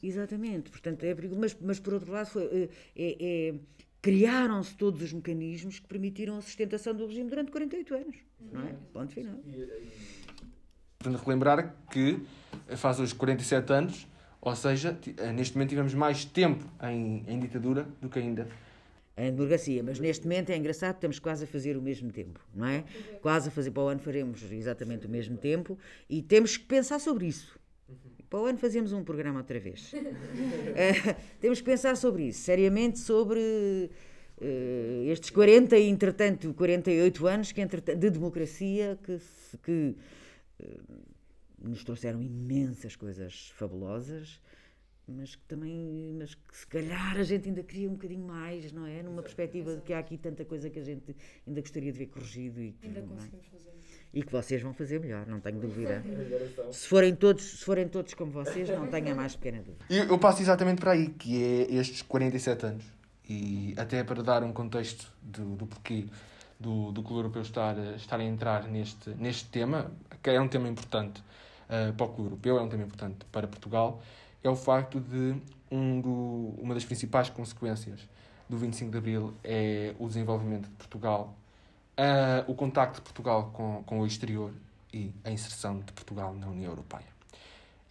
Exatamente, 0.03 0.69
portanto 0.69 1.03
é 1.03 1.15
perigoso. 1.15 1.39
Mas, 1.39 1.57
mas 1.59 1.79
por 1.79 1.93
outro 1.93 2.11
lado, 2.11 2.27
foi, 2.27 2.43
eh, 2.43 2.69
é, 2.95 3.17
é, 3.19 3.55
criaram-se 4.01 4.75
todos 4.75 5.01
os 5.01 5.11
mecanismos 5.11 5.79
que 5.79 5.87
permitiram 5.87 6.37
a 6.37 6.41
sustentação 6.41 6.93
do 6.93 7.07
regime 7.07 7.29
durante 7.29 7.51
48 7.51 7.95
anos. 7.95 8.15
Não 8.51 8.61
é? 8.61 8.75
Ponto 8.93 9.11
final. 9.11 9.35
Portanto, 10.99 11.23
relembrar 11.23 11.75
que 11.89 12.19
faz 12.75 12.99
hoje 12.99 13.15
47 13.15 13.73
anos, 13.73 14.07
ou 14.39 14.55
seja, 14.55 14.97
eh, 15.17 15.31
neste 15.31 15.55
momento 15.55 15.69
tivemos 15.69 15.93
mais 15.93 16.25
tempo 16.25 16.63
em, 16.83 17.23
em 17.27 17.39
ditadura 17.39 17.87
do 18.01 18.09
que 18.09 18.19
ainda 18.19 18.47
em 19.17 19.31
democracia, 19.31 19.81
mas 19.83 19.99
neste 19.99 20.25
momento 20.25 20.51
é 20.51 20.57
engraçado, 20.57 20.95
estamos 20.95 21.17
quase 21.17 21.45
a 21.45 21.47
fazer 21.47 21.75
o 21.75 21.81
mesmo 21.81 22.11
tempo, 22.11 22.39
não 22.53 22.67
é? 22.67 22.83
Quase 23.21 23.49
a 23.49 23.51
fazer, 23.51 23.71
para 23.71 23.83
o 23.83 23.87
ano 23.87 23.99
faremos 23.99 24.43
exatamente 24.51 25.07
o 25.07 25.09
mesmo 25.09 25.37
tempo 25.37 25.77
e 26.09 26.21
temos 26.21 26.55
que 26.55 26.65
pensar 26.65 26.99
sobre 26.99 27.25
isso. 27.25 27.59
Para 28.29 28.39
o 28.39 28.45
ano 28.45 28.59
fazemos 28.59 28.93
um 28.93 29.03
programa 29.03 29.39
outra 29.39 29.59
vez. 29.59 29.93
uh, 29.93 31.15
temos 31.41 31.59
que 31.59 31.65
pensar 31.65 31.97
sobre 31.97 32.27
isso, 32.27 32.41
seriamente 32.41 32.99
sobre 32.99 33.89
eh, 34.39 35.05
estes 35.07 35.31
40 35.31 35.77
e, 35.77 35.89
entretanto, 35.89 36.53
48 36.53 37.27
anos 37.27 37.51
que, 37.51 37.61
entretanto, 37.61 37.97
de 37.97 38.09
democracia 38.09 38.97
que, 39.03 39.19
que 39.63 39.95
eh, 40.59 40.77
nos 41.59 41.83
trouxeram 41.83 42.21
imensas 42.21 42.95
coisas 42.95 43.51
fabulosas, 43.55 44.39
mas 45.07 45.35
que 45.35 45.43
também, 45.45 46.15
mas 46.17 46.35
que 46.35 46.57
se 46.57 46.67
calhar 46.67 47.15
a 47.17 47.23
gente 47.23 47.47
ainda 47.47 47.63
queria 47.63 47.89
um 47.89 47.93
bocadinho 47.93 48.25
mais, 48.27 48.71
não 48.71 48.85
é? 48.85 49.01
Numa 49.01 49.21
perspectiva 49.21 49.75
de 49.75 49.81
que 49.81 49.93
há 49.93 49.99
aqui 49.99 50.17
tanta 50.17 50.43
coisa 50.45 50.69
que 50.69 50.79
a 50.79 50.83
gente 50.83 51.15
ainda 51.47 51.61
gostaria 51.61 51.91
de 51.91 51.97
ver 51.97 52.07
corrigido 52.07 52.61
e 52.61 52.73
que, 52.73 52.87
Ainda 52.87 53.01
não 53.01 53.07
é? 53.13 53.15
conseguimos 53.15 53.45
fazer. 53.47 53.71
e 54.13 54.23
que 54.23 54.31
vocês 54.31 54.61
vão 54.61 54.73
fazer 54.73 54.99
melhor, 54.99 55.25
não 55.27 55.39
tenho 55.39 55.59
dúvida. 55.59 56.03
Se 56.71 56.87
forem 56.87 57.15
todos, 57.15 57.43
se 57.59 57.65
forem 57.65 57.87
todos 57.87 58.13
como 58.13 58.31
vocês, 58.31 58.67
não 58.69 58.87
tenho 58.87 59.11
a 59.11 59.15
mais 59.15 59.35
pequena 59.35 59.59
dúvida. 59.63 59.85
E 59.89 59.97
eu 59.97 60.17
passo 60.19 60.41
exatamente 60.41 60.79
para 60.81 60.91
aí, 60.91 61.07
que 61.09 61.41
é 61.43 61.73
estes 61.75 62.01
47 62.01 62.65
anos. 62.65 62.85
E 63.29 63.73
até 63.77 64.03
para 64.03 64.23
dar 64.23 64.43
um 64.43 64.53
contexto 64.53 65.11
do, 65.21 65.55
do 65.55 65.67
porquê 65.67 66.05
do, 66.59 66.91
do 66.91 67.03
Clube 67.03 67.19
Europeu 67.19 67.41
estar, 67.41 67.77
a- 67.77 67.95
estar 67.95 68.19
a 68.19 68.23
entrar 68.23 68.67
neste, 68.67 69.09
neste 69.11 69.45
tema, 69.49 69.91
que 70.23 70.29
é 70.29 70.39
um 70.41 70.47
tema 70.47 70.67
importante 70.69 71.21
eh, 71.69 71.91
para 71.91 72.05
o 72.05 72.09
Clube 72.09 72.29
Europeu, 72.29 72.57
é 72.57 72.61
um 72.61 72.69
tema 72.69 72.83
importante 72.83 73.25
para 73.31 73.45
Portugal, 73.47 74.01
é 74.43 74.49
o 74.49 74.55
facto 74.55 74.99
de 74.99 75.35
um 75.71 75.99
do, 76.01 76.55
uma 76.61 76.73
das 76.73 76.85
principais 76.85 77.29
consequências 77.29 78.07
do 78.49 78.57
25 78.57 78.91
de 78.91 78.97
Abril 78.97 79.33
é 79.43 79.93
o 79.99 80.07
desenvolvimento 80.07 80.69
de 80.69 80.75
Portugal, 80.75 81.35
eh, 81.97 82.45
o 82.47 82.55
contacto 82.55 82.97
de 82.97 83.01
Portugal 83.01 83.51
com, 83.53 83.83
com 83.83 83.99
o 83.99 84.05
exterior 84.05 84.53
e 84.93 85.11
a 85.23 85.31
inserção 85.31 85.79
de 85.79 85.91
Portugal 85.91 86.33
na 86.33 86.47
União 86.47 86.71
Europeia. 86.71 87.05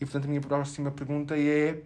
E, 0.01 0.05
portanto, 0.05 0.25
a 0.25 0.29
minha 0.29 0.41
próxima 0.41 0.91
pergunta 0.91 1.39
é 1.39 1.83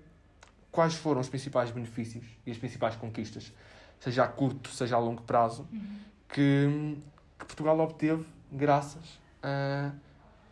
quais 0.71 0.95
foram 0.95 1.21
os 1.21 1.29
principais 1.29 1.71
benefícios 1.71 2.25
e 2.47 2.50
as 2.50 2.59
principais 2.59 2.97
conquistas, 2.97 3.52
seja 3.99 4.25
a 4.25 4.29
curto, 4.29 4.71
seja 4.71 4.97
a 4.97 4.99
longo 4.99 5.23
prazo, 5.23 5.67
que, 6.29 6.97
que 7.38 7.45
Portugal 7.45 7.79
obteve 7.81 8.25
graças 8.52 9.19
a, 9.43 9.93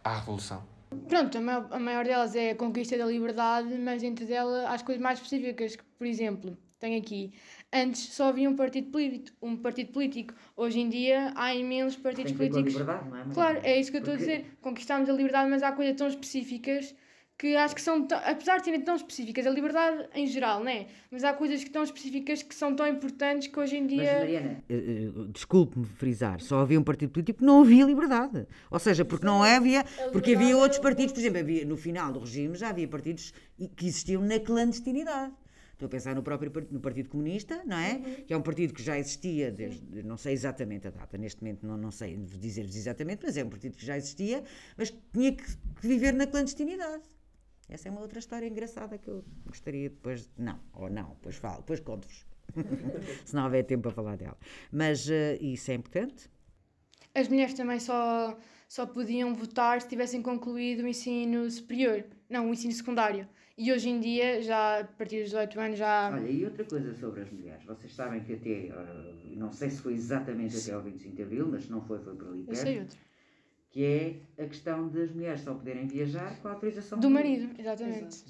à 0.03 0.19
Revolução. 0.19 0.63
Pronto, 1.09 1.39
a 1.39 1.41
maior, 1.41 1.69
a 1.71 1.79
maior 1.79 2.05
delas 2.05 2.35
é 2.35 2.51
a 2.51 2.55
conquista 2.55 2.97
da 2.97 3.07
liberdade, 3.07 3.77
mas 3.79 4.03
entre 4.03 4.35
há 4.35 4.73
as 4.73 4.83
coisas 4.83 5.03
mais 5.03 5.19
específicas, 5.19 5.77
que, 5.77 5.85
por 5.99 6.07
exemplo, 6.07 6.57
tenho 6.79 6.99
aqui, 6.99 7.33
antes 7.73 8.15
só 8.15 8.29
havia 8.29 8.49
um 8.49 8.55
partido 8.55 8.91
político, 8.91 9.37
um 9.43 9.57
partido 9.57 9.93
político. 9.93 10.35
Hoje 10.57 10.81
em 10.81 10.89
dia 10.89 11.33
há 11.35 11.55
imensos 11.55 11.97
partidos 11.97 12.33
políticos. 12.33 12.75
não 12.75 13.17
é? 13.17 13.25
Claro, 13.35 13.61
é 13.65 13.81
isso 13.81 13.91
que 13.91 13.97
eu 13.97 14.01
estou 14.01 14.15
a 14.15 14.17
dizer. 14.17 14.47
Conquistámos 14.61 15.09
a 15.11 15.13
liberdade, 15.13 15.51
mas 15.51 15.63
há 15.63 15.73
coisas 15.73 15.97
tão 15.97 16.07
específicas 16.07 16.95
que 17.39 17.55
acho 17.55 17.73
que 17.75 17.81
são, 17.81 18.05
tão- 18.05 18.19
apesar 18.25 18.59
de 18.59 18.65
serem 18.65 18.81
tão 18.81 18.97
específicas, 18.97 19.47
a 19.47 19.51
liberdade 19.51 20.09
em 20.13 20.27
geral, 20.27 20.59
não 20.59 20.69
é? 20.71 20.89
Mas 21.09 21.23
há 21.23 21.33
coisas 21.33 21.63
que 21.63 21.71
tão 21.71 21.85
específicas 21.85 22.43
que 22.43 22.53
são 22.53 22.75
tão 22.75 22.85
importantes 22.87 23.47
que 23.47 23.59
hoje 23.61 23.77
em 23.77 23.87
dia. 23.87 24.19
Mariana, 24.19 24.65
eh, 24.69 24.75
eh, 24.75 25.11
desculpe-me 25.33 25.85
frisar, 25.87 26.41
só 26.41 26.59
havia 26.59 26.81
um 26.81 26.83
partido 26.83 27.11
político, 27.13 27.45
não 27.45 27.61
havia 27.63 27.85
liberdade. 27.85 28.45
Ou 28.69 28.79
seja, 28.81 29.05
porque 29.05 29.25
não 29.25 29.41
havia, 29.43 29.85
porque 30.11 30.35
havia 30.35 30.57
outros 30.57 30.81
partidos, 30.81 31.13
por 31.13 31.21
exemplo, 31.21 31.39
havia, 31.39 31.65
no 31.65 31.77
final 31.77 32.13
do 32.13 32.19
regime 32.19 32.57
já 32.57 32.71
havia 32.71 32.89
partidos 32.89 33.33
que 33.77 33.87
existiam 33.87 34.21
na 34.21 34.41
clandestinidade. 34.41 35.33
Estou 35.75 35.87
a 35.87 35.91
pensar 35.91 36.13
no 36.17 36.25
próprio 36.25 36.51
no 36.73 36.81
Partido 36.81 37.09
Comunista, 37.09 37.63
não 37.65 37.79
é? 37.79 38.01
Que 38.27 38.35
é 38.35 38.37
um 38.37 38.43
partido 38.43 38.75
que 38.75 38.83
já 38.83 38.99
existia 38.99 39.53
desde, 39.53 40.03
não 40.03 40.17
sei 40.17 40.33
exatamente 40.33 40.89
a 40.89 40.91
data, 40.91 41.17
neste 41.17 41.41
momento 41.41 41.65
não, 41.65 41.77
não 41.77 41.93
sei 41.93 42.17
dizer-vos 42.17 42.75
exatamente, 42.75 43.21
mas 43.25 43.37
é 43.37 43.45
um 43.45 43.49
partido 43.49 43.77
que 43.77 43.87
já 43.87 43.97
existia, 43.97 44.43
mas 44.77 44.91
que 44.91 44.99
tinha 45.13 45.31
que, 45.31 45.45
que 45.45 45.87
viver 45.87 46.13
na 46.15 46.27
clandestinidade. 46.27 47.05
Essa 47.69 47.89
é 47.89 47.91
uma 47.91 48.01
outra 48.01 48.19
história 48.19 48.47
engraçada 48.47 48.97
que 48.97 49.09
eu 49.09 49.25
gostaria 49.47 49.91
depois. 49.91 50.31
Não, 50.37 50.59
ou 50.73 50.89
não, 50.89 51.11
depois 51.11 51.37
falo, 51.37 51.59
depois 51.59 51.81
conto-vos. 51.81 52.27
Se 53.27 53.35
não 53.35 53.45
houver 53.45 53.65
tempo 53.65 53.83
para 53.83 53.91
falar 53.93 54.17
dela. 54.17 54.39
Mas 54.73 55.09
eh, 55.09 55.37
isso 55.41 55.71
é 55.71 55.75
importante. 55.75 56.31
As 57.15 57.29
mulheres 57.29 57.53
também 57.55 57.79
só, 57.79 58.39
só 58.69 58.87
podiam 58.87 59.35
votar 59.35 59.83
se 59.83 59.89
tivessem 59.89 60.23
concluído 60.23 60.85
o 60.85 60.89
ensino 60.89 61.51
superior, 61.51 62.05
não, 62.29 62.49
o 62.49 62.53
ensino 62.53 62.73
secundário. 62.73 63.29
E 63.57 63.73
hoje 63.73 63.89
em 63.89 63.99
dia, 63.99 64.41
já 64.41 64.81
a 64.81 64.85
partir 64.85 65.17
dos 65.17 65.31
18 65.31 65.61
anos, 65.61 65.79
já. 65.79 66.11
Olha, 66.15 66.29
e 66.29 66.45
outra 66.45 66.65
coisa 66.65 66.95
sobre 66.95 67.23
as 67.23 67.31
mulheres. 67.31 67.65
Vocês 67.65 67.93
sabem 67.93 68.23
que 68.23 68.35
até, 68.35 68.69
eh, 68.69 69.15
não 69.37 69.51
sei 69.51 69.69
se 69.69 69.83
foi 69.83 69.95
exatamente 69.95 70.57
até 70.57 70.73
ao 70.73 70.81
25 70.81 71.17
de 71.17 71.23
Abril, 71.23 71.49
mas 71.49 71.65
se 71.65 71.71
não 71.71 71.83
foi, 71.83 71.99
foi 71.99 72.15
por 72.15 72.29
ali 72.29 72.45
Eu 72.47 72.55
sei 72.55 72.77
perto, 72.77 72.83
outra. 72.95 73.08
Que 73.71 73.85
é 73.85 74.43
a 74.43 74.47
questão 74.47 74.89
das 74.89 75.11
mulheres 75.13 75.41
só 75.43 75.53
poderem 75.55 75.87
viajar 75.87 76.37
com 76.41 76.49
a 76.49 76.53
autorização 76.53 76.99
Do 76.99 77.11
marido, 77.11 77.51
exatamente. 77.59 78.25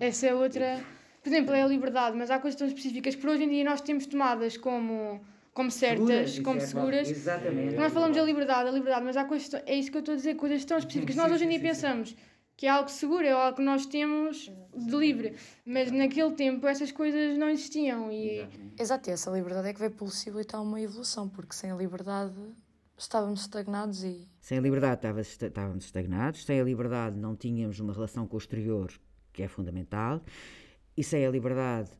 é? 0.00 0.06
Essa 0.08 0.26
é 0.28 0.34
outra. 0.34 0.84
Por 1.22 1.28
exemplo, 1.28 1.54
é 1.54 1.62
a 1.62 1.66
liberdade, 1.66 2.16
mas 2.16 2.30
há 2.30 2.38
coisas 2.38 2.58
tão 2.58 2.66
específicas 2.68 3.14
que 3.14 3.20
por 3.20 3.30
hoje 3.30 3.44
em 3.44 3.48
dia 3.48 3.64
nós 3.64 3.80
temos 3.80 4.06
tomadas 4.06 4.56
como, 4.56 5.20
como 5.54 5.70
certas, 5.70 6.32
Seguras, 6.32 6.38
como 6.40 6.56
isso 6.58 6.66
é- 6.66 6.68
seguras. 6.68 7.10
Exatamente. 7.10 7.74
Nós 7.76 7.92
falamos 7.92 8.16
da 8.16 8.22
liberdade, 8.24 8.68
a 8.68 8.72
liberdade, 8.72 9.04
mas 9.04 9.16
há 9.16 9.24
coisas. 9.24 9.52
É 9.66 9.74
isso 9.74 9.90
que 9.90 9.96
eu 9.96 10.00
estou 10.00 10.14
a 10.14 10.16
dizer, 10.16 10.34
coisas 10.34 10.64
tão 10.64 10.76
específicas. 10.78 11.16
Nós 11.16 11.30
hoje 11.32 11.44
em 11.44 11.48
dia 11.48 11.60
pensamos 11.60 12.14
que 12.56 12.66
é 12.66 12.70
algo 12.70 12.90
seguro, 12.90 13.24
é 13.24 13.30
algo 13.30 13.56
que 13.56 13.62
nós 13.62 13.86
temos 13.86 14.52
de 14.76 14.96
livre, 14.96 15.34
mas 15.64 15.90
naquele 15.90 16.32
tempo 16.32 16.66
essas 16.66 16.90
coisas 16.92 17.38
não 17.38 17.48
existiam 17.48 18.10
e. 18.12 18.46
Exato, 18.78 19.08
e 19.08 19.12
essa 19.12 19.30
liberdade 19.30 19.68
é 19.68 19.72
que 19.72 19.78
veio 19.80 19.92
possibilitar 19.92 20.60
uma 20.62 20.80
evolução, 20.80 21.28
porque 21.28 21.54
sem 21.54 21.70
a 21.70 21.76
liberdade 21.76 22.34
estávamos 23.02 23.40
estagnados 23.42 24.04
e 24.04 24.28
Sem 24.40 24.58
a 24.58 24.60
liberdade 24.60 25.20
estávamos 25.20 25.84
estagnados, 25.84 26.44
sem 26.44 26.60
a 26.60 26.64
liberdade 26.64 27.18
não 27.18 27.36
tínhamos 27.36 27.78
uma 27.80 27.92
relação 27.92 28.26
com 28.26 28.36
o 28.36 28.38
exterior 28.38 28.92
que 29.32 29.42
é 29.42 29.48
fundamental, 29.48 30.22
e 30.96 31.02
sem 31.02 31.26
a 31.26 31.30
liberdade 31.30 31.90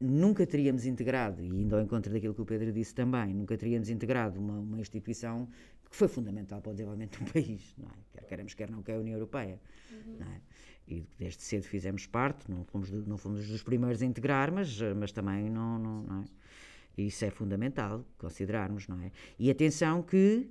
nunca 0.00 0.46
teríamos 0.46 0.86
integrado, 0.86 1.42
e 1.42 1.48
indo 1.48 1.74
ao 1.74 1.82
encontro 1.82 2.12
daquilo 2.12 2.34
que 2.34 2.40
o 2.40 2.46
Pedro 2.46 2.72
disse 2.72 2.94
também, 2.94 3.34
nunca 3.34 3.56
teríamos 3.56 3.90
integrado 3.90 4.38
uma, 4.38 4.58
uma 4.58 4.80
instituição 4.80 5.48
que 5.90 5.96
foi 5.96 6.08
fundamental 6.08 6.60
para 6.60 6.70
o 6.70 6.74
desenvolvimento 6.74 7.22
do 7.22 7.32
país, 7.32 7.74
não 7.76 7.88
é? 7.88 7.94
Quer 8.12 8.24
queremos, 8.26 8.54
quer 8.54 8.70
não, 8.70 8.82
que 8.82 8.92
é 8.92 8.96
a 8.96 8.98
União 8.98 9.14
Europeia. 9.14 9.60
Não 10.18 10.26
é? 10.26 10.40
E 10.86 11.06
desde 11.18 11.42
cedo 11.42 11.64
fizemos 11.64 12.06
parte, 12.06 12.50
não 12.50 12.64
fomos, 12.64 12.90
não 12.90 13.18
fomos 13.18 13.46
dos 13.46 13.62
primeiros 13.62 14.00
a 14.00 14.06
integrar, 14.06 14.52
mas, 14.52 14.78
mas 14.96 15.12
também 15.12 15.50
não, 15.50 15.78
não, 15.78 16.02
não 16.02 16.22
é? 16.22 16.24
Isso 17.02 17.24
é 17.24 17.30
fundamental 17.30 18.04
considerarmos, 18.18 18.88
não 18.88 19.00
é? 19.00 19.10
E 19.38 19.50
atenção 19.50 20.02
que 20.02 20.48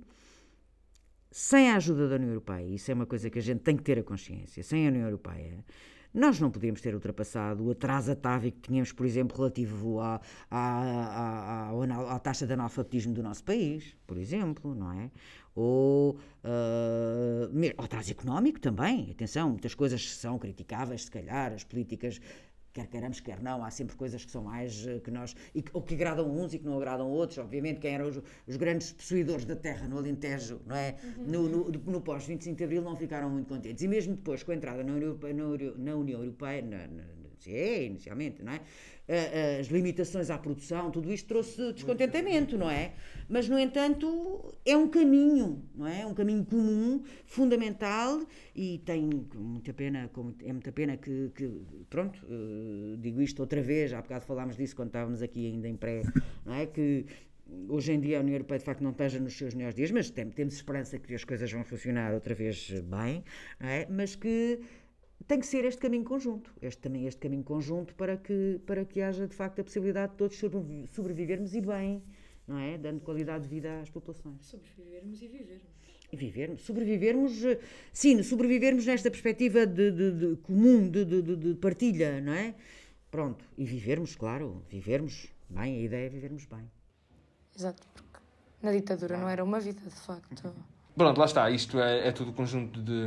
sem 1.30 1.70
a 1.70 1.76
ajuda 1.76 2.08
da 2.08 2.16
União 2.16 2.30
Europeia, 2.30 2.66
isso 2.66 2.90
é 2.90 2.94
uma 2.94 3.06
coisa 3.06 3.28
que 3.28 3.38
a 3.38 3.42
gente 3.42 3.60
tem 3.60 3.76
que 3.76 3.82
ter 3.82 3.98
a 3.98 4.02
consciência, 4.02 4.62
sem 4.62 4.86
a 4.86 4.90
União 4.90 5.04
Europeia, 5.04 5.64
nós 6.12 6.40
não 6.40 6.50
podíamos 6.50 6.80
ter 6.80 6.94
ultrapassado 6.94 7.64
o 7.64 7.70
atraso 7.70 8.10
atávico 8.10 8.58
que 8.60 8.68
tínhamos, 8.68 8.92
por 8.92 9.04
exemplo, 9.04 9.36
relativo 9.36 10.00
à, 10.00 10.20
à, 10.50 11.70
à, 11.70 12.14
à 12.14 12.18
taxa 12.18 12.46
de 12.46 12.52
analfabetismo 12.54 13.12
do 13.12 13.22
nosso 13.22 13.44
país, 13.44 13.94
por 14.06 14.16
exemplo, 14.16 14.74
não 14.74 14.92
é? 14.92 15.10
Ou 15.54 16.18
ao 17.76 17.84
atraso 17.84 18.10
económico 18.10 18.58
também, 18.58 19.10
atenção, 19.10 19.50
muitas 19.50 19.74
coisas 19.74 20.14
são 20.14 20.38
criticáveis, 20.38 21.04
se 21.04 21.10
calhar, 21.10 21.52
as 21.52 21.62
políticas 21.62 22.20
quer 22.78 22.86
queiramos, 22.86 23.20
quer 23.20 23.40
não, 23.40 23.64
há 23.64 23.70
sempre 23.70 23.96
coisas 23.96 24.24
que 24.24 24.30
são 24.30 24.42
mais 24.42 24.86
eh, 24.86 25.00
que 25.00 25.10
nós, 25.10 25.34
e 25.54 25.62
que, 25.62 25.70
ou 25.72 25.82
que 25.82 25.94
agradam 25.94 26.30
uns 26.30 26.54
e 26.54 26.58
que 26.58 26.64
não 26.64 26.76
agradam 26.76 27.08
outros, 27.10 27.38
obviamente, 27.38 27.80
quem 27.80 27.94
eram 27.94 28.08
os, 28.08 28.20
os 28.46 28.56
grandes 28.56 28.92
possuidores 28.92 29.44
da 29.44 29.56
terra 29.56 29.88
no 29.88 29.98
Alentejo, 29.98 30.60
não 30.66 30.76
é? 30.76 30.96
No, 31.16 31.48
no, 31.48 31.70
no 31.70 32.00
pós-25 32.00 32.54
de 32.54 32.64
Abril 32.64 32.82
não 32.82 32.96
ficaram 32.96 33.30
muito 33.30 33.48
contentes, 33.48 33.82
e 33.82 33.88
mesmo 33.88 34.14
depois 34.14 34.42
com 34.42 34.52
a 34.52 34.54
entrada 34.54 34.84
na 34.84 34.92
União 34.92 35.08
Europeia, 35.08 35.34
na, 35.34 35.44
na 35.76 35.96
União 35.96 36.20
Europeia, 36.20 36.62
na, 36.62 36.86
na, 36.86 37.17
na 37.38 37.42
CE, 37.42 37.86
inicialmente, 37.86 38.42
não 38.42 38.52
é? 38.52 38.60
Ah, 39.10 39.12
ah, 39.56 39.60
As 39.60 39.68
limitações 39.68 40.28
à 40.28 40.36
produção, 40.36 40.90
tudo 40.90 41.10
isto 41.12 41.26
trouxe 41.26 41.72
descontentamento, 41.72 42.58
não 42.58 42.68
é? 42.70 42.92
Mas, 43.28 43.48
no 43.48 43.58
entanto, 43.58 44.54
é 44.66 44.76
um 44.76 44.88
caminho, 44.88 45.62
não 45.74 45.86
é? 45.86 46.04
Um 46.04 46.12
caminho 46.14 46.44
comum, 46.44 47.02
fundamental, 47.26 48.20
e 48.54 48.78
tem 48.84 49.08
muita 49.34 49.72
pena, 49.72 50.10
é 50.44 50.52
muita 50.52 50.72
pena 50.72 50.96
que, 50.96 51.30
que 51.34 51.50
pronto, 51.88 52.18
eh, 52.28 52.96
digo 52.98 53.22
isto 53.22 53.40
outra 53.40 53.62
vez, 53.62 53.92
há 53.92 54.02
bocado 54.02 54.26
falámos 54.26 54.56
disso 54.56 54.76
quando 54.76 54.88
estávamos 54.88 55.22
aqui 55.22 55.46
ainda 55.46 55.68
em 55.68 55.76
pré, 55.76 56.02
não 56.44 56.54
é? 56.54 56.66
Que 56.66 57.06
hoje 57.68 57.92
em 57.92 58.00
dia 58.00 58.18
a 58.18 58.20
União 58.20 58.34
Europeia 58.34 58.58
de 58.58 58.64
facto 58.66 58.82
não 58.82 58.90
esteja 58.90 59.18
nos 59.18 59.32
seus 59.36 59.54
melhores 59.54 59.74
dias, 59.74 59.90
mas 59.90 60.10
tem- 60.10 60.28
temos 60.28 60.52
esperança 60.54 60.98
que 60.98 61.14
as 61.14 61.24
coisas 61.24 61.50
vão 61.50 61.64
funcionar 61.64 62.12
outra 62.12 62.34
vez 62.34 62.70
bem, 62.82 63.24
é? 63.58 63.86
Mas 63.88 64.14
que 64.14 64.60
tem 65.26 65.40
que 65.40 65.46
ser 65.46 65.64
este 65.64 65.80
caminho 65.80 66.04
conjunto, 66.04 66.52
este 66.62 66.80
também 66.80 67.06
este 67.06 67.20
caminho 67.20 67.42
conjunto 67.44 67.94
para 67.94 68.16
que 68.16 68.60
para 68.66 68.84
que 68.84 69.00
haja 69.02 69.26
de 69.26 69.34
facto 69.34 69.60
a 69.60 69.64
possibilidade 69.64 70.12
de 70.12 70.18
todos 70.18 70.36
sobrevi- 70.38 70.86
sobrevivermos 70.88 71.54
e 71.54 71.60
bem, 71.60 72.02
não 72.46 72.58
é? 72.58 72.78
Dando 72.78 73.00
qualidade 73.00 73.44
de 73.44 73.50
vida 73.50 73.80
às 73.80 73.90
populações. 73.90 74.44
sobrevivermos 74.46 75.20
e 75.20 75.28
vivermos. 75.28 75.78
E 76.10 76.16
vivermos, 76.16 76.62
sobrevivermos, 76.62 77.32
sim, 77.92 78.22
sobrevivermos 78.22 78.86
nesta 78.86 79.10
perspectiva 79.10 79.66
de, 79.66 79.90
de- 79.90 80.12
de 80.12 80.36
comum, 80.36 80.88
de, 80.88 81.04
de- 81.04 81.20
de- 81.20 81.36
de 81.36 81.54
partilha, 81.56 82.18
não 82.22 82.32
é? 82.32 82.54
Pronto, 83.10 83.44
e 83.58 83.64
vivermos, 83.64 84.14
claro, 84.16 84.62
vivermos 84.70 85.28
bem, 85.50 85.76
a 85.80 85.82
ideia 85.82 86.06
é 86.06 86.08
vivermos 86.08 86.46
bem. 86.46 86.70
Exato, 87.54 87.86
porque 87.94 88.18
na 88.62 88.72
ditadura 88.72 89.18
não 89.18 89.28
era 89.28 89.44
uma 89.44 89.60
vida, 89.60 89.80
de 89.82 89.90
facto. 89.90 90.54
Pronto, 90.96 91.18
lá 91.18 91.26
está. 91.26 91.50
Isto 91.50 91.78
é, 91.78 92.08
é 92.08 92.12
tudo 92.12 92.32
conjunto 92.32 92.80
de, 92.82 93.06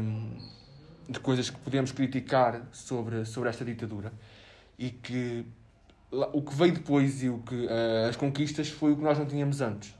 de 1.09 1.19
coisas 1.19 1.49
que 1.49 1.57
podemos 1.59 1.91
criticar 1.91 2.61
sobre, 2.71 3.25
sobre 3.25 3.49
esta 3.49 3.65
ditadura 3.65 4.11
e 4.77 4.89
que 4.89 5.45
o 6.11 6.41
que 6.41 6.55
veio 6.55 6.73
depois 6.73 7.23
e 7.23 7.29
o 7.29 7.39
que, 7.39 7.67
eh, 7.67 8.07
as 8.09 8.15
conquistas 8.15 8.69
foi 8.69 8.91
o 8.91 8.97
que 8.97 9.03
nós 9.03 9.17
não 9.17 9.25
tínhamos 9.25 9.61
antes. 9.61 9.95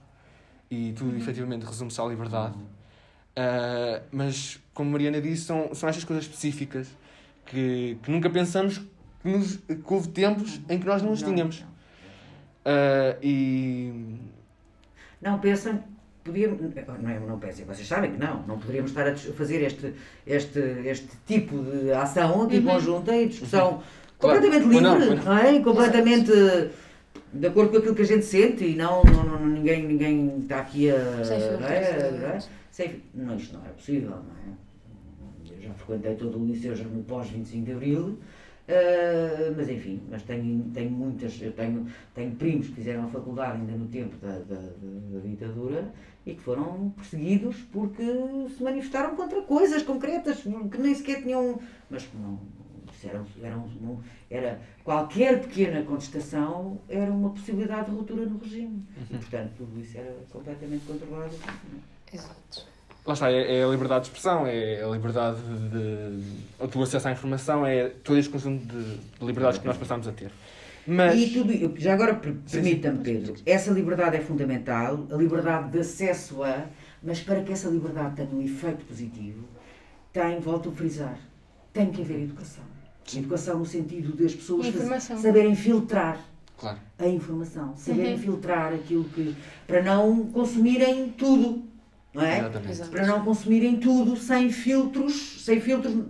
E 0.70 0.94
tudo, 0.94 1.16
efetivamente, 1.16 1.66
resume-se 1.66 2.00
à 2.02 2.06
liberdade. 2.06 2.56
Eh, 3.36 4.02
mas, 4.12 4.60
como 4.74 4.92
Mariana 4.92 5.22
disse, 5.22 5.44
são, 5.46 5.74
são 5.74 5.88
estas 5.88 6.04
coisas 6.04 6.26
específicas 6.26 6.88
que, 7.46 7.98
que 8.04 8.12
nunca 8.12 8.30
pensamos 8.30 8.80
que, 9.22 9.30
nos, 9.30 9.58
que 9.58 9.94
houve 9.94 10.10
tempos 10.10 10.60
em 10.70 10.80
que 10.80 10.86
nós 10.86 11.02
não 11.02 11.14
as 11.14 11.22
tínhamos. 11.22 11.64
Eh, 12.66 13.18
e. 13.22 14.16
Não 15.22 15.40
pensam, 15.40 15.84
podíamos, 16.24 16.60
não, 17.02 17.10
é, 17.10 17.20
não 17.20 17.40
pensem, 17.40 17.66
vocês 17.66 17.88
sabem 17.88 18.12
que 18.12 18.20
não, 18.20 18.44
não 18.44 18.60
poderíamos 18.60 18.92
estar 18.92 19.08
a 19.08 19.16
fazer 19.16 19.62
este, 19.64 19.94
este, 20.26 20.60
este 20.86 21.08
tipo 21.26 21.58
de 21.64 21.92
ação 21.92 22.44
aqui 22.44 22.62
conjunta 22.62 23.16
e 23.16 23.28
discussão 23.28 23.82
Claro. 24.20 24.40
completamente 24.40 24.64
Pois 24.64 24.76
livre, 24.76 24.84
não, 24.84 25.16
não, 25.16 25.24
não. 25.26 25.38
é? 25.38 25.60
Completamente 25.62 26.32
de 27.34 27.48
acordo 27.48 27.72
com 27.72 27.78
aquilo 27.78 27.96
que 27.96 28.02
a 28.04 28.06
gente 28.06 28.26
sente 28.26 28.64
e 28.66 28.76
não, 28.76 29.04
não, 29.04 29.24
não- 29.24 29.48
ninguém, 29.48 29.84
ninguém 29.88 30.40
está 30.40 30.60
aqui 30.60 30.92
a. 30.92 31.24
Sem 31.24 31.40
não 31.40 31.68
é? 31.68 31.84
filtros, 31.84 32.20
Não 32.22 32.28
é? 32.30 32.40
Sem- 32.70 33.02
não, 33.16 33.36
isto 33.36 33.54
não 33.58 33.66
é 33.66 33.70
possível, 33.70 34.10
não 34.12 34.18
é? 34.18 35.52
Eu 35.56 35.62
já 35.68 35.74
frequentei 35.74 36.16
todo 36.16 36.40
o 36.40 36.46
liceu 36.46 36.76
já 36.76 36.84
no 36.86 37.04
pós-25 37.04 37.64
de 37.64 37.72
Abril. 37.72 38.18
Ah, 38.72 39.54
mas 39.56 39.70
enfim, 39.70 40.02
mas 40.10 40.24
tenho, 40.24 40.64
tenho 40.74 40.92
muitas, 40.92 41.42
eu 41.42 41.52
tenho, 41.52 41.86
tenho 42.16 42.36
primos 42.36 42.68
que 42.68 42.76
fizeram 42.76 43.04
a 43.06 43.08
faculdade 43.08 43.60
ainda 43.60 43.74
no 43.74 43.88
tempo 43.88 44.16
da, 44.18 44.40
da, 44.40 44.56
da- 44.56 45.20
ditadura 45.24 45.92
e 46.26 46.34
que 46.34 46.42
foram 46.42 46.90
perseguidos 46.96 47.58
porque 47.72 48.04
se 48.56 48.64
manifestaram 48.64 49.16
contra 49.16 49.42
coisas 49.42 49.82
concretas 49.84 50.42
que 50.42 50.78
nem 50.78 50.94
sequer 50.96 51.22
tinham. 51.24 51.60
Mas 51.90 52.08
não, 52.14 52.40
isso 52.94 53.08
era, 53.08 53.24
era, 53.42 53.58
um- 53.58 53.62
um- 53.92 54.00
era 54.30 54.60
qualquer 54.84 55.40
pequena 55.42 55.82
contestação 55.84 56.80
era 56.90 57.12
uma 57.12 57.30
possibilidade 57.32 57.90
de 57.90 57.96
ruptura 57.96 58.26
no 58.26 58.38
regime. 58.38 58.84
E, 59.10 59.18
portanto, 59.18 59.52
tudo 59.58 59.80
isso 59.80 59.98
era 59.98 60.14
completamente 60.32 60.86
controlado. 60.86 61.34
Exato. 62.14 62.66
Lá 63.06 63.14
está, 63.14 63.32
é, 63.32 63.60
é 63.60 63.64
a 63.64 63.68
liberdade 63.68 64.02
de 64.04 64.08
expressão, 64.10 64.46
é 64.46 64.84
a 64.84 64.88
liberdade 64.88 65.38
de. 65.42 66.22
o 66.60 66.68
teu 66.68 66.84
acesso 66.84 67.08
à 67.08 67.12
informação, 67.12 67.66
é 67.66 67.90
todo 68.04 68.18
este 68.20 68.30
conjunto 68.32 68.64
de, 68.66 68.84
de 68.98 69.26
liberdades 69.26 69.58
que 69.60 69.66
nós 69.66 69.78
passamos 69.78 70.08
a 70.08 70.12
ter. 70.12 70.32
Mas. 70.86 71.20
E 71.20 71.30
tudo, 71.32 71.80
já 71.80 71.94
agora 71.94 72.16
per- 72.16 72.34
Sim, 72.46 72.62
permita-me, 72.62 72.98
sim. 72.98 73.04
Pedro, 73.04 73.36
essa 73.46 73.72
liberdade 73.72 74.18
é 74.18 74.22
fundamental, 74.22 75.08
a 75.12 75.16
liberdade 75.16 75.72
de 75.72 75.80
acesso 75.80 76.44
a, 76.44 76.66
mas 77.02 77.20
para 77.22 77.42
que 77.42 77.52
essa 77.52 77.70
liberdade 77.70 78.16
tenha 78.18 78.30
um 78.30 78.42
efeito 78.42 78.86
positivo, 78.86 79.46
tem, 80.14 80.40
volto 80.40 80.70
a 80.70 80.72
frisar, 80.72 81.18
tem 81.74 81.90
que 81.92 82.02
haver 82.02 82.22
educação. 82.24 82.64
Educação 83.16 83.60
no 83.60 83.66
sentido 83.66 84.16
das 84.16 84.34
pessoas 84.34 84.68
saberem 85.20 85.56
filtrar 85.56 86.20
Claro. 86.58 86.78
a 87.00 87.08
informação, 87.08 87.74
saberem 87.76 88.14
Uhum. 88.14 88.20
filtrar 88.20 88.72
aquilo 88.74 89.04
que. 89.06 89.36
para 89.66 89.82
não 89.82 90.28
consumirem 90.28 91.10
tudo, 91.18 91.64
não 92.14 92.22
é? 92.24 92.40
Exatamente. 92.40 92.90
Para 92.90 93.06
não 93.08 93.24
consumirem 93.26 93.80
tudo 93.80 94.16
sem 94.18 94.52
filtros, 94.52 95.44
sem 95.44 95.60
filtros. 95.62 96.06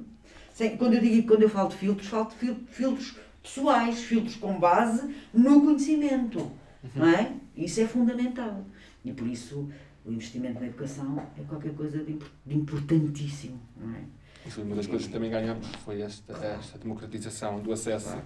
Sem, 0.54 0.76
quando 0.78 0.94
eu 0.96 1.02
digo 1.02 1.28
quando 1.28 1.44
eu 1.44 1.50
falo 1.50 1.70
de 1.70 1.76
filtros, 1.78 2.08
falo 2.08 2.26
de 2.30 2.36
fil- 2.36 2.60
filtros 2.70 3.16
pessoais, 3.42 4.02
filtros 4.02 4.36
com 4.36 4.60
base 4.60 5.16
no 5.34 5.62
conhecimento. 5.62 6.52
Não 6.96 7.08
é? 7.08 7.34
Isso 7.56 7.80
é 7.82 7.88
fundamental. 7.88 8.66
E 9.04 9.12
por 9.12 9.28
isso 9.28 9.70
o 10.06 10.12
investimento 10.12 10.60
na 10.60 10.68
educação 10.68 11.20
é 11.38 11.44
qualquer 11.44 11.74
coisa 11.74 12.04
de, 12.04 12.14
impor- 12.14 12.30
de 12.46 12.56
importantíssimo. 12.58 13.60
Não 13.78 13.94
é? 13.96 14.00
Isso 14.46 14.56
foi 14.56 14.64
uma 14.64 14.76
das 14.76 14.88
coisas 14.88 15.08
que 15.08 15.14
também 15.14 15.30
ganhamos, 15.30 15.68
foi 15.86 16.02
esta, 16.02 16.34
esta 16.34 16.78
democratização 16.80 17.60
do 17.60 17.72
acesso 17.72 18.18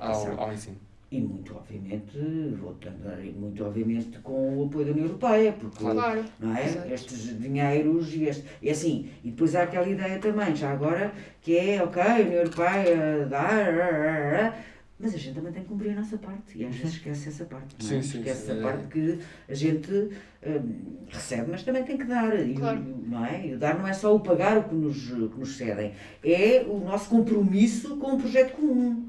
ao, 0.00 0.40
ao 0.40 0.52
ensino. 0.52 0.76
E 1.10 1.22
muito 1.22 1.56
obviamente, 1.56 2.18
voltando 2.60 3.08
a 3.08 3.16
muito 3.16 3.64
obviamente 3.64 4.18
com 4.18 4.58
o 4.58 4.66
apoio 4.66 4.84
da 4.84 4.92
União 4.92 5.06
Europeia, 5.06 5.52
porque 5.52 5.78
Claro. 5.78 6.22
não 6.38 6.54
é? 6.54 6.66
Exato. 6.66 6.92
Estes 6.92 7.38
dinheiros 7.40 8.14
e 8.14 8.24
este, 8.24 8.44
e 8.60 8.68
assim, 8.68 9.08
e 9.24 9.30
depois 9.30 9.54
há 9.54 9.62
aquela 9.62 9.88
ideia 9.88 10.18
também, 10.18 10.54
já 10.54 10.70
agora, 10.70 11.10
que 11.40 11.56
é, 11.56 11.82
ok, 11.82 12.02
a 12.02 12.14
União 12.16 12.32
Europeia 12.34 13.24
dá, 13.26 14.54
mas 15.00 15.14
a 15.14 15.16
gente 15.16 15.34
também 15.34 15.50
tem 15.52 15.62
que 15.62 15.68
cumprir 15.70 15.92
a 15.92 15.94
nossa 15.94 16.18
parte, 16.18 16.58
e 16.58 16.66
às 16.66 16.74
vezes 16.74 16.96
esquece 16.96 17.28
essa 17.30 17.44
parte, 17.46 17.74
não 17.82 17.86
é? 17.96 18.02
Sim, 18.02 18.02
sim, 18.02 18.18
esquece 18.18 18.42
sim, 18.44 18.50
essa 18.50 18.60
é. 18.60 18.62
parte 18.62 18.86
que 18.88 19.18
a 19.48 19.54
gente 19.54 19.90
hum, 19.92 20.72
recebe, 21.08 21.50
mas 21.50 21.62
também 21.62 21.84
tem 21.84 21.96
que 21.96 22.04
dar, 22.04 22.38
e, 22.38 22.52
o- 22.52 22.56
Claro. 22.56 22.84
não 23.06 23.24
é? 23.24 23.46
E 23.46 23.54
o 23.54 23.58
dar 23.58 23.78
não 23.78 23.88
é 23.88 23.94
só 23.94 24.14
o 24.14 24.20
pagar 24.20 24.58
o 24.58 24.64
que 24.64 24.74
nos, 24.74 25.06
que 25.06 25.38
nos 25.40 25.56
cedem, 25.56 25.92
é 26.22 26.62
o 26.68 26.78
nosso 26.80 27.08
compromisso 27.08 27.96
com 27.96 28.12
o 28.14 28.18
projeto 28.18 28.52
comum. 28.52 29.08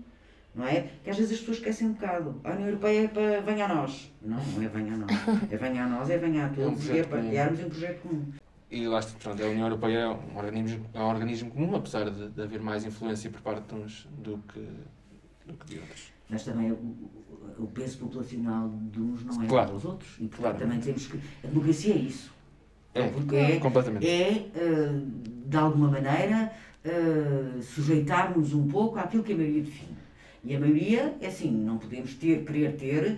Não 0.56 0.66
é? 0.68 0.90
Que 1.04 1.10
às 1.10 1.18
vezes 1.18 1.34
as 1.34 1.40
pessoas 1.40 1.58
esquecem 1.58 1.88
um 1.88 1.94
bocado. 1.94 2.42
A 2.44 2.52
União 2.52 2.68
Europeia 2.68 3.06
é 3.06 3.08
para 3.08 3.42
venha 3.42 3.66
a 3.66 3.68
nós. 3.76 4.12
Não, 4.22 4.38
não 4.44 4.64
é 4.64 4.68
venha 4.68 4.94
a 4.94 4.98
nós. 4.98 5.12
É 5.52 5.58
venha 5.58 5.84
a 5.86 5.88
nós, 5.88 6.10
é 6.10 6.18
venha 6.18 6.46
a 6.46 6.50
todos 6.50 6.86
e 6.90 6.98
é 6.98 7.04
para 7.04 7.18
comum. 7.20 7.30
criarmos 7.30 7.60
um 7.60 7.70
projeto 7.70 8.02
comum. 8.02 8.26
E 8.72 8.88
lá 8.88 9.00
está, 9.00 9.18
pronto, 9.20 9.44
a 9.44 9.48
União 9.48 9.68
Europeia 9.68 9.98
é 10.00 10.08
um 10.10 10.38
organismo, 10.38 10.86
é 10.94 11.00
um 11.00 11.08
organismo 11.10 11.52
comum, 11.52 11.76
apesar 11.76 12.10
de, 12.10 12.30
de 12.30 12.42
haver 12.42 12.62
mais 12.62 12.84
influência 12.86 13.30
por 13.30 13.42
parte 13.42 13.64
de 13.74 13.76
uns 13.82 14.08
do 14.20 14.38
que, 14.52 14.60
do 15.46 15.54
que 15.54 15.66
de 15.66 15.80
outros. 15.80 16.12
Mas 16.30 16.44
também 16.44 16.72
o, 16.72 16.76
o- 17.58 17.68
peso 17.68 17.98
populacional 18.00 18.70
de 18.92 19.02
uns 19.02 19.24
não 19.26 19.42
é 19.44 19.48
Claro. 19.48 19.72
aos 19.72 19.86
outros. 19.86 20.12
E 20.20 20.28
portanto 20.28 20.40
Claro. 20.42 20.58
também 20.60 20.80
temos 20.80 21.08
que. 21.08 21.20
A 21.44 21.48
democracia 21.48 21.94
é 21.94 21.98
isso. 21.98 22.32
É, 22.94 23.08
Porque 23.08 23.36
é, 23.36 23.60
completamente. 23.60 24.08
é 24.08 24.50
eh, 24.56 25.02
de 25.46 25.58
alguma 25.58 25.90
maneira, 25.90 26.52
eh, 26.84 27.60
sujeitarmos 27.62 28.54
um 28.54 28.68
pouco 28.68 28.98
àquilo 29.00 29.24
que 29.24 29.34
a 29.34 29.36
maioria 29.38 29.62
define. 29.64 29.98
E 30.44 30.56
a 30.56 30.60
maioria, 30.60 31.14
é 31.22 31.28
assim, 31.28 31.52
não 31.52 31.78
podemos 31.78 32.14
ter, 32.16 32.44
querer 32.46 32.74
ter. 32.74 33.18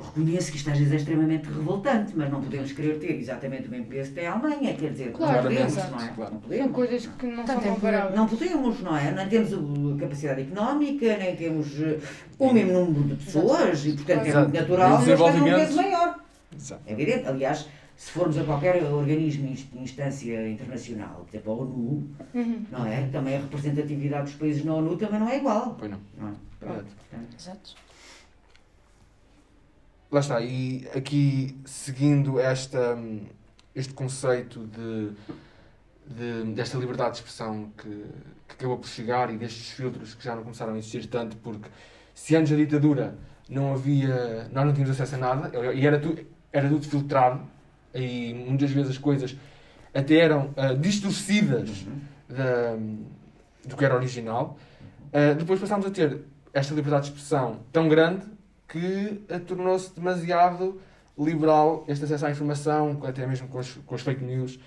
Reconheço 0.00 0.52
que 0.52 0.58
isto 0.58 0.70
às 0.70 0.78
vezes 0.78 0.92
é 0.92 0.96
extremamente 0.96 1.46
revoltante, 1.46 2.12
mas 2.14 2.30
não 2.30 2.40
podemos 2.40 2.70
querer 2.70 3.00
ter 3.00 3.18
exatamente 3.18 3.66
o 3.66 3.70
mesmo 3.72 3.86
peso 3.86 4.10
que 4.10 4.14
tem 4.14 4.28
a 4.28 4.32
Alemanha, 4.34 4.72
quer 4.74 4.92
dizer, 4.92 5.10
Claro, 5.10 5.34
não 5.34 5.42
podemos, 5.42 5.72
exato, 5.72 5.90
não 5.90 5.98
é? 6.00 6.08
claro. 6.14 6.18
Não 6.18 6.28
São 6.28 6.40
podemos. 6.40 6.72
coisas 6.72 7.06
que 7.18 7.26
não 7.26 7.44
Tanto 7.44 7.62
são 7.62 7.70
é 7.72 7.74
comparáveis. 7.74 8.14
Não 8.14 8.28
podemos, 8.28 8.80
não 8.80 8.96
é? 8.96 9.10
Não 9.10 9.28
temos 9.28 9.52
a 9.52 10.00
capacidade 10.00 10.40
económica, 10.42 11.16
nem 11.16 11.34
temos 11.34 11.80
eh, 11.82 11.98
o 12.38 12.52
mesmo 12.52 12.72
número 12.74 13.16
de 13.16 13.24
pessoas 13.24 13.84
e, 13.86 13.92
portanto, 13.94 14.26
é 14.26 14.34
muito 14.38 14.54
natural 14.54 15.02
eles 15.02 15.18
tenham 15.18 15.38
um 15.40 15.44
peso 15.58 15.74
maior. 15.76 16.16
Exato. 16.56 16.82
É 16.86 16.92
evidente. 16.92 17.26
Aliás, 17.26 17.68
se 17.98 18.12
formos 18.12 18.38
a 18.38 18.44
qualquer 18.44 18.80
organismo 18.84 19.48
e 19.74 19.78
instância 19.82 20.48
internacional, 20.48 21.24
por 21.24 21.30
exemplo, 21.34 21.52
a 21.52 21.56
ONU, 21.56 22.08
Uhum. 22.32 22.66
não 22.70 22.86
é? 22.86 23.08
Também 23.08 23.36
a 23.36 23.40
representatividade 23.40 24.26
dos 24.26 24.34
países 24.36 24.64
na 24.64 24.72
ONU 24.74 24.96
também 24.96 25.18
não 25.18 25.28
é 25.28 25.36
igual. 25.38 25.74
Pois 25.76 25.90
não. 25.90 25.98
Não 26.16 26.28
é? 26.28 26.32
Pronto. 26.60 26.86
Exato. 27.12 27.34
Exato. 27.36 27.74
Lá 30.12 30.20
está, 30.20 30.40
e 30.40 30.88
aqui 30.94 31.58
seguindo 31.64 32.38
esta, 32.38 32.96
este 33.74 33.92
conceito 33.92 34.64
de, 34.66 35.10
de- 36.06 36.52
desta 36.54 36.78
liberdade 36.78 37.10
de 37.10 37.16
expressão 37.18 37.70
que, 37.76 37.88
que 38.46 38.54
acabou 38.54 38.78
por 38.78 38.88
chegar 38.88 39.28
e 39.34 39.36
destes 39.36 39.70
filtros 39.72 40.14
que 40.14 40.24
já 40.24 40.36
não 40.36 40.44
começaram 40.44 40.74
a 40.74 40.78
existir 40.78 41.06
tanto, 41.08 41.36
porque 41.38 41.68
se 42.14 42.34
antes 42.36 42.52
da 42.52 42.56
ditadura 42.56 43.18
não 43.50 43.74
havia, 43.74 44.48
nós 44.52 44.64
não 44.64 44.72
tínhamos 44.72 44.94
acesso 44.94 45.16
a 45.16 45.18
nada 45.18 45.72
e 45.74 45.84
era, 45.86 45.98
tu, 45.98 46.16
era 46.52 46.68
tudo 46.68 46.86
filtrado 46.88 47.42
e 47.94 48.34
muitas 48.34 48.70
vezes 48.70 48.90
as 48.92 48.98
coisas 48.98 49.36
até 49.94 50.16
eram 50.16 50.52
ah, 50.56 50.74
distorcidas 50.74 51.86
da, 52.28 52.76
do 53.64 53.76
que 53.76 53.84
era 53.84 53.94
original. 53.94 54.58
Ah, 55.12 55.34
depois 55.34 55.60
passámos 55.60 55.86
a 55.86 55.90
ter 55.90 56.20
esta 56.52 56.74
liberdade 56.74 57.06
de 57.06 57.12
expressão 57.12 57.60
tão 57.72 57.88
grande 57.88 58.26
que 58.68 59.22
ah, 59.28 59.38
tornou-se 59.38 59.94
demasiado 59.94 60.80
liberal 61.18 61.84
este 61.88 62.04
acesso 62.04 62.26
à 62.26 62.30
informação, 62.30 63.00
até 63.04 63.26
mesmo 63.26 63.48
com 63.48 63.58
os, 63.58 63.72
com 63.86 63.94
os 63.94 64.02
fake 64.02 64.22
news 64.22 64.58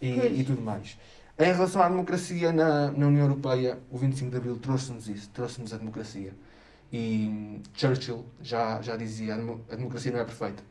e, 0.00 0.08
e 0.08 0.44
tudo 0.44 0.62
mais. 0.62 0.96
Em 1.38 1.52
relação 1.52 1.82
à 1.82 1.88
democracia 1.88 2.50
na, 2.50 2.90
na 2.90 3.06
União 3.06 3.26
Europeia, 3.26 3.78
o 3.90 3.98
25 3.98 4.30
de 4.30 4.36
Abril 4.36 4.58
trouxe-nos 4.58 5.08
isso, 5.08 5.30
trouxe-nos 5.30 5.72
a 5.72 5.76
democracia. 5.76 6.32
E 6.92 7.60
Churchill 7.74 8.24
já, 8.42 8.80
já 8.80 8.96
dizia, 8.96 9.34
a 9.34 9.76
democracia 9.76 10.10
não 10.10 10.18
é 10.18 10.24
perfeita, 10.24 10.62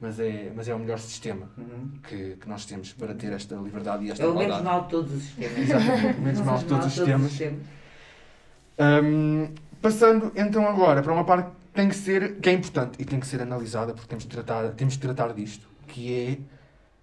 mas 0.00 0.20
é, 0.20 0.52
mas 0.54 0.68
é 0.68 0.74
o 0.74 0.78
melhor 0.78 0.98
sistema 0.98 1.50
uhum. 1.58 1.90
que, 2.06 2.36
que 2.36 2.48
nós 2.48 2.64
temos 2.64 2.92
para 2.92 3.14
ter 3.14 3.32
esta 3.32 3.56
liberdade 3.56 4.04
e 4.04 4.10
esta 4.10 4.22
É 4.22 4.26
o 4.26 4.34
menos 4.34 4.62
mal 4.62 4.84
de 4.84 4.90
todos 4.90 5.12
os 5.12 5.22
sistemas. 5.22 5.58
Exatamente, 5.58 6.20
menos 6.20 6.40
mal 6.40 6.58
de 6.58 6.64
todos 6.66 6.86
os 6.86 6.92
sistemas. 6.92 7.30
sistemas. 7.30 7.62
Hum, 8.78 9.48
passando 9.82 10.32
então 10.36 10.66
agora 10.68 11.02
para 11.02 11.12
uma 11.12 11.24
parte 11.24 11.50
que 11.50 11.74
tem 11.74 11.88
que 11.88 11.96
ser, 11.96 12.36
que 12.36 12.48
é 12.48 12.52
importante 12.52 13.00
e 13.00 13.04
tem 13.04 13.18
que 13.18 13.26
ser 13.26 13.42
analisada 13.42 13.92
porque 13.92 14.08
temos 14.08 14.24
de 14.24 14.30
tratar, 14.30 14.72
temos 14.72 14.94
de 14.94 15.00
tratar 15.00 15.32
disto, 15.34 15.66
que 15.88 16.14
é 16.14 16.38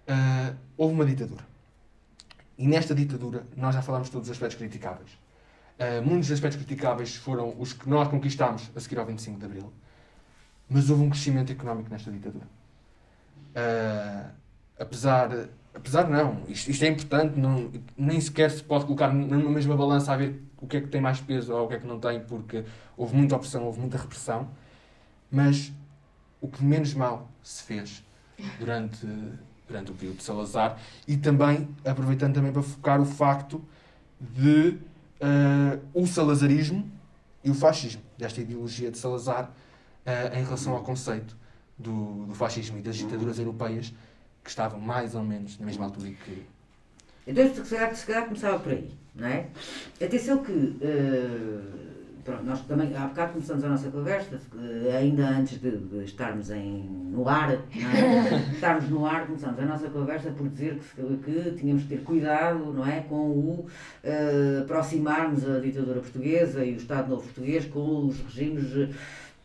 ah, 0.08 0.54
houve 0.76 0.94
uma 0.94 1.04
ditadura. 1.04 1.44
E 2.56 2.66
nesta 2.66 2.94
ditadura 2.94 3.46
nós 3.54 3.74
já 3.74 3.82
falámos 3.82 4.08
de 4.08 4.12
todos 4.12 4.28
os 4.28 4.32
aspectos 4.32 4.56
criticáveis. 4.56 5.10
Ah, 5.78 6.00
muitos 6.02 6.32
aspectos 6.32 6.56
criticáveis 6.64 7.16
foram 7.16 7.54
os 7.58 7.74
que 7.74 7.88
nós 7.90 8.08
conquistámos 8.08 8.70
a 8.74 8.80
seguir 8.80 8.98
ao 8.98 9.04
25 9.04 9.38
de 9.38 9.44
Abril, 9.44 9.70
mas 10.68 10.88
houve 10.88 11.02
um 11.02 11.10
crescimento 11.10 11.52
económico 11.52 11.90
nesta 11.90 12.10
ditadura. 12.10 12.46
Ah, 13.56 14.32
apesar, 14.78 15.48
apesar 15.74 16.06
não, 16.08 16.42
isto, 16.46 16.70
isto 16.70 16.84
é 16.84 16.88
importante, 16.88 17.38
não, 17.38 17.72
nem 17.96 18.20
sequer 18.20 18.50
se 18.50 18.62
pode 18.62 18.84
colocar 18.84 19.08
numa 19.12 19.50
mesma 19.50 19.74
balança 19.74 20.12
a 20.12 20.16
ver 20.16 20.42
o 20.60 20.66
que 20.66 20.76
é 20.76 20.80
que 20.82 20.88
tem 20.88 21.00
mais 21.00 21.20
peso 21.22 21.54
ou 21.54 21.64
o 21.64 21.68
que 21.68 21.74
é 21.74 21.78
que 21.78 21.86
não 21.86 21.98
tem, 21.98 22.20
porque 22.20 22.64
houve 22.98 23.16
muita 23.16 23.34
opressão, 23.34 23.64
houve 23.64 23.80
muita 23.80 23.96
repressão, 23.96 24.50
mas 25.30 25.72
o 26.38 26.48
que 26.48 26.62
menos 26.62 26.92
mal 26.92 27.30
se 27.42 27.62
fez 27.62 28.04
durante, 28.58 29.06
durante 29.66 29.90
o 29.90 29.94
período 29.94 30.18
de 30.18 30.22
Salazar 30.22 30.78
e 31.08 31.16
também, 31.16 31.66
aproveitando 31.82 32.34
também 32.34 32.52
para 32.52 32.62
focar 32.62 33.00
o 33.00 33.06
facto 33.06 33.64
de 34.20 34.78
uh, 35.22 35.80
o 35.94 36.06
salazarismo 36.06 36.90
e 37.42 37.50
o 37.50 37.54
fascismo, 37.54 38.02
desta 38.18 38.42
ideologia 38.42 38.90
de 38.90 38.98
Salazar 38.98 39.44
uh, 39.44 40.36
em 40.36 40.44
relação 40.44 40.74
ao 40.74 40.82
conceito 40.82 41.36
do, 41.78 42.26
do 42.26 42.34
fascismo 42.34 42.78
e 42.78 42.82
das 42.82 42.96
ditaduras 42.96 43.38
europeias 43.38 43.92
que 44.42 44.50
estavam 44.50 44.80
mais 44.80 45.14
ou 45.14 45.22
menos 45.22 45.58
na 45.58 45.66
mesma 45.66 45.84
altura 45.84 46.10
que. 46.10 46.46
Então, 47.26 47.52
se 47.52 47.74
calhar, 47.74 47.94
se 47.94 48.06
calhar 48.06 48.24
começava 48.24 48.58
por 48.58 48.72
aí, 48.72 48.90
não 49.14 49.26
é? 49.26 49.46
Atenção 50.00 50.42
que. 50.44 50.52
Uh, 50.52 51.86
pronto, 52.24 52.44
nós 52.44 52.60
também, 52.62 52.94
há 52.96 53.06
bocado 53.06 53.32
começamos 53.32 53.64
a 53.64 53.68
nossa 53.68 53.88
conversa, 53.90 54.40
ainda 54.96 55.28
antes 55.28 55.60
de, 55.60 55.76
de 55.76 56.04
estarmos 56.04 56.50
em, 56.50 56.82
no 57.10 57.28
ar, 57.28 57.50
não 57.50 57.90
é? 57.90 58.50
estarmos 58.54 58.88
no 58.88 59.04
ar, 59.04 59.26
começamos 59.26 59.58
a 59.58 59.64
nossa 59.64 59.88
conversa 59.88 60.30
por 60.30 60.48
dizer 60.48 60.78
que, 60.94 61.16
que 61.18 61.50
tínhamos 61.56 61.82
que 61.82 61.88
ter 61.88 62.02
cuidado, 62.02 62.72
não 62.72 62.86
é? 62.86 63.00
Com 63.00 63.30
o 63.30 63.66
uh, 64.04 64.62
aproximarmos 64.62 65.48
a 65.48 65.58
ditadura 65.60 66.00
portuguesa 66.00 66.64
e 66.64 66.72
o 66.72 66.76
Estado 66.76 67.08
Novo 67.08 67.22
Português 67.22 67.64
com 67.64 68.06
os 68.06 68.20
regimes 68.20 68.90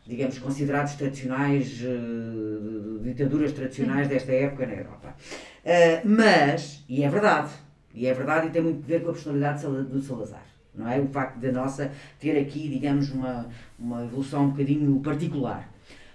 digamos, 0.06 0.38
considerados 0.38 0.94
tradicionais, 0.94 1.80
uh, 1.82 2.98
ditaduras 3.02 3.52
tradicionais 3.52 4.08
desta 4.08 4.32
época 4.32 4.66
na 4.66 4.74
Europa. 4.74 5.16
Uh, 5.64 6.08
mas, 6.08 6.84
e 6.88 7.04
é 7.04 7.08
verdade, 7.08 7.50
e 7.94 8.06
é 8.06 8.14
verdade 8.14 8.48
e 8.48 8.50
tem 8.50 8.62
muito 8.62 8.84
a 8.84 8.86
ver 8.86 9.02
com 9.02 9.10
a 9.10 9.12
personalidade 9.12 9.62
do 9.62 10.00
Salazar, 10.00 10.46
não 10.74 10.88
é? 10.88 10.98
O 11.00 11.06
facto 11.08 11.38
da 11.38 11.52
nossa 11.52 11.92
ter 12.18 12.38
aqui, 12.38 12.68
digamos, 12.68 13.10
uma, 13.10 13.48
uma 13.78 14.04
evolução 14.04 14.46
um 14.46 14.50
bocadinho 14.50 14.98
particular. 15.00 15.70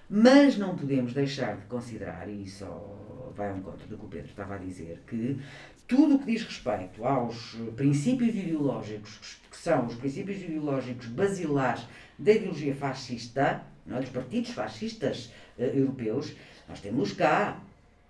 Mas 0.10 0.58
não 0.58 0.76
podemos 0.76 1.14
deixar 1.14 1.58
de 1.58 1.66
considerar, 1.66 2.30
e 2.30 2.48
só 2.48 3.32
vai 3.36 3.50
ao 3.50 3.58
encontro 3.58 3.88
do 3.88 3.98
que 3.98 4.06
o 4.06 4.08
Pedro 4.08 4.30
estava 4.30 4.56
a 4.56 4.58
dizer, 4.58 5.04
que 5.06 5.38
tudo 5.88 6.16
o 6.16 6.20
que 6.20 6.32
diz 6.32 6.44
respeito 6.44 7.06
aos 7.06 7.58
princípios 7.76 8.36
ideológicos, 8.36 9.40
que 9.50 9.58
são 9.58 9.86
os 9.86 9.96
princípios 9.96 10.42
ideológicos 10.42 11.08
basilares 11.08 11.86
da 12.18 12.32
ideologia 12.32 12.74
fascista, 12.76 13.64
não 13.88 13.98
é? 13.98 14.02
dos 14.02 14.10
partidos 14.10 14.52
fascistas 14.52 15.32
uh, 15.58 15.64
europeus, 15.64 16.36
nós 16.68 16.80
temos 16.80 17.14
cá, 17.14 17.60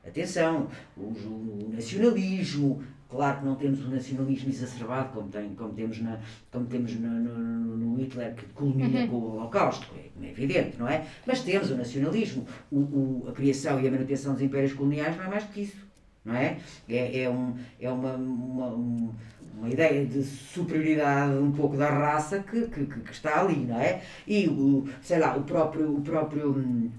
atenção, 0.05 0.67
o, 0.95 1.01
o, 1.01 1.69
nacionalismo, 1.73 2.83
claro 3.09 3.39
que 3.39 3.45
não 3.45 3.55
temos 3.55 3.85
o 3.85 3.89
nacionalismo 3.89 4.49
exacerbado 4.49 5.13
como, 5.13 5.29
tem, 5.29 5.53
como 5.55 5.73
temos, 5.73 6.01
na, 6.01 6.19
como 6.51 6.65
temos 6.65 6.93
no, 6.95 7.09
no, 7.09 7.77
no 7.77 8.01
Hitler 8.01 8.33
que 8.35 8.45
culmina 8.53 9.01
uhum. 9.01 9.07
com 9.07 9.15
o 9.15 9.35
Holocausto, 9.37 9.87
é, 9.95 10.25
é, 10.25 10.31
evidente, 10.31 10.77
não 10.77 10.87
é? 10.87 11.05
Mas 11.25 11.41
temos 11.41 11.69
o 11.71 11.75
nacionalismo, 11.75 12.47
o, 12.71 12.77
o, 12.77 13.25
a 13.29 13.31
criação 13.31 13.79
e 13.79 13.87
a 13.87 13.91
manutenção 13.91 14.33
dos 14.33 14.41
impérios 14.41 14.73
coloniais 14.73 15.15
não 15.15 15.25
é 15.25 15.27
mais 15.27 15.43
do 15.43 15.53
que 15.53 15.61
isso, 15.61 15.86
não 16.27 16.35
é? 16.35 16.57
É, 16.87 17.21
é, 17.23 17.29
um, 17.29 17.55
é 17.79 17.89
uma, 17.89 18.13
uma 18.13 18.67
um, 18.67 19.13
uma 19.57 19.69
ideia 19.69 20.05
de 20.05 20.23
superioridade 20.23 21.33
um 21.33 21.51
pouco 21.51 21.77
da 21.77 21.89
raça 21.89 22.39
que, 22.39 22.67
que, 22.67 22.85
que 22.85 23.11
está 23.11 23.39
ali, 23.39 23.65
não 23.65 23.79
é? 23.79 24.01
E 24.27 24.47
o, 24.47 24.87
sei 25.01 25.19
lá, 25.19 25.35
o 25.35 25.43
próprio, 25.43 25.97
o 25.97 26.01
próprio 26.01 26.51
hum, 26.51 26.91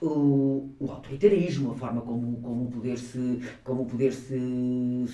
o, 0.00 0.68
o 0.80 0.90
autoritarismo, 0.90 1.72
a 1.72 1.74
forma 1.74 2.00
como, 2.00 2.36
como 2.40 2.64
o 2.64 2.70
poder 2.70 2.98
se, 2.98 3.40
como 3.62 3.82
o 3.82 3.86
poder 3.86 4.12
se, 4.12 5.06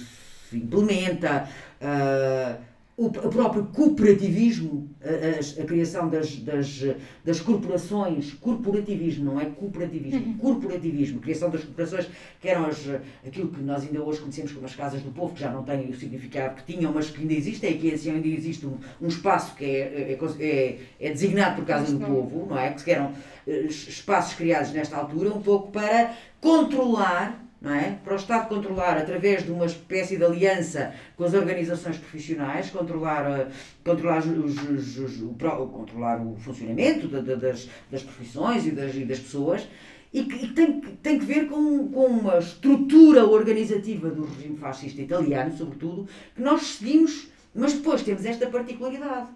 se 0.48 0.56
implementa, 0.56 1.48
uh, 1.82 2.62
o, 2.98 3.10
próprio 3.10 3.64
cooperativismo, 3.66 4.90
a, 5.00 5.60
a, 5.60 5.62
a 5.62 5.66
criação 5.66 6.08
das, 6.08 6.34
das, 6.34 6.84
das 7.24 7.40
corporações, 7.40 8.32
corporativismo, 8.34 9.24
não 9.24 9.40
é 9.40 9.44
cooperativismo, 9.44 10.26
uhum. 10.26 10.38
corporativismo, 10.38 11.20
criação 11.20 11.48
das 11.48 11.62
corporações, 11.62 12.08
que 12.40 12.48
eram 12.48 12.66
as, 12.66 12.84
aquilo 13.24 13.50
que 13.50 13.62
nós 13.62 13.84
ainda 13.84 14.02
hoje 14.02 14.18
conhecemos 14.18 14.50
como 14.50 14.66
as 14.66 14.74
casas 14.74 15.00
do 15.00 15.12
povo, 15.12 15.32
que 15.32 15.40
já 15.40 15.48
não 15.48 15.62
têm 15.62 15.88
o 15.88 15.96
significado 15.96 16.56
que 16.56 16.72
tinham, 16.72 16.92
mas 16.92 17.08
que 17.08 17.20
ainda 17.20 17.34
existem, 17.34 17.70
e 17.70 17.78
que 17.78 17.94
assim 17.94 18.10
ainda 18.10 18.26
existe 18.26 18.66
um, 18.66 18.76
um 19.00 19.06
espaço 19.06 19.54
que 19.54 19.64
é, 19.64 20.18
é, 20.18 20.44
é, 20.44 20.78
é 21.00 21.10
designado 21.12 21.54
por 21.54 21.64
casa 21.64 21.92
do 21.94 22.04
povo, 22.04 22.46
não 22.50 22.58
é? 22.58 22.72
Que 22.72 22.90
eram 22.90 23.12
eh, 23.46 23.66
espaços 23.66 24.34
criados 24.34 24.72
nesta 24.72 24.96
altura, 24.96 25.32
um 25.32 25.40
pouco 25.40 25.70
para 25.70 26.16
controlar 26.40 27.47
não 27.60 27.74
é? 27.74 27.98
Para 28.04 28.14
o 28.14 28.16
Estado 28.16 28.48
controlar 28.48 28.96
através 28.96 29.44
de 29.44 29.50
uma 29.50 29.66
espécie 29.66 30.16
de 30.16 30.24
aliança 30.24 30.94
com 31.16 31.24
as 31.24 31.34
organizações 31.34 31.96
profissionais, 31.96 32.70
controlar, 32.70 33.40
eh, 33.40 33.48
controlar, 33.84 34.18
os, 34.18 34.56
os, 34.62 34.98
os, 34.98 35.22
o, 35.22 35.34
controlar 35.34 36.24
o 36.24 36.36
funcionamento 36.36 37.08
das, 37.08 37.68
das 37.90 38.02
profissões 38.02 38.66
e 38.66 38.70
das, 38.70 38.94
e 38.94 39.04
das 39.04 39.18
pessoas, 39.18 39.66
e 40.12 40.22
que, 40.24 40.48
tem, 40.48 40.80
tem 41.02 41.18
que 41.18 41.24
ver 41.24 41.48
com, 41.48 41.88
com 41.88 42.06
uma 42.06 42.38
estrutura 42.38 43.26
organizativa 43.26 44.08
do 44.08 44.24
regime 44.24 44.56
fascista 44.56 45.02
italiano, 45.02 45.54
sobretudo, 45.56 46.08
que 46.34 46.40
nós 46.40 46.62
seguimos, 46.62 47.28
mas 47.54 47.74
depois 47.74 48.02
temos 48.02 48.24
esta 48.24 48.46
particularidade. 48.46 49.28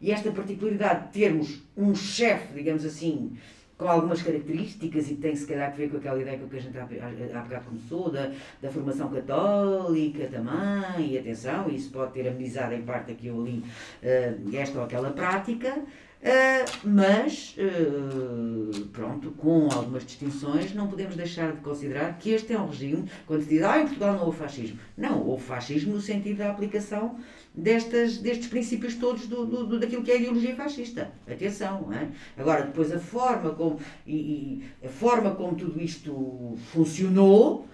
E 0.00 0.12
esta 0.12 0.30
particularidade 0.30 1.06
de 1.06 1.12
termos 1.12 1.60
um 1.76 1.94
chefe, 1.94 2.54
digamos 2.54 2.84
assim, 2.84 3.36
com 3.78 3.88
algumas 3.88 4.20
características 4.20 5.08
e 5.08 5.14
tem 5.14 5.36
se 5.36 5.46
calhar 5.46 5.68
a 5.68 5.70
ver 5.70 5.88
com 5.88 5.98
aquela 5.98 6.20
ideia 6.20 6.36
que 6.36 6.56
a 6.56 6.60
gente 6.60 6.76
há, 6.76 7.40
bocado 7.42 7.64
começou, 7.66 8.10
da, 8.10 8.32
da 8.60 8.68
formação 8.70 9.08
católica 9.08 10.26
também, 10.26 11.12
e 11.12 11.18
atenção, 11.18 11.70
isso 11.70 11.90
pode 11.92 12.12
ter 12.12 12.26
amenizado 12.26 12.74
em 12.74 12.82
parte 12.82 13.12
aqui 13.12 13.30
ou 13.30 13.40
ali 13.40 13.62
uh, 14.02 14.56
esta 14.56 14.78
ou 14.78 14.84
aquela 14.84 15.10
prática, 15.10 15.80
uh, 16.22 16.88
mas, 16.88 17.56
uh, 17.58 18.86
pronto, 18.86 19.30
com 19.32 19.68
algumas 19.72 20.04
distinções, 20.04 20.74
não 20.74 20.88
podemos 20.88 21.16
deixar 21.16 21.52
de 21.52 21.60
considerar 21.60 22.18
que 22.18 22.30
este 22.30 22.52
é 22.52 22.58
um 22.58 22.66
regime, 22.66 23.08
quando 23.26 23.42
se 23.42 23.48
diz, 23.48 23.62
ah, 23.62 23.78
em 23.78 23.84
Portugal 23.84 24.14
não 24.14 24.26
houve 24.26 24.38
fascismo. 24.38 24.78
Não, 24.96 25.26
houve 25.26 25.44
fascismo 25.44 25.94
no 25.94 26.00
sentido 26.00 26.38
da 26.38 26.50
aplicação 26.50 27.18
destas, 27.54 28.18
destes 28.18 28.48
princípios 28.48 28.94
todos 28.94 29.26
do, 29.26 29.44
do, 29.44 29.66
do, 29.66 29.80
daquilo 29.80 30.02
que 30.02 30.10
é 30.10 30.14
a 30.14 30.18
ideologia 30.18 30.54
fascista. 30.54 31.12
Atenção, 31.26 31.92
é? 31.92 32.08
Agora, 32.36 32.62
depois 32.62 32.92
a 32.92 32.98
forma 32.98 33.50
como, 33.50 33.78
e, 34.06 34.16
e, 34.16 34.86
a 34.86 34.88
forma 34.88 35.34
como 35.34 35.54
tudo 35.56 35.80
isto 35.80 36.56
funcionou, 36.72 37.66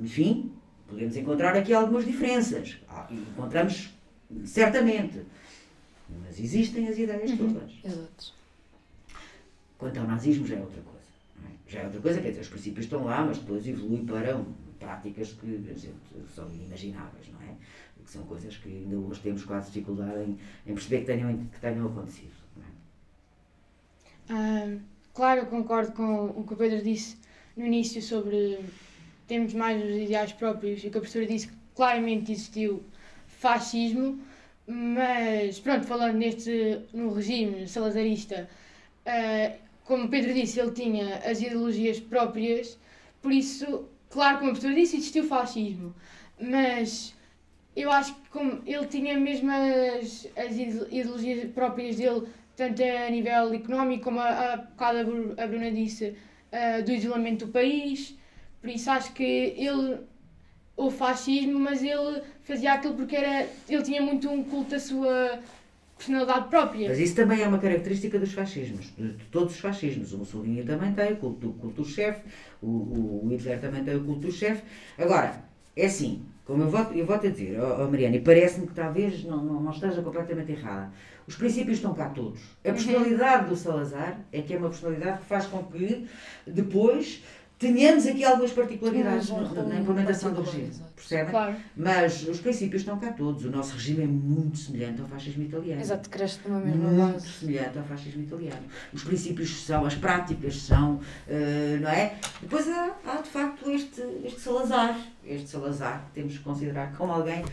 enfim, 0.00 0.52
podemos 0.88 1.16
encontrar 1.16 1.56
aqui 1.56 1.72
algumas 1.72 2.04
diferenças. 2.04 2.78
Ah, 2.88 3.08
encontramos 3.10 3.90
certamente. 4.44 5.22
Mas 6.22 6.38
existem 6.38 6.88
as 6.88 6.98
ideias 6.98 7.30
uhum. 7.32 7.54
todas. 7.54 7.72
Exato. 7.84 8.34
Quanto 9.78 9.98
ao 9.98 10.06
nazismo 10.06 10.46
já 10.46 10.56
é 10.56 10.60
outra 10.60 10.82
coisa. 10.82 11.00
É? 11.44 11.70
Já 11.70 11.80
é 11.80 11.84
outra 11.84 12.00
coisa, 12.00 12.20
quer 12.20 12.28
dizer, 12.30 12.40
os 12.42 12.48
princípios 12.48 12.86
estão 12.86 13.04
lá, 13.04 13.24
mas 13.24 13.38
depois 13.38 13.66
evolui 13.66 14.04
para 14.04 14.42
práticas 14.78 15.32
que 15.32 15.46
gente, 15.46 15.94
são 16.34 16.48
inimagináveis, 16.48 17.28
não 17.32 17.40
é? 17.42 17.54
que 18.04 18.10
são 18.10 18.22
coisas 18.24 18.56
que 18.56 18.68
ainda 18.68 18.96
hoje 18.96 19.20
temos 19.20 19.44
quase 19.44 19.66
dificuldade 19.66 20.22
em, 20.22 20.38
em 20.66 20.74
perceber 20.74 21.00
que 21.00 21.06
tenham, 21.06 21.36
que 21.36 21.60
tenham 21.60 21.86
acontecido. 21.86 22.32
Ah, 24.28 24.76
claro, 25.12 25.40
eu 25.40 25.46
concordo 25.46 25.92
com 25.92 26.26
o 26.26 26.44
que 26.46 26.54
o 26.54 26.56
Pedro 26.56 26.82
disse 26.82 27.16
no 27.56 27.66
início 27.66 28.00
sobre 28.00 28.64
termos 29.26 29.54
mais 29.54 29.82
os 29.82 29.96
ideais 29.96 30.32
próprios 30.32 30.84
e 30.84 30.90
que 30.90 30.96
a 30.96 31.00
professora 31.00 31.26
disse 31.26 31.48
que 31.48 31.54
claramente 31.74 32.32
existiu 32.32 32.82
fascismo, 33.26 34.20
mas 34.72 35.58
pronto, 35.58 35.84
falando 35.84 36.16
neste 36.16 36.80
no 36.92 37.12
regime 37.12 37.66
salazarista, 37.66 38.48
uh, 39.04 39.58
como 39.84 40.04
o 40.04 40.08
Pedro 40.08 40.32
disse, 40.32 40.60
ele 40.60 40.70
tinha 40.70 41.16
as 41.16 41.40
ideologias 41.42 41.98
próprias, 41.98 42.78
por 43.20 43.32
isso, 43.32 43.88
claro, 44.08 44.38
como 44.38 44.50
a 44.50 44.52
professora 44.52 44.74
disse, 44.80 44.96
existiu 44.96 45.24
fascismo, 45.24 45.92
mas 46.40 47.14
eu 47.74 47.90
acho 47.90 48.14
que 48.14 48.28
como 48.30 48.62
ele 48.64 48.86
tinha 48.86 49.18
mesmo 49.18 49.50
as, 49.50 50.28
as 50.36 50.56
ideologias 50.56 51.50
próprias 51.52 51.96
dele, 51.96 52.28
tanto 52.54 52.80
a 52.82 53.10
nível 53.10 53.52
económico, 53.52 54.04
como 54.04 54.20
a, 54.20 54.54
a 54.54 54.90
a 54.90 55.46
Bruna 55.48 55.72
disse, 55.72 56.14
uh, 56.52 56.84
do 56.84 56.92
isolamento 56.92 57.46
do 57.46 57.52
país. 57.52 58.16
Por 58.60 58.70
isso 58.70 58.90
acho 58.90 59.12
que 59.14 59.24
ele, 59.56 59.98
o 60.86 60.90
fascismo, 60.90 61.58
mas 61.60 61.82
ele 61.82 62.22
fazia 62.42 62.72
aquilo 62.72 62.94
porque 62.94 63.14
era, 63.14 63.46
ele 63.68 63.82
tinha 63.82 64.00
muito 64.00 64.30
um 64.30 64.42
culto 64.42 64.74
à 64.74 64.78
sua 64.78 65.38
personalidade 65.98 66.48
própria. 66.48 66.88
Mas 66.88 66.98
isso 66.98 67.14
também 67.14 67.42
é 67.42 67.46
uma 67.46 67.58
característica 67.58 68.18
dos 68.18 68.32
fascismos, 68.32 68.90
de 68.96 69.12
todos 69.30 69.54
os 69.54 69.60
fascismos. 69.60 70.14
O 70.14 70.18
Mussolini 70.18 70.62
também 70.64 70.92
tem 70.94 71.12
o 71.12 71.16
culto, 71.16 71.52
culto 71.60 71.82
do 71.82 71.88
chefe, 71.88 72.22
o, 72.62 72.66
o 72.66 73.28
Hitler 73.30 73.60
também 73.60 73.84
tem 73.84 73.94
o 73.94 74.04
culto 74.04 74.20
do 74.20 74.32
chefe. 74.32 74.62
Agora, 74.96 75.44
é 75.76 75.84
assim, 75.84 76.22
como 76.46 76.62
eu 76.62 76.70
volto, 76.70 76.94
eu 76.94 77.04
volto 77.04 77.26
a 77.26 77.30
dizer, 77.30 77.60
oh, 77.60 77.84
oh 77.84 77.90
Mariana, 77.90 78.16
e 78.16 78.20
parece-me 78.20 78.66
que 78.66 78.74
talvez 78.74 79.22
não, 79.22 79.44
não, 79.44 79.60
não, 79.60 79.70
esteja 79.70 80.00
completamente 80.00 80.52
errada. 80.52 80.90
Os 81.26 81.36
princípios 81.36 81.76
estão 81.76 81.92
cá 81.92 82.08
todos. 82.08 82.40
A 82.64 82.68
uhum. 82.68 82.74
personalidade 82.74 83.48
do 83.50 83.54
Salazar 83.54 84.18
é 84.32 84.40
que 84.40 84.54
é 84.54 84.56
uma 84.56 84.70
personalidade 84.70 85.18
que 85.18 85.26
faz 85.26 85.46
com 85.46 85.62
que 85.64 86.06
depois 86.46 87.22
tenhamos 87.60 88.06
aqui 88.06 88.24
algumas 88.24 88.52
particularidades 88.52 89.28
na, 89.28 89.78
implementação 89.78 90.32
do 90.32 90.42
regime. 90.42 90.72
Percebem? 90.96 91.30
Claro. 91.30 91.56
Mas 91.76 92.26
os 92.26 92.40
princípios 92.40 92.80
estão 92.80 92.98
cá 92.98 93.12
todos. 93.12 93.44
O 93.44 93.50
nosso 93.50 93.74
regime 93.74 94.04
é 94.04 94.06
muito 94.06 94.56
semelhante 94.56 95.02
ao 95.02 95.06
fascismo 95.06 95.44
italiano. 95.44 95.80
Exato, 95.80 96.08
cresce 96.08 96.40
numa 96.48 96.58
mesma 96.58 96.88
Muito 96.88 97.12
base. 97.12 97.28
semelhante 97.28 97.78
ao 97.78 97.84
fascismo 97.84 98.22
italiano. 98.22 98.62
Os 98.94 99.04
princípios 99.04 99.62
são, 99.62 99.84
as 99.84 99.94
práticas 99.94 100.56
são, 100.56 101.00
eh, 101.28 101.78
não 101.80 101.90
é? 101.90 102.18
Depois 102.40 102.66
há, 102.66 102.96
há 103.04 103.20
de 103.20 103.28
facto 103.28 103.70
este, 103.70 104.00
este 104.24 104.40
Salazar. 104.40 104.98
Este 105.22 105.50
Salazar 105.50 106.06
que 106.06 106.12
temos 106.14 106.38
que 106.38 106.42
considerar 106.42 106.96
como 106.96 107.12
alguém, 107.12 107.44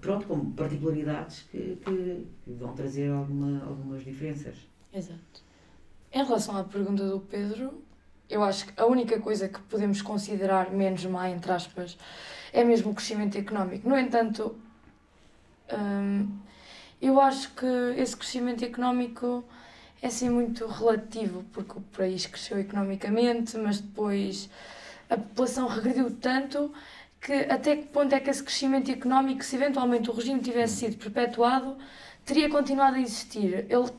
pronto, 0.00 0.26
com 0.26 0.50
particularidades 0.50 1.44
que, 1.52 1.78
que, 1.84 2.26
que 2.44 2.52
vão 2.52 2.74
trazer 2.74 3.12
alguma, 3.12 3.64
algumas 3.64 4.04
diferenças. 4.04 4.56
Exato. 4.92 5.44
Em 6.12 6.24
relação 6.24 6.56
à 6.56 6.64
pergunta 6.64 7.08
do 7.08 7.20
Pedro, 7.20 7.82
eu 8.32 8.42
acho 8.42 8.66
que 8.66 8.72
a 8.80 8.86
única 8.86 9.20
coisa 9.20 9.48
que 9.48 9.60
podemos 9.62 10.00
considerar 10.00 10.70
menos 10.70 11.04
má, 11.04 11.28
entre 11.28 11.52
aspas, 11.52 11.98
é 12.52 12.64
mesmo 12.64 12.90
o 12.90 12.94
crescimento 12.94 13.36
económico. 13.36 13.88
No 13.88 13.98
entanto, 13.98 14.56
hum, 15.72 16.28
eu 17.00 17.20
acho 17.20 17.50
que 17.54 17.66
esse 17.96 18.16
crescimento 18.16 18.64
económico 18.64 19.44
é 20.00 20.06
assim 20.06 20.30
muito 20.30 20.66
relativo, 20.66 21.44
porque 21.52 21.78
o 21.78 21.82
país 21.96 22.26
cresceu 22.26 22.58
economicamente, 22.58 23.56
mas 23.58 23.80
depois 23.80 24.48
a 25.10 25.16
população 25.16 25.68
regrediu 25.68 26.10
tanto 26.10 26.72
que 27.20 27.32
até 27.32 27.76
que 27.76 27.86
ponto 27.86 28.14
é 28.14 28.18
que 28.18 28.30
esse 28.30 28.42
crescimento 28.42 28.90
económico, 28.90 29.44
se 29.44 29.54
eventualmente 29.56 30.10
o 30.10 30.12
regime 30.12 30.40
tivesse 30.40 30.76
sido 30.76 30.96
perpetuado, 30.96 31.76
teria 32.24 32.48
continuado 32.50 32.96
a 32.96 33.00
existir? 33.00 33.66
Ele 33.68 33.90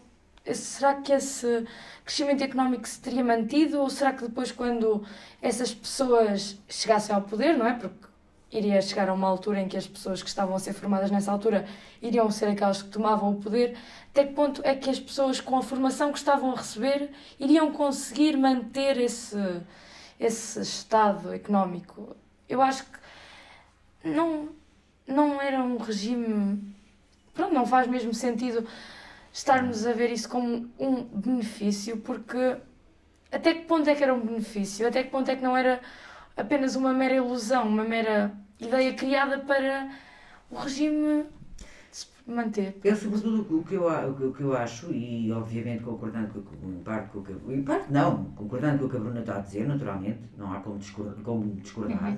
será 0.52 0.96
que 0.96 1.14
esse 1.14 1.66
crescimento 2.04 2.44
económico 2.44 2.88
se 2.88 3.00
teria 3.00 3.24
mantido 3.24 3.80
ou 3.80 3.90
será 3.90 4.12
que 4.12 4.24
depois 4.24 4.52
quando 4.52 5.06
essas 5.42 5.74
pessoas 5.74 6.58
chegassem 6.68 7.16
ao 7.16 7.22
poder, 7.22 7.58
não 7.58 7.66
é? 7.66 7.74
Porque 7.74 8.08
iria 8.52 8.82
chegar 8.82 9.10
a 9.10 9.14
uma 9.14 9.28
altura 9.28 9.62
em 9.62 9.68
que 9.68 9.78
as 9.78 9.88
pessoas 9.88 10.22
que 10.22 10.30
estavam 10.30 10.56
a 10.56 10.60
ser 10.60 10.74
formadas 10.74 11.10
nessa 11.10 11.32
altura 11.32 11.66
iriam 12.02 12.30
ser 12.30 12.48
aquelas 12.48 12.82
que 12.82 12.90
tomavam 12.90 13.32
o 13.32 13.42
poder, 13.42 13.78
até 14.12 14.26
que 14.26 14.34
ponto 14.34 14.62
é 14.64 14.76
que 14.76 14.90
as 14.90 15.00
pessoas 15.00 15.40
com 15.40 15.58
a 15.58 15.64
formação 15.64 16.12
que 16.12 16.20
estavam 16.20 16.52
a 16.52 16.56
receber 16.56 17.10
iriam 17.40 17.72
conseguir 17.72 18.38
manter 18.38 18.98
esse, 18.98 19.38
esse 20.20 20.60
estado 20.60 21.34
económico? 21.34 22.16
Eu 22.48 22.62
acho 22.62 22.86
que 22.86 24.10
não, 24.10 24.50
não 25.08 25.42
era 25.42 25.64
um 25.64 25.78
regime. 25.78 26.62
Pronto, 27.34 27.54
não 27.54 27.66
faz 27.66 27.88
mesmo 27.88 28.14
sentido 28.14 28.68
estarmos 29.34 29.86
a 29.88 29.94
ver 29.94 30.12
isso 30.12 30.30
como 30.30 30.70
um 30.80 31.04
benefício, 31.04 31.98
porque 31.98 32.58
até 33.32 33.56
que 33.56 33.66
ponto 33.66 33.90
é 33.90 33.96
que 33.96 34.04
era 34.04 34.14
um 34.14 34.22
benefício? 34.22 34.88
Até 34.88 35.04
que 35.04 35.10
ponto 35.10 35.30
é 35.32 35.36
que 35.36 35.42
não 35.44 35.58
era 35.58 35.82
apenas 36.38 36.76
uma 36.76 36.94
mera 36.94 37.16
ilusão, 37.16 37.68
uma 37.68 37.84
mera 37.84 38.32
ideia 38.60 38.94
criada 38.94 39.40
para 39.40 39.90
o 40.52 40.58
regime 40.60 41.26
se 41.92 42.08
manter? 42.28 42.78
Eu, 42.84 42.96
sobretudo, 42.96 43.60
o 43.60 43.64
que 43.64 43.74
eu, 43.74 43.88
o 43.88 44.34
que- 44.34 44.42
eu 44.42 44.56
acho, 44.56 44.92
e 44.94 45.32
obviamente 45.32 45.84
concordando 45.84 46.28
com, 46.30 46.42
com, 46.44 46.70
em 46.72 46.84
parte 46.84 47.10
com 47.10 47.20
o 47.20 47.24
que 47.24 47.34
em 47.54 47.64
parte 47.64 47.92
não, 47.92 48.26
concordando 48.36 48.80
com 48.80 48.86
o 48.86 48.90
que 48.90 48.98
a 48.98 49.00
Bruna 49.00 49.20
está 49.22 49.38
a 49.38 49.42
dizer, 49.42 49.68
naturalmente, 49.68 50.20
não 50.38 50.54
há 50.54 50.60
como 50.60 50.78
discordar, 50.78 51.16
como 51.24 51.44
discordar 51.56 52.18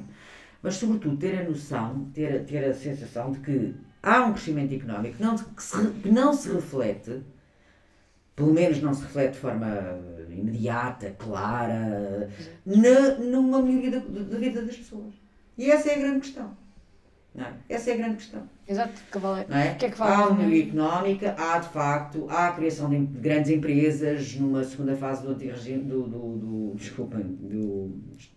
mas 0.62 0.76
sobretudo 0.76 1.18
ter 1.18 1.40
a 1.40 1.44
noção, 1.44 2.10
ter, 2.14 2.44
ter 2.46 2.66
a 2.66 2.74
sensação 2.74 3.32
de 3.32 3.40
que 3.40 3.76
há 4.06 4.24
um 4.24 4.34
crescimento 4.34 4.74
económico 4.74 5.18
que 5.18 5.24
não, 5.24 5.36
que 5.36 5.64
se, 5.64 5.88
que 5.92 6.10
não 6.10 6.32
se 6.32 6.50
reflete, 6.52 7.24
pelo 8.36 8.54
menos 8.54 8.82
não 8.82 8.94
se 8.94 9.02
reflete 9.02 9.34
de 9.34 9.40
forma 9.40 10.00
imediata, 10.30 11.16
clara, 11.18 12.30
na, 12.66 13.16
numa 13.18 13.62
melhoria 13.62 14.00
da, 14.00 14.00
da 14.00 14.38
vida 14.38 14.62
das 14.62 14.78
pessoas. 14.78 15.14
E 15.58 15.72
essa 15.72 15.90
é 15.90 15.96
a 15.96 16.00
grande 16.00 16.20
questão. 16.20 16.56
Não 17.34 17.46
é? 17.46 17.54
Essa 17.68 17.90
é 17.90 17.94
a 17.94 17.98
grande 17.98 18.16
questão. 18.18 18.44
Exato, 18.68 18.94
que 19.12 19.18
vale. 19.18 19.46
Não 19.50 19.58
é? 19.58 19.74
Que 19.76 19.86
é 19.86 19.90
que 19.90 19.98
vale 19.98 20.14
há 20.14 20.28
uma 20.28 20.38
melhoria 20.38 20.64
económica, 20.68 21.36
há 21.38 21.60
de 21.60 21.70
facto, 21.70 22.28
há 22.30 22.48
a 22.48 22.52
criação 22.54 22.90
de 22.90 22.98
grandes 22.98 23.52
empresas 23.52 24.36
numa 24.36 24.64
segunda 24.64 24.96
fase 24.96 25.24
do 25.24 25.32
antirregime, 25.32 25.84
do, 25.84 26.04
do, 26.04 26.38
do, 26.38 26.76
desculpem, 26.76 27.24
do, 27.24 27.88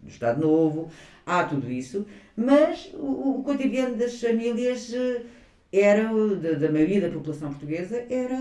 do 0.02 0.09
Estado 0.09 0.40
Novo, 0.40 0.90
há 1.24 1.44
tudo 1.44 1.70
isso, 1.70 2.07
mas 2.37 2.90
o, 2.94 3.38
o 3.38 3.42
cotidiano 3.44 3.96
das 3.96 4.20
famílias 4.20 4.92
eh, 4.92 5.22
era, 5.72 6.04
da, 6.37 6.52
da 6.52 6.72
maioria 6.72 7.00
da 7.02 7.11
população 7.11 7.50
portuguesa, 7.50 8.04
era 8.11 8.38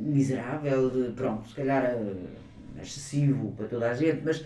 miserável, 0.00 0.90
de- 0.90 1.12
pronto, 1.12 1.48
se 1.48 1.54
calhar 1.54 1.84
eh, 1.84 2.14
excessivo 2.82 3.52
para 3.56 3.66
toda 3.66 3.90
a 3.90 3.94
gente, 3.94 4.22
mas 4.24 4.44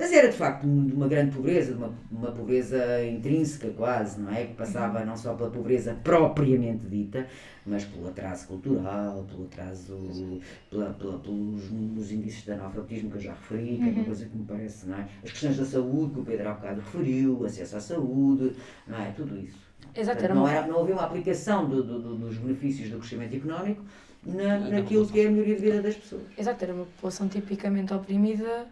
mas 0.00 0.12
era 0.12 0.28
de 0.28 0.36
facto 0.36 0.62
de 0.62 0.92
uma 0.94 1.08
grande 1.08 1.34
pobreza, 1.34 1.72
de 1.72 1.78
uma, 1.78 1.92
uma 2.12 2.30
pobreza 2.30 3.04
intrínseca 3.04 3.68
quase, 3.70 4.20
não 4.20 4.32
é? 4.32 4.44
Que 4.44 4.54
passava 4.54 5.04
não 5.04 5.16
só 5.16 5.34
pela 5.34 5.50
pobreza 5.50 5.92
propriamente 6.04 6.86
dita, 6.86 7.26
mas 7.66 7.84
pelo 7.84 8.06
atraso 8.06 8.46
cultural, 8.46 9.26
pelo 9.28 9.46
atraso, 9.46 10.40
pela, 10.70 10.90
pela- 10.92 11.18
pelos 11.18 11.68
nos 11.72 12.12
índices 12.12 12.44
de 12.44 12.52
analfabetismo 12.52 13.10
que 13.10 13.16
eu 13.16 13.22
já 13.22 13.32
referi, 13.32 13.78
que 13.78 13.88
é 13.88 13.92
uma 13.92 14.04
coisa 14.04 14.26
que 14.26 14.36
me 14.36 14.44
parece, 14.44 14.86
não 14.88 14.98
é? 14.98 15.08
As 15.24 15.32
questões 15.32 15.56
da 15.56 15.64
saúde, 15.64 16.14
que 16.14 16.20
o 16.20 16.24
Pedro 16.24 16.48
há 16.48 16.52
bocado 16.52 16.80
referiu, 16.80 17.44
acesso 17.44 17.76
à 17.76 17.80
saúde, 17.80 18.52
não 18.86 19.00
é? 19.02 19.10
Tudo 19.10 19.36
isso. 19.36 19.67
Exato, 19.94 20.24
era 20.24 20.34
não, 20.34 20.42
uma- 20.42 20.52
era, 20.52 20.66
não 20.66 20.80
havia 20.80 20.94
uma 20.94 21.04
aplicação 21.04 21.68
do- 21.68 21.82
do- 21.82 21.98
do- 22.00 22.16
dos 22.16 22.36
benefícios 22.36 22.90
do 22.90 22.98
crescimento 22.98 23.34
económico 23.34 23.82
na, 24.24 24.58
naquilo 24.58 25.06
que 25.08 25.20
é 25.20 25.26
a 25.26 25.30
melhoria 25.30 25.56
de 25.56 25.60
vida 25.62 25.82
das 25.82 25.94
pessoas. 25.96 26.22
Exato, 26.36 26.64
era 26.64 26.74
uma 26.74 26.84
população 26.84 27.28
tipicamente 27.28 27.92
oprimida 27.92 28.66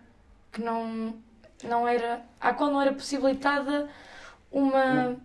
que 0.53 0.61
não, 0.63 1.15
não 1.65 1.87
era, 1.89 2.21
à 2.41 2.53
qual 2.53 2.71
não 2.71 2.81
era 2.81 2.93
possibilitada 2.93 3.89
uma 4.53 5.17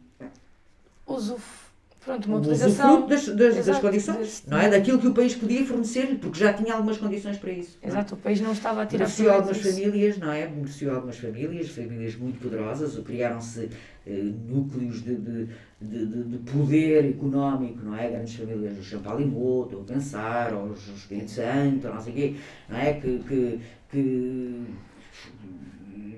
usuf, 1.05 1.60
pronto, 2.03 2.25
uma 2.27 2.37
O 2.37 2.39
utilização. 2.39 3.07
das, 3.07 3.25
das, 3.27 3.35
das 3.37 3.57
Exato, 3.57 3.81
condições, 3.81 4.17
desse- 4.17 4.49
não 4.49 4.57
é? 4.57 4.69
Daquilo 4.69 4.99
que 4.99 5.07
o 5.07 5.13
país 5.13 5.35
podia 5.35 5.65
fornecer-lhe, 5.65 6.17
porque 6.17 6.39
já 6.39 6.53
tinha 6.53 6.73
algumas 6.73 6.97
condições 6.97 7.37
para 7.37 7.51
isso. 7.51 7.77
é? 7.81 7.87
Exato, 7.87 8.15
o 8.15 8.17
país 8.17 8.41
não 8.41 8.51
estava 8.51 8.81
a 8.81 8.85
tirar 8.85 8.99
Beneficiou 9.05 9.27
proveito 9.29 9.49
algumas 9.49 9.63
disso. 9.63 9.81
famílias, 9.81 10.17
não 10.17 10.31
é? 10.31 10.47
Beneficiou 10.47 10.95
algumas 10.95 11.17
famílias, 11.17 11.69
famílias 11.69 12.15
muito 12.15 12.39
poderosas, 12.41 12.97
criaram-se 13.03 13.69
eh, 14.07 14.31
núcleos 14.49 15.03
de, 15.03 15.15
de, 15.15 15.47
de, 15.79 16.05
de- 16.07 16.23
de 16.23 16.37
poder 16.51 17.05
económico, 17.09 17.83
não 17.83 17.95
é? 17.95 18.09
Grandes 18.09 18.33
famílias 18.35 18.73
do 18.75 18.83
Champalimau, 18.83 19.63
estou 19.65 19.81
a 19.81 19.83
pensar, 19.85 20.53
ou 20.53 20.71
os 20.71 20.87
Espírito 20.89 21.29
Santo, 21.31 21.87
não 21.87 22.01
sei 22.01 22.11
o 22.11 22.15
quê, 22.15 22.35
não 22.67 22.77
é? 22.77 22.93
Que, 22.93 23.19
que, 23.19 23.59
que, 23.91 24.61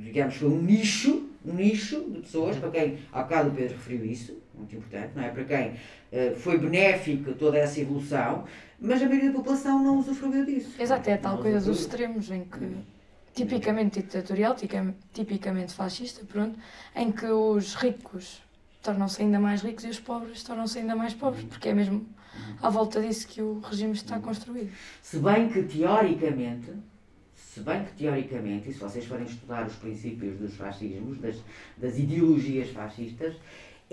digamos, 0.01 0.35
foi 0.35 0.49
um 0.49 0.61
nicho, 0.61 1.27
um 1.45 1.53
nicho 1.53 2.05
de 2.09 2.19
pessoas, 2.21 2.55
para 2.57 2.69
quem, 2.71 2.97
há 3.11 3.23
bocado 3.23 3.49
o 3.49 3.53
Pedro 3.53 3.75
referiu 3.75 4.05
isso, 4.05 4.37
muito 4.55 4.75
importante, 4.75 5.11
não 5.15 5.23
é? 5.23 5.29
Para 5.29 5.43
quem 5.43 5.75
eh, 6.11 6.33
foi 6.35 6.57
benéfica 6.57 7.33
toda 7.33 7.57
essa 7.57 7.79
evolução, 7.79 8.45
mas 8.79 9.01
a 9.01 9.05
maioria 9.05 9.31
da 9.31 9.37
população 9.37 9.83
não 9.83 9.99
usufruiu 9.99 10.45
disso. 10.45 10.81
Exato, 10.81 11.09
é 11.09 11.17
tal 11.17 11.35
Não 11.35 11.41
coisa 11.41 11.59
dos 11.59 11.79
extremos 11.81 12.29
em 12.29 12.43
que 12.45 12.77
tipicamente 13.33 14.01
ditatorial, 14.01 14.55
tipicamente 15.13 15.73
fascista, 15.73 16.23
pronto, 16.25 16.57
em 16.95 17.11
que 17.11 17.25
os 17.25 17.73
ricos 17.75 18.41
tornam-se 18.81 19.21
ainda 19.21 19.39
mais 19.39 19.61
ricos 19.61 19.83
e 19.85 19.89
os 19.89 19.99
pobres 19.99 20.43
tornam-se 20.43 20.77
ainda 20.79 20.95
mais 20.95 21.13
pobres, 21.13 21.43
porque 21.45 21.69
é 21.69 21.73
mesmo 21.73 22.05
à 22.61 22.69
volta 22.69 23.01
disso 23.01 23.27
que 23.27 23.41
o 23.41 23.59
regime 23.59 23.93
está 23.93 24.19
construído. 24.19 24.71
Se 25.01 25.17
bem 25.17 25.49
que 25.49 25.63
teoricamente, 25.63 26.71
se 27.35 27.61
bem 27.61 27.85
que 27.85 27.93
teoricamente, 27.93 28.69
e 28.69 28.73
se 28.73 28.79
vocês 28.79 29.05
forem 29.05 29.25
estudar 29.25 29.65
os 29.65 29.75
princípios 29.75 30.37
dos 30.37 30.55
fascismos, 30.55 31.17
das, 31.19 31.37
das 31.77 31.97
ideologias 31.97 32.69
fascistas, 32.69 33.35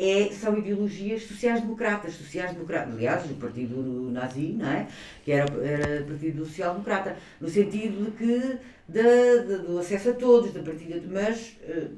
é, 0.03 0.31
são 0.33 0.57
ideologias 0.57 1.25
sociais-democratas, 1.25 2.15
sociais-democratas, 2.15 2.95
aliás, 2.95 3.31
o 3.31 3.35
partido 3.35 4.11
nazi, 4.11 4.55
não 4.59 4.67
é? 4.71 4.87
Que 5.25 5.33
era, 5.33 5.53
era 5.63 6.05
partido 6.07 6.45
social-democrata, 6.47 7.17
no 7.39 7.49
sentido 7.49 8.07
de 8.07 8.11
que, 8.13 8.59
da, 8.89 9.43
da- 9.47 9.63
do 9.63 9.79
acesso 9.79 10.11
a 10.11 10.15
todos, 10.15 10.53
da 10.53 10.63
partida 10.63 10.99
de, 10.99 11.07
mas, 11.07 11.57
eh, 11.63 11.89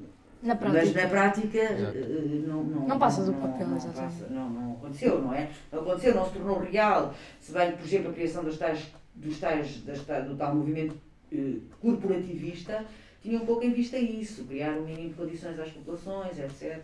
Na 0.42 0.56
mas 0.56 0.58
prática. 0.72 1.02
na 1.02 1.08
prática 1.08 1.58
Exato. 1.58 1.96
eh, 1.96 2.42
não, 2.46 2.64
não, 2.64 2.88
Não 2.88 2.98
passa 2.98 3.22
do 3.24 3.30
não- 3.32 3.40
papel, 3.40 3.68
não 3.68 3.76
exatamente. 3.76 4.14
passa- 4.18 4.32
não, 4.34 4.50
não 4.50 4.72
aconteceu, 4.72 5.22
não 5.22 5.32
é? 5.32 5.48
Não 5.70 5.80
aconteceu, 5.82 6.14
não 6.16 6.26
se 6.26 6.32
tornou 6.32 6.58
real. 6.58 7.14
Se 7.40 7.52
bem 7.52 7.70
que, 7.70 7.76
por 7.78 7.86
exemplo, 7.86 8.10
a 8.10 8.14
criação 8.14 8.42
dos 8.42 8.58
tais, 8.58 8.80
dos 9.14 9.38
tais, 9.38 9.76
das 9.82 10.00
do 10.26 10.34
tal 10.36 10.54
movimento 10.56 10.96
eh, 11.32 11.54
corporativista 11.80 12.84
tinha 13.22 13.38
um 13.38 13.46
pouco 13.46 13.62
em 13.64 13.72
vista 13.72 13.96
isso, 13.96 14.42
criar 14.44 14.72
um 14.72 14.84
mínimo 14.84 15.10
de 15.10 15.14
condições 15.14 15.56
às 15.60 15.68
populações, 15.70 16.36
etc. 16.40 16.82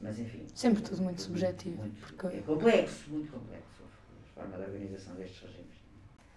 Mas 0.00 0.18
enfim. 0.18 0.46
Sempre 0.54 0.82
tudo 0.82 1.02
muito 1.02 1.22
subjetivo, 1.22 1.76
muito- 1.78 2.00
porque- 2.00 2.36
É 2.36 2.40
complexo, 2.42 3.10
muito 3.10 3.32
complexo 3.32 3.82
a 4.36 4.40
forma 4.40 4.56
de 4.58 4.62
organização 4.70 5.14
destes 5.14 5.40
regimes. 5.42 5.76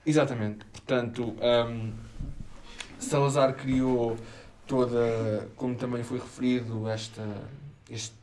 Exatamente. 0.05 0.65
Portanto, 0.65 1.35
hum, 1.69 1.93
Salazar 2.97 3.55
criou 3.55 4.17
toda, 4.67 5.47
como 5.55 5.75
também 5.75 6.03
foi 6.03 6.19
referido, 6.19 6.87
esta, 6.89 7.25
este 7.89 8.15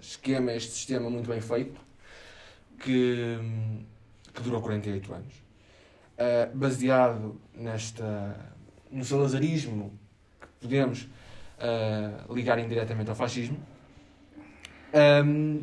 esquema, 0.00 0.52
este 0.52 0.72
sistema 0.72 1.08
muito 1.10 1.28
bem 1.28 1.40
feito, 1.40 1.80
que, 2.80 3.36
que 4.32 4.42
durou 4.42 4.60
48 4.60 5.12
anos. 5.14 5.34
Ah, 6.18 6.48
baseado 6.54 7.40
nesta, 7.54 8.36
no 8.90 9.04
salazarismo, 9.04 9.92
que 10.40 10.46
podemos 10.60 11.02
uh, 11.58 12.32
ligarem 12.34 12.68
diretamente 12.68 13.10
ao 13.10 13.16
fascismo. 13.16 13.58
Um, 14.94 15.60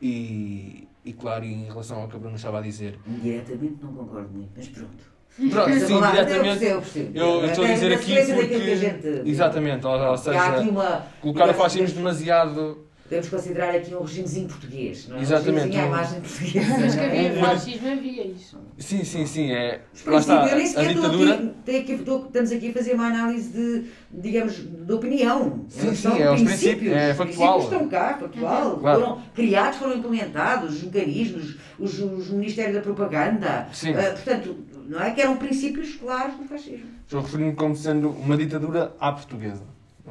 e, 0.00 0.88
e 1.04 1.12
claro, 1.12 1.44
em 1.44 1.64
relação 1.64 2.02
ao 2.02 2.08
que 2.08 2.16
a 2.16 2.18
Bruna 2.18 2.36
estava 2.36 2.58
a 2.58 2.62
dizer. 2.62 2.98
Diretamente 3.06 3.76
não 3.82 3.92
concordo 3.92 4.28
muito, 4.30 4.50
mas 4.56 4.68
pronto. 4.68 5.18
Pronto, 5.50 5.72
sim, 5.72 5.86
Falar, 5.86 6.10
diretamente. 6.10 6.64
Eu, 6.64 6.82
Eu 7.14 7.46
estou 7.46 7.64
a 7.64 7.68
dizer 7.68 7.92
aqui 7.92 8.16
porque. 8.34 8.76
gente- 8.76 9.22
Exatamente, 9.28 9.86
ou, 9.86 9.92
ou 9.92 10.16
seja, 10.16 10.60
uma, 10.60 11.06
colocar 11.20 11.48
o 11.48 11.54
fascismo 11.54 11.96
demasiado. 11.96 12.87
Podemos 13.08 13.28
considerar 13.30 13.74
aqui 13.74 13.94
um 13.94 14.02
regimezinho 14.02 14.48
português, 14.48 15.08
não 15.08 15.16
é? 15.16 15.22
Exatamente, 15.22 15.50
Um 15.50 15.54
regimezinho 15.64 15.82
à 15.82 15.86
imagem 15.86 16.20
portuguesa. 16.20 16.76
Mas 16.78 16.94
que 16.94 17.00
é? 17.00 17.26
havia 17.28 17.40
fascismo, 17.40 17.88
havia 17.90 18.26
isso. 18.26 18.58
Sim, 18.76 19.04
sim, 19.04 19.26
sim. 19.26 19.50
É, 19.50 19.80
lá 20.06 20.18
está, 20.18 20.46
eu 20.46 20.56
nem 20.56 20.64
a 20.64 20.68
sequer 20.68 20.94
ditadura. 20.94 21.54
estou- 21.66 22.26
estamos 22.26 22.52
aqui 22.52 22.68
a 22.68 22.72
fazer 22.74 22.92
uma 22.92 23.06
análise 23.06 23.48
de, 23.50 23.84
digamos, 24.12 24.56
de 24.56 24.92
opinião. 24.92 25.64
Sim, 25.70 25.94
São 25.94 26.16
sim, 26.16 26.22
é 26.22 26.30
os 26.30 26.42
princípios. 26.42 26.60
princípios, 26.60 26.92
é 26.92 27.10
Os 27.12 27.16
factual. 27.16 27.52
princípios 27.54 27.82
estão 27.82 27.88
cá, 27.88 28.18
factual. 28.18 28.76
Claro. 28.78 29.00
Foram 29.00 29.22
criados, 29.34 29.78
foram 29.78 29.96
implementados, 29.96 30.74
os 30.76 30.82
mecanismos, 30.82 31.56
os, 31.78 31.98
os 31.98 32.28
Ministérios 32.28 32.74
da 32.74 32.82
Propaganda. 32.82 33.68
Sim. 33.72 33.94
Ah, 33.94 34.10
portanto, 34.12 34.54
não 34.86 35.00
é 35.02 35.12
que 35.12 35.22
eram 35.22 35.36
princípios 35.38 35.94
claros 35.94 36.36
do 36.36 36.44
fascismo. 36.44 36.90
Estou 37.06 37.22
referindo 37.22 37.56
como 37.56 37.74
sendo 37.74 38.10
uma 38.10 38.36
ditadura 38.36 38.94
à 39.00 39.12
portuguesa. 39.12 39.62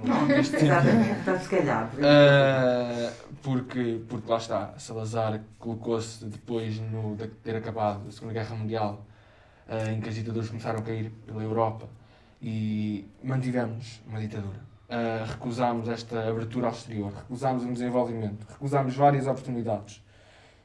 Sentido. 0.44 0.66
Exatamente, 0.66 1.20
está 1.20 1.40
se 1.40 1.50
calhar. 1.50 1.90
Ah, 2.02 3.12
porque, 3.42 4.02
porque 4.08 4.30
lá 4.30 4.38
está, 4.38 4.74
Salazar 4.78 5.42
colocou-se 5.60 6.26
depois 6.26 6.80
no, 6.80 7.16
de 7.16 7.28
ter 7.28 7.56
acabado 7.56 8.08
a 8.08 8.12
Segunda 8.12 8.34
Guerra 8.34 8.56
Mundial, 8.56 9.06
ah, 9.68 9.92
em 9.92 10.02
que 10.02 10.10
as 10.10 10.16
ditaduras 10.16 10.50
começaram 10.50 10.80
a 10.80 10.82
cair 10.82 11.12
pela 11.26 11.42
Europa 11.42 11.88
e 12.42 13.08
mantivemos 13.24 14.02
uma 14.08 14.20
ditadura. 14.20 14.60
Ah, 14.90 15.26
recusámos 15.28 15.90
esta 15.90 16.28
abertura 16.28 16.68
ao 16.68 16.74
exterior, 16.74 17.14
recusámos 17.14 17.64
um 17.64 17.74
desenvolvimento, 17.74 18.46
recusámos 18.50 18.96
várias 18.96 19.28
oportunidades. 19.28 20.04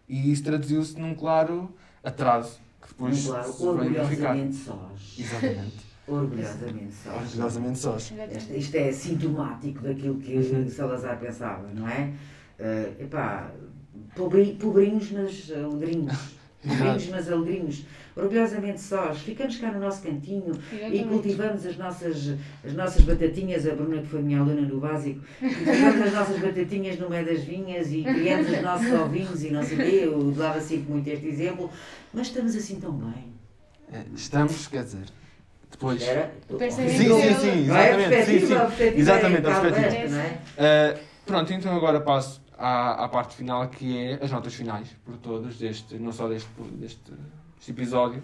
E 0.08 0.30
isso 0.30 0.44
traduziu-se 0.44 0.98
num 0.98 1.14
claro 1.14 1.74
atraso, 2.04 2.60
que 2.80 2.88
depois 2.88 3.26
claro, 3.26 3.52
se 3.52 3.62
veio 3.62 3.92
verificar. 3.92 4.36
Exatamente. 4.36 5.91
Orgulhosamente 6.06 6.92
sós. 6.94 7.14
Orgulhosamente 7.30 7.78
sós. 7.78 8.12
Isto, 8.36 8.52
isto 8.54 8.74
é 8.76 8.92
sintomático 8.92 9.82
daquilo 9.82 10.16
que 10.16 10.68
Salazar 10.70 11.18
pensava, 11.20 11.68
não 11.74 11.88
é? 11.88 12.12
Uh, 12.58 13.02
epá, 13.04 13.50
pobri- 14.16 14.56
pobrinhos, 14.60 15.10
mas 15.12 15.50
alegrinhos. 15.52 16.12
Pobrinhos, 16.62 17.08
mas 17.08 17.28
alegrinhos. 17.28 17.84
Orgulhosamente 18.14 18.80
sós. 18.80 19.18
Ficamos 19.18 19.56
cá 19.58 19.72
no 19.72 19.80
nosso 19.80 20.00
cantinho 20.00 20.52
e 20.70 20.76
Exatamente. 20.76 21.08
cultivamos 21.08 21.66
as 21.66 21.76
nossas, 21.76 22.34
as 22.64 22.72
nossas 22.72 23.02
batatinhas. 23.04 23.66
A 23.66 23.74
Bruna, 23.74 24.00
que 24.00 24.06
foi 24.06 24.22
minha 24.22 24.38
aluna 24.38 24.60
no 24.60 24.78
básico, 24.78 25.20
cultivamos 25.40 26.02
as 26.06 26.12
nossas 26.12 26.38
batatinhas 26.38 27.00
no 27.00 27.10
meio 27.10 27.26
das 27.26 27.42
vinhas 27.42 27.90
e 27.92 28.04
criamos 28.04 28.48
os 28.48 28.62
nossos 28.62 28.92
ovinhos 28.94 29.42
e 29.42 29.50
não 29.50 29.60
sei 29.64 29.76
o 29.76 29.80
quê. 29.90 30.00
Eu 30.04 30.30
dava 30.30 30.60
sempre 30.60 30.92
muito 30.92 31.08
este 31.08 31.26
exemplo. 31.26 31.68
Mas 32.14 32.28
estamos 32.28 32.54
assim 32.54 32.78
tão 32.78 32.92
bem. 32.92 33.32
Eh, 33.92 34.04
Estamos, 34.14 34.68
quer 34.68 34.84
dizer, 34.84 35.06
depois. 35.72 36.02
Era, 36.02 36.32
Sim, 36.48 36.70
sim, 36.70 37.34
sim, 37.34 37.66
Não 37.66 37.76
é? 37.76 37.90
Exatamente. 37.90 38.24
Sim, 38.24 38.40
sim. 38.46 39.00
Exatamente, 39.00 39.46
é 39.46 39.50
a 39.50 39.60
bocado 39.60 39.74
perspectiva. 39.74 40.18
é? 40.18 40.94
Uh, 40.94 41.00
pronto, 41.26 41.52
então 41.52 41.76
agora 41.76 42.00
passo 42.00 42.40
à, 42.56 43.04
à 43.04 43.08
parte 43.08 43.34
final 43.34 43.66
que 43.68 43.98
é 43.98 44.18
as 44.22 44.30
notas 44.30 44.54
finais 44.54 44.88
por 45.04 45.16
todos, 45.16 45.58
deste, 45.58 45.96
não 45.96 46.12
só 46.12 46.28
deste, 46.28 46.48
deste, 46.74 47.12
deste 47.56 47.70
episódio, 47.70 48.22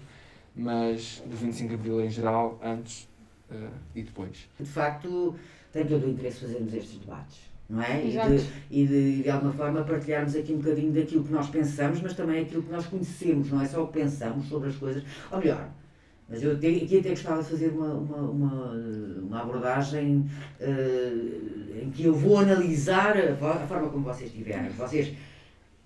mas 0.54 1.22
do 1.26 1.36
25 1.36 1.68
de 1.68 1.74
Abril 1.74 2.00
em 2.04 2.10
geral, 2.10 2.58
antes 2.62 3.08
uh, 3.50 3.68
e 3.94 4.02
depois. 4.02 4.48
de 4.58 4.66
facto, 4.66 5.34
tem 5.72 5.84
todo 5.86 6.06
o 6.06 6.10
interesse 6.10 6.40
fazermos 6.40 6.72
estes 6.72 6.98
debates. 6.98 7.48
Não 7.68 7.82
é? 7.82 8.02
E 8.02 8.08
Exato. 8.08 8.30
de, 8.30 8.46
e 8.70 8.86
de, 8.86 9.22
de 9.24 9.30
alguma 9.30 9.52
forma 9.52 9.84
partilharmos 9.84 10.34
aqui 10.34 10.54
um 10.54 10.56
bocadinho 10.58 10.90
daquilo 10.90 11.22
que 11.22 11.30
nós 11.30 11.50
pensamos, 11.50 12.00
mas 12.00 12.14
também 12.14 12.40
aquilo 12.42 12.62
que 12.62 12.72
nós 12.72 12.86
conhecemos, 12.86 13.50
não 13.50 13.60
é 13.60 13.66
só 13.66 13.82
o 13.82 13.88
que 13.88 14.00
pensamos 14.00 14.48
sobre 14.48 14.70
as 14.70 14.76
coisas. 14.76 15.04
Ou 15.30 15.38
melhor, 15.38 15.68
mas 16.28 16.42
eu 16.42 16.52
aqui 16.52 16.98
até 16.98 17.08
gostava 17.10 17.42
de 17.42 17.48
fazer 17.48 17.68
uma, 17.68 17.94
uma, 17.94 18.16
uma, 18.18 18.72
uma 19.22 19.40
abordagem 19.40 20.28
eh, 20.60 21.82
em 21.82 21.90
que 21.90 22.04
eu 22.04 22.12
vou 22.14 22.38
analisar 22.38 23.16
a, 23.16 23.32
a 23.32 23.66
forma 23.66 23.88
como 23.88 24.04
vocês 24.04 24.30
tiverem. 24.30 24.68
Vocês 24.70 25.12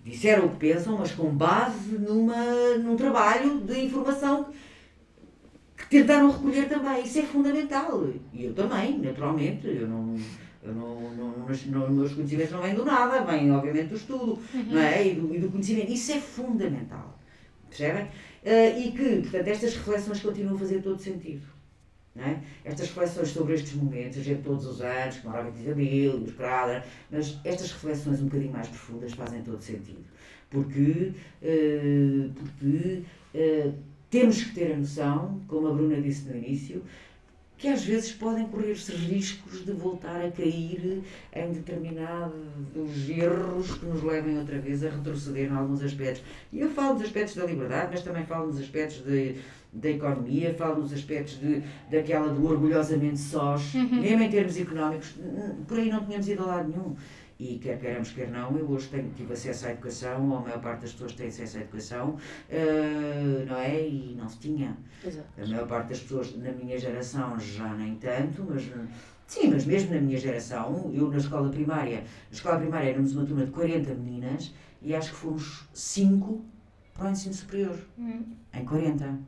disseram 0.04 0.46
o 0.46 0.50
que 0.50 0.56
pensam, 0.56 0.98
mas 0.98 1.12
com 1.12 1.30
base 1.30 1.96
numa, 1.96 2.76
num 2.78 2.96
trabalho 2.96 3.60
de 3.60 3.84
informação 3.84 4.48
que 5.76 5.86
tentaram 5.88 6.30
recolher 6.30 6.68
também. 6.68 7.04
Isso 7.04 7.20
é 7.20 7.22
fundamental. 7.22 8.04
E 8.32 8.44
eu 8.44 8.52
também, 8.52 8.98
naturalmente. 8.98 9.68
Eu 9.68 9.86
não. 9.86 10.16
Eu 10.64 10.72
não, 10.74 11.00
não, 11.10 11.36
não, 11.38 11.56
não- 11.70 11.90
meus 11.90 12.14
conhecimentos 12.14 12.52
não 12.52 12.62
vêm 12.62 12.72
do 12.74 12.84
nada, 12.84 13.24
vêm 13.24 13.50
obviamente 13.50 13.88
do 13.88 13.96
estudo 13.96 14.38
não 14.68 14.78
é? 14.80 15.08
e, 15.08 15.14
do, 15.16 15.34
e 15.34 15.38
do 15.40 15.50
conhecimento. 15.50 15.90
Isso 15.90 16.12
é 16.12 16.20
fundamental. 16.20 17.18
Percebem? 17.68 18.06
Eh, 18.44 18.86
e 18.86 18.92
que, 18.92 19.22
portanto, 19.22 19.48
estas 19.48 19.76
reflexões 19.76 20.20
continuam 20.20 20.56
a 20.56 20.58
fazer 20.58 20.82
todo 20.82 21.00
sentido. 21.00 21.46
É? 22.14 22.38
Estas 22.64 22.88
reflexões 22.88 23.28
sobre 23.28 23.54
estes 23.54 23.72
momentos, 23.72 24.22
gente 24.22 24.42
todos 24.42 24.66
os 24.66 24.82
anos, 24.82 25.16
como 25.18 25.34
a 25.34 25.40
20 25.40 25.54
de 25.54 25.70
Abril, 25.70 26.16
os 26.16 26.34
Crada, 26.34 26.84
mas 27.10 27.38
estas 27.42 27.72
reflexões 27.72 28.20
um 28.20 28.24
bocadinho 28.24 28.52
mais 28.52 28.68
profundas 28.68 29.12
fazem 29.12 29.42
todo 29.42 29.62
sentido. 29.62 30.04
Porque, 30.50 31.12
eh, 31.40 32.28
porque 32.34 33.02
eh, 33.32 33.70
temos 34.10 34.44
que 34.44 34.54
ter 34.54 34.72
a 34.72 34.76
noção, 34.76 35.40
como 35.48 35.68
a 35.68 35.72
Bruna 35.72 35.98
disse 36.02 36.28
no 36.28 36.36
início, 36.36 36.82
que 37.62 37.68
às 37.68 37.84
vezes 37.84 38.10
podem 38.10 38.44
correr-se 38.48 38.90
riscos 38.90 39.64
de 39.64 39.70
voltar 39.70 40.20
a 40.20 40.32
cair 40.32 41.00
em 41.32 41.52
determinados 41.52 43.08
erros 43.08 43.74
que 43.74 43.86
nos 43.86 44.02
levem 44.02 44.36
outra 44.36 44.58
vez 44.58 44.84
a 44.84 44.90
retroceder 44.90 45.48
em 45.48 45.54
alguns 45.54 45.80
aspectos. 45.80 46.24
E 46.52 46.58
eu 46.58 46.68
falo 46.70 46.94
dos 46.94 47.04
aspectos 47.04 47.36
da 47.36 47.46
liberdade, 47.46 47.90
mas 47.92 48.02
também 48.02 48.26
falo 48.26 48.48
nos 48.48 48.58
aspectos 48.58 49.04
de, 49.04 49.36
da 49.72 49.90
economia, 49.90 50.52
falo 50.54 50.80
nos 50.80 50.92
aspectos 50.92 51.38
de, 51.38 51.62
daquela 51.88 52.34
do 52.34 52.44
orgulhosamente 52.44 53.20
sós, 53.20 53.72
mesmo 53.74 54.24
em 54.24 54.28
termos 54.28 54.58
económicos, 54.58 55.14
por 55.68 55.78
aí 55.78 55.88
não 55.88 56.04
tínhamos 56.04 56.28
ido 56.28 56.42
a 56.42 56.46
lado 56.46 56.68
nenhum. 56.68 56.96
E 57.44 57.58
quer 57.58 57.76
queiramos, 57.80 58.12
quer 58.12 58.30
não, 58.30 58.56
eu 58.56 58.70
hoje 58.70 58.86
tenho, 58.86 59.10
tive 59.16 59.32
acesso 59.32 59.66
à 59.66 59.72
educação, 59.72 60.30
ou 60.30 60.36
a 60.36 60.40
maior 60.42 60.60
parte 60.60 60.82
das 60.82 60.92
pessoas 60.92 61.12
tem 61.14 61.26
acesso 61.26 61.58
à 61.58 61.60
educação, 61.62 62.16
eh, 62.48 63.44
não 63.48 63.56
é? 63.56 63.80
E 63.84 64.14
não 64.16 64.28
se 64.28 64.38
tinha. 64.38 64.76
Exato. 65.04 65.26
A 65.36 65.46
maior 65.46 65.66
parte 65.66 65.88
das 65.88 65.98
pessoas 65.98 66.36
na 66.36 66.52
minha 66.52 66.78
geração 66.78 67.36
já 67.40 67.74
nem 67.74 67.96
tanto, 67.96 68.46
mas 68.48 68.62
sim, 69.26 69.50
mas 69.50 69.64
mesmo 69.64 69.92
na 69.92 70.00
minha 70.00 70.18
geração, 70.18 70.88
eu 70.94 71.10
na 71.10 71.16
escola 71.16 71.48
primária, 71.50 72.02
na 72.02 72.06
escola 72.30 72.58
primária 72.60 72.90
éramos 72.90 73.12
uma 73.16 73.26
turma 73.26 73.44
de 73.44 73.50
40 73.50 73.92
meninas 73.94 74.54
e 74.80 74.94
acho 74.94 75.10
que 75.10 75.16
fomos 75.16 75.64
5 75.74 76.44
para 76.94 77.08
o 77.08 77.10
ensino 77.10 77.34
superior, 77.34 77.76
Hum, 77.98 78.22
em 78.54 78.64
40. 78.64 79.18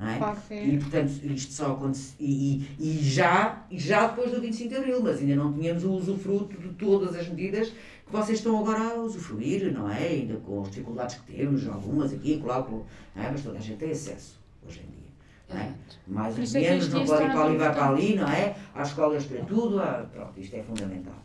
É? 0.00 0.54
é. 0.54 0.66
E 0.66 0.78
portanto, 0.78 1.12
isto 1.24 1.52
só 1.52 1.72
acontece. 1.72 2.14
E, 2.18 2.66
e, 2.78 2.98
e 2.98 3.02
já, 3.02 3.64
já 3.70 4.08
depois 4.08 4.32
do 4.32 4.40
25 4.40 4.68
de 4.68 4.76
Abril, 4.76 5.02
mas 5.02 5.18
ainda 5.18 5.36
não 5.36 5.52
tínhamos 5.52 5.84
o 5.84 5.92
usufruto 5.92 6.56
de 6.60 6.68
todas 6.70 7.14
as 7.14 7.28
medidas 7.28 7.68
que 7.68 8.12
vocês 8.12 8.38
estão 8.38 8.58
agora 8.58 8.80
a 8.80 8.94
usufruir, 8.94 9.72
não 9.72 9.88
é? 9.88 10.08
Ainda 10.08 10.36
com 10.38 10.62
as 10.62 10.70
dificuldades 10.70 11.16
que 11.16 11.32
temos, 11.32 11.66
algumas 11.68 12.12
aqui, 12.12 12.40
claro, 12.42 12.84
não 13.14 13.22
é? 13.22 13.30
mas 13.30 13.42
toda 13.42 13.58
a 13.58 13.60
gente 13.60 13.78
tem 13.78 13.92
acesso 13.92 14.40
hoje 14.66 14.80
em 14.80 14.90
dia. 14.90 15.02
Não 15.48 15.60
é? 15.60 15.74
Mais 16.06 16.36
ou 16.36 16.60
é 16.60 16.60
menos, 16.60 16.88
não 16.88 17.06
podem 17.06 17.26
ir 17.26 17.30
para 17.30 17.44
ali, 17.44 17.56
vai 17.56 17.72
para 17.72 17.88
ali, 17.88 18.14
não 18.16 18.28
é? 18.28 18.56
Há 18.74 18.82
escolas 18.82 19.24
para 19.24 19.44
tudo, 19.44 19.80
há, 19.80 20.06
pronto, 20.12 20.40
isto 20.40 20.56
é 20.56 20.62
fundamental. 20.62 21.22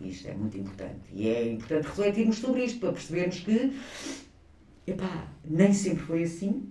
Isto 0.00 0.28
é 0.28 0.34
muito 0.34 0.58
importante. 0.58 1.00
E 1.12 1.28
é 1.28 1.52
importante 1.52 1.84
refletirmos 1.84 2.38
sobre 2.38 2.64
isto 2.64 2.80
para 2.80 2.92
percebermos 2.92 3.40
que, 3.40 3.78
epá, 4.86 5.28
nem 5.44 5.72
sempre 5.72 6.04
foi 6.04 6.24
assim 6.24 6.70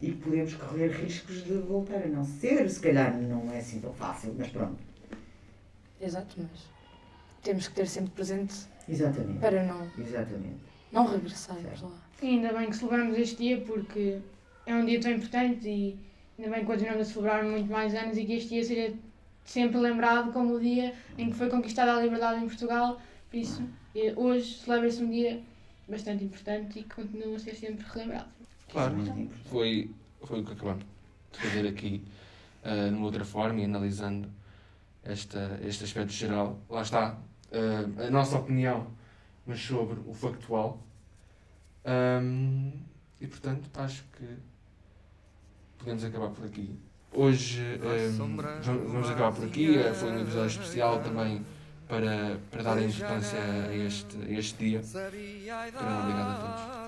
e 0.00 0.12
podemos 0.12 0.54
correr 0.54 0.88
riscos 0.88 1.44
de 1.44 1.54
voltar 1.54 2.02
a 2.02 2.06
não 2.06 2.24
ser. 2.24 2.68
Se 2.68 2.80
calhar 2.80 3.16
não 3.16 3.50
é 3.50 3.58
assim 3.58 3.80
tão 3.80 3.92
fácil, 3.92 4.34
mas 4.36 4.48
pronto. 4.48 4.78
Exato, 6.00 6.36
mas 6.38 6.68
temos 7.42 7.68
que 7.68 7.74
ter 7.74 7.86
sempre 7.86 8.10
presente 8.10 8.54
Exatamente. 8.88 9.38
para 9.38 9.62
não, 9.62 9.90
Exatamente. 9.98 10.60
não 10.92 11.06
regressarmos 11.06 11.80
lá. 11.80 11.92
E 12.22 12.26
ainda 12.26 12.52
bem 12.52 12.68
que 12.68 12.76
celebramos 12.76 13.16
este 13.18 13.36
dia 13.36 13.60
porque 13.60 14.18
é 14.66 14.74
um 14.74 14.84
dia 14.84 15.00
tão 15.00 15.10
importante 15.12 15.68
e 15.68 15.98
ainda 16.38 16.50
bem 16.50 16.60
que 16.60 16.66
continuamos 16.66 17.08
a 17.08 17.12
celebrar 17.12 17.44
muito 17.44 17.70
mais 17.70 17.94
anos 17.94 18.18
e 18.18 18.24
que 18.24 18.34
este 18.34 18.50
dia 18.50 18.64
seja 18.64 18.94
sempre 19.44 19.78
lembrado 19.78 20.32
como 20.32 20.54
o 20.54 20.60
dia 20.60 20.92
em 21.16 21.30
que 21.30 21.36
foi 21.36 21.48
conquistada 21.48 21.94
a 21.96 22.02
liberdade 22.02 22.44
em 22.44 22.46
Portugal. 22.46 23.00
Por 23.30 23.36
isso, 23.36 23.62
eh, 23.94 24.12
hoje 24.16 24.58
celebra-se 24.58 25.02
um 25.02 25.10
dia 25.10 25.40
bastante 25.88 26.24
importante 26.24 26.80
e 26.80 26.82
que 26.82 26.94
continua 26.94 27.36
a 27.36 27.38
ser 27.38 27.54
sempre 27.54 27.86
relembrado. 27.86 28.28
Claro. 28.70 28.94
Foi, 29.50 29.90
foi 30.24 30.40
o 30.40 30.44
que 30.44 30.52
acabamos 30.52 30.84
de 31.32 31.38
fazer 31.38 31.66
aqui, 31.68 32.04
uh, 32.64 32.90
numa 32.90 33.06
outra 33.06 33.24
forma 33.24 33.60
e 33.60 33.64
analisando 33.64 34.28
esta, 35.02 35.58
este 35.62 35.84
aspecto 35.84 36.12
geral. 36.12 36.58
Lá 36.68 36.82
está, 36.82 37.18
uh, 37.52 38.06
a 38.06 38.10
nossa 38.10 38.38
opinião, 38.38 38.86
mas 39.46 39.60
sobre 39.60 39.98
o 40.06 40.12
factual. 40.12 40.80
Um, 41.84 42.72
e 43.20 43.26
portanto, 43.26 43.70
acho 43.74 44.04
que 44.16 44.26
podemos 45.78 46.04
acabar 46.04 46.30
por 46.30 46.44
aqui 46.44 46.76
hoje 47.16 47.80
eh, 47.82 48.10
vamos 48.12 49.10
acabar 49.10 49.32
por 49.32 49.44
aqui. 49.44 49.78
Foi 49.94 50.10
um 50.10 50.20
episódio 50.20 50.60
especial 50.60 51.00
também 51.00 51.44
para, 51.88 52.38
para 52.50 52.62
dar 52.62 52.82
importância 52.82 53.38
a 53.38 53.74
este, 53.74 54.16
a 54.16 54.38
este 54.38 54.64
dia. 54.64 54.80
Então, 54.80 56.00
obrigado 56.00 56.28
a 56.28 56.85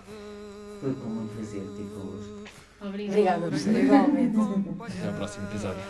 Foi 0.81 0.95
com 0.95 1.09
muito 1.09 1.35
prazer 1.35 1.63
ter 1.77 1.85
convosco. 1.95 2.45
Obrigada, 2.81 3.49
professora, 3.49 3.79
igualmente. 3.81 4.37
Até 4.39 5.09
ao 5.09 5.15
próximo 5.15 5.47
episódio. 5.49 5.83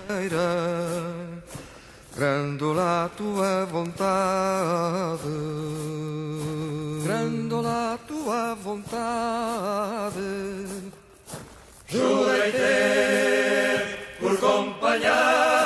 Grandola 2.16 3.05
a 3.05 3.09
tua 3.11 3.64
vontade, 3.66 5.22
grandola 7.05 7.95
a 7.95 7.99
tua 7.99 8.55
vontade. 8.55 10.16
Jurei 11.86 12.51
ter 12.51 14.16
por 14.18 14.36
companheira 14.41 15.57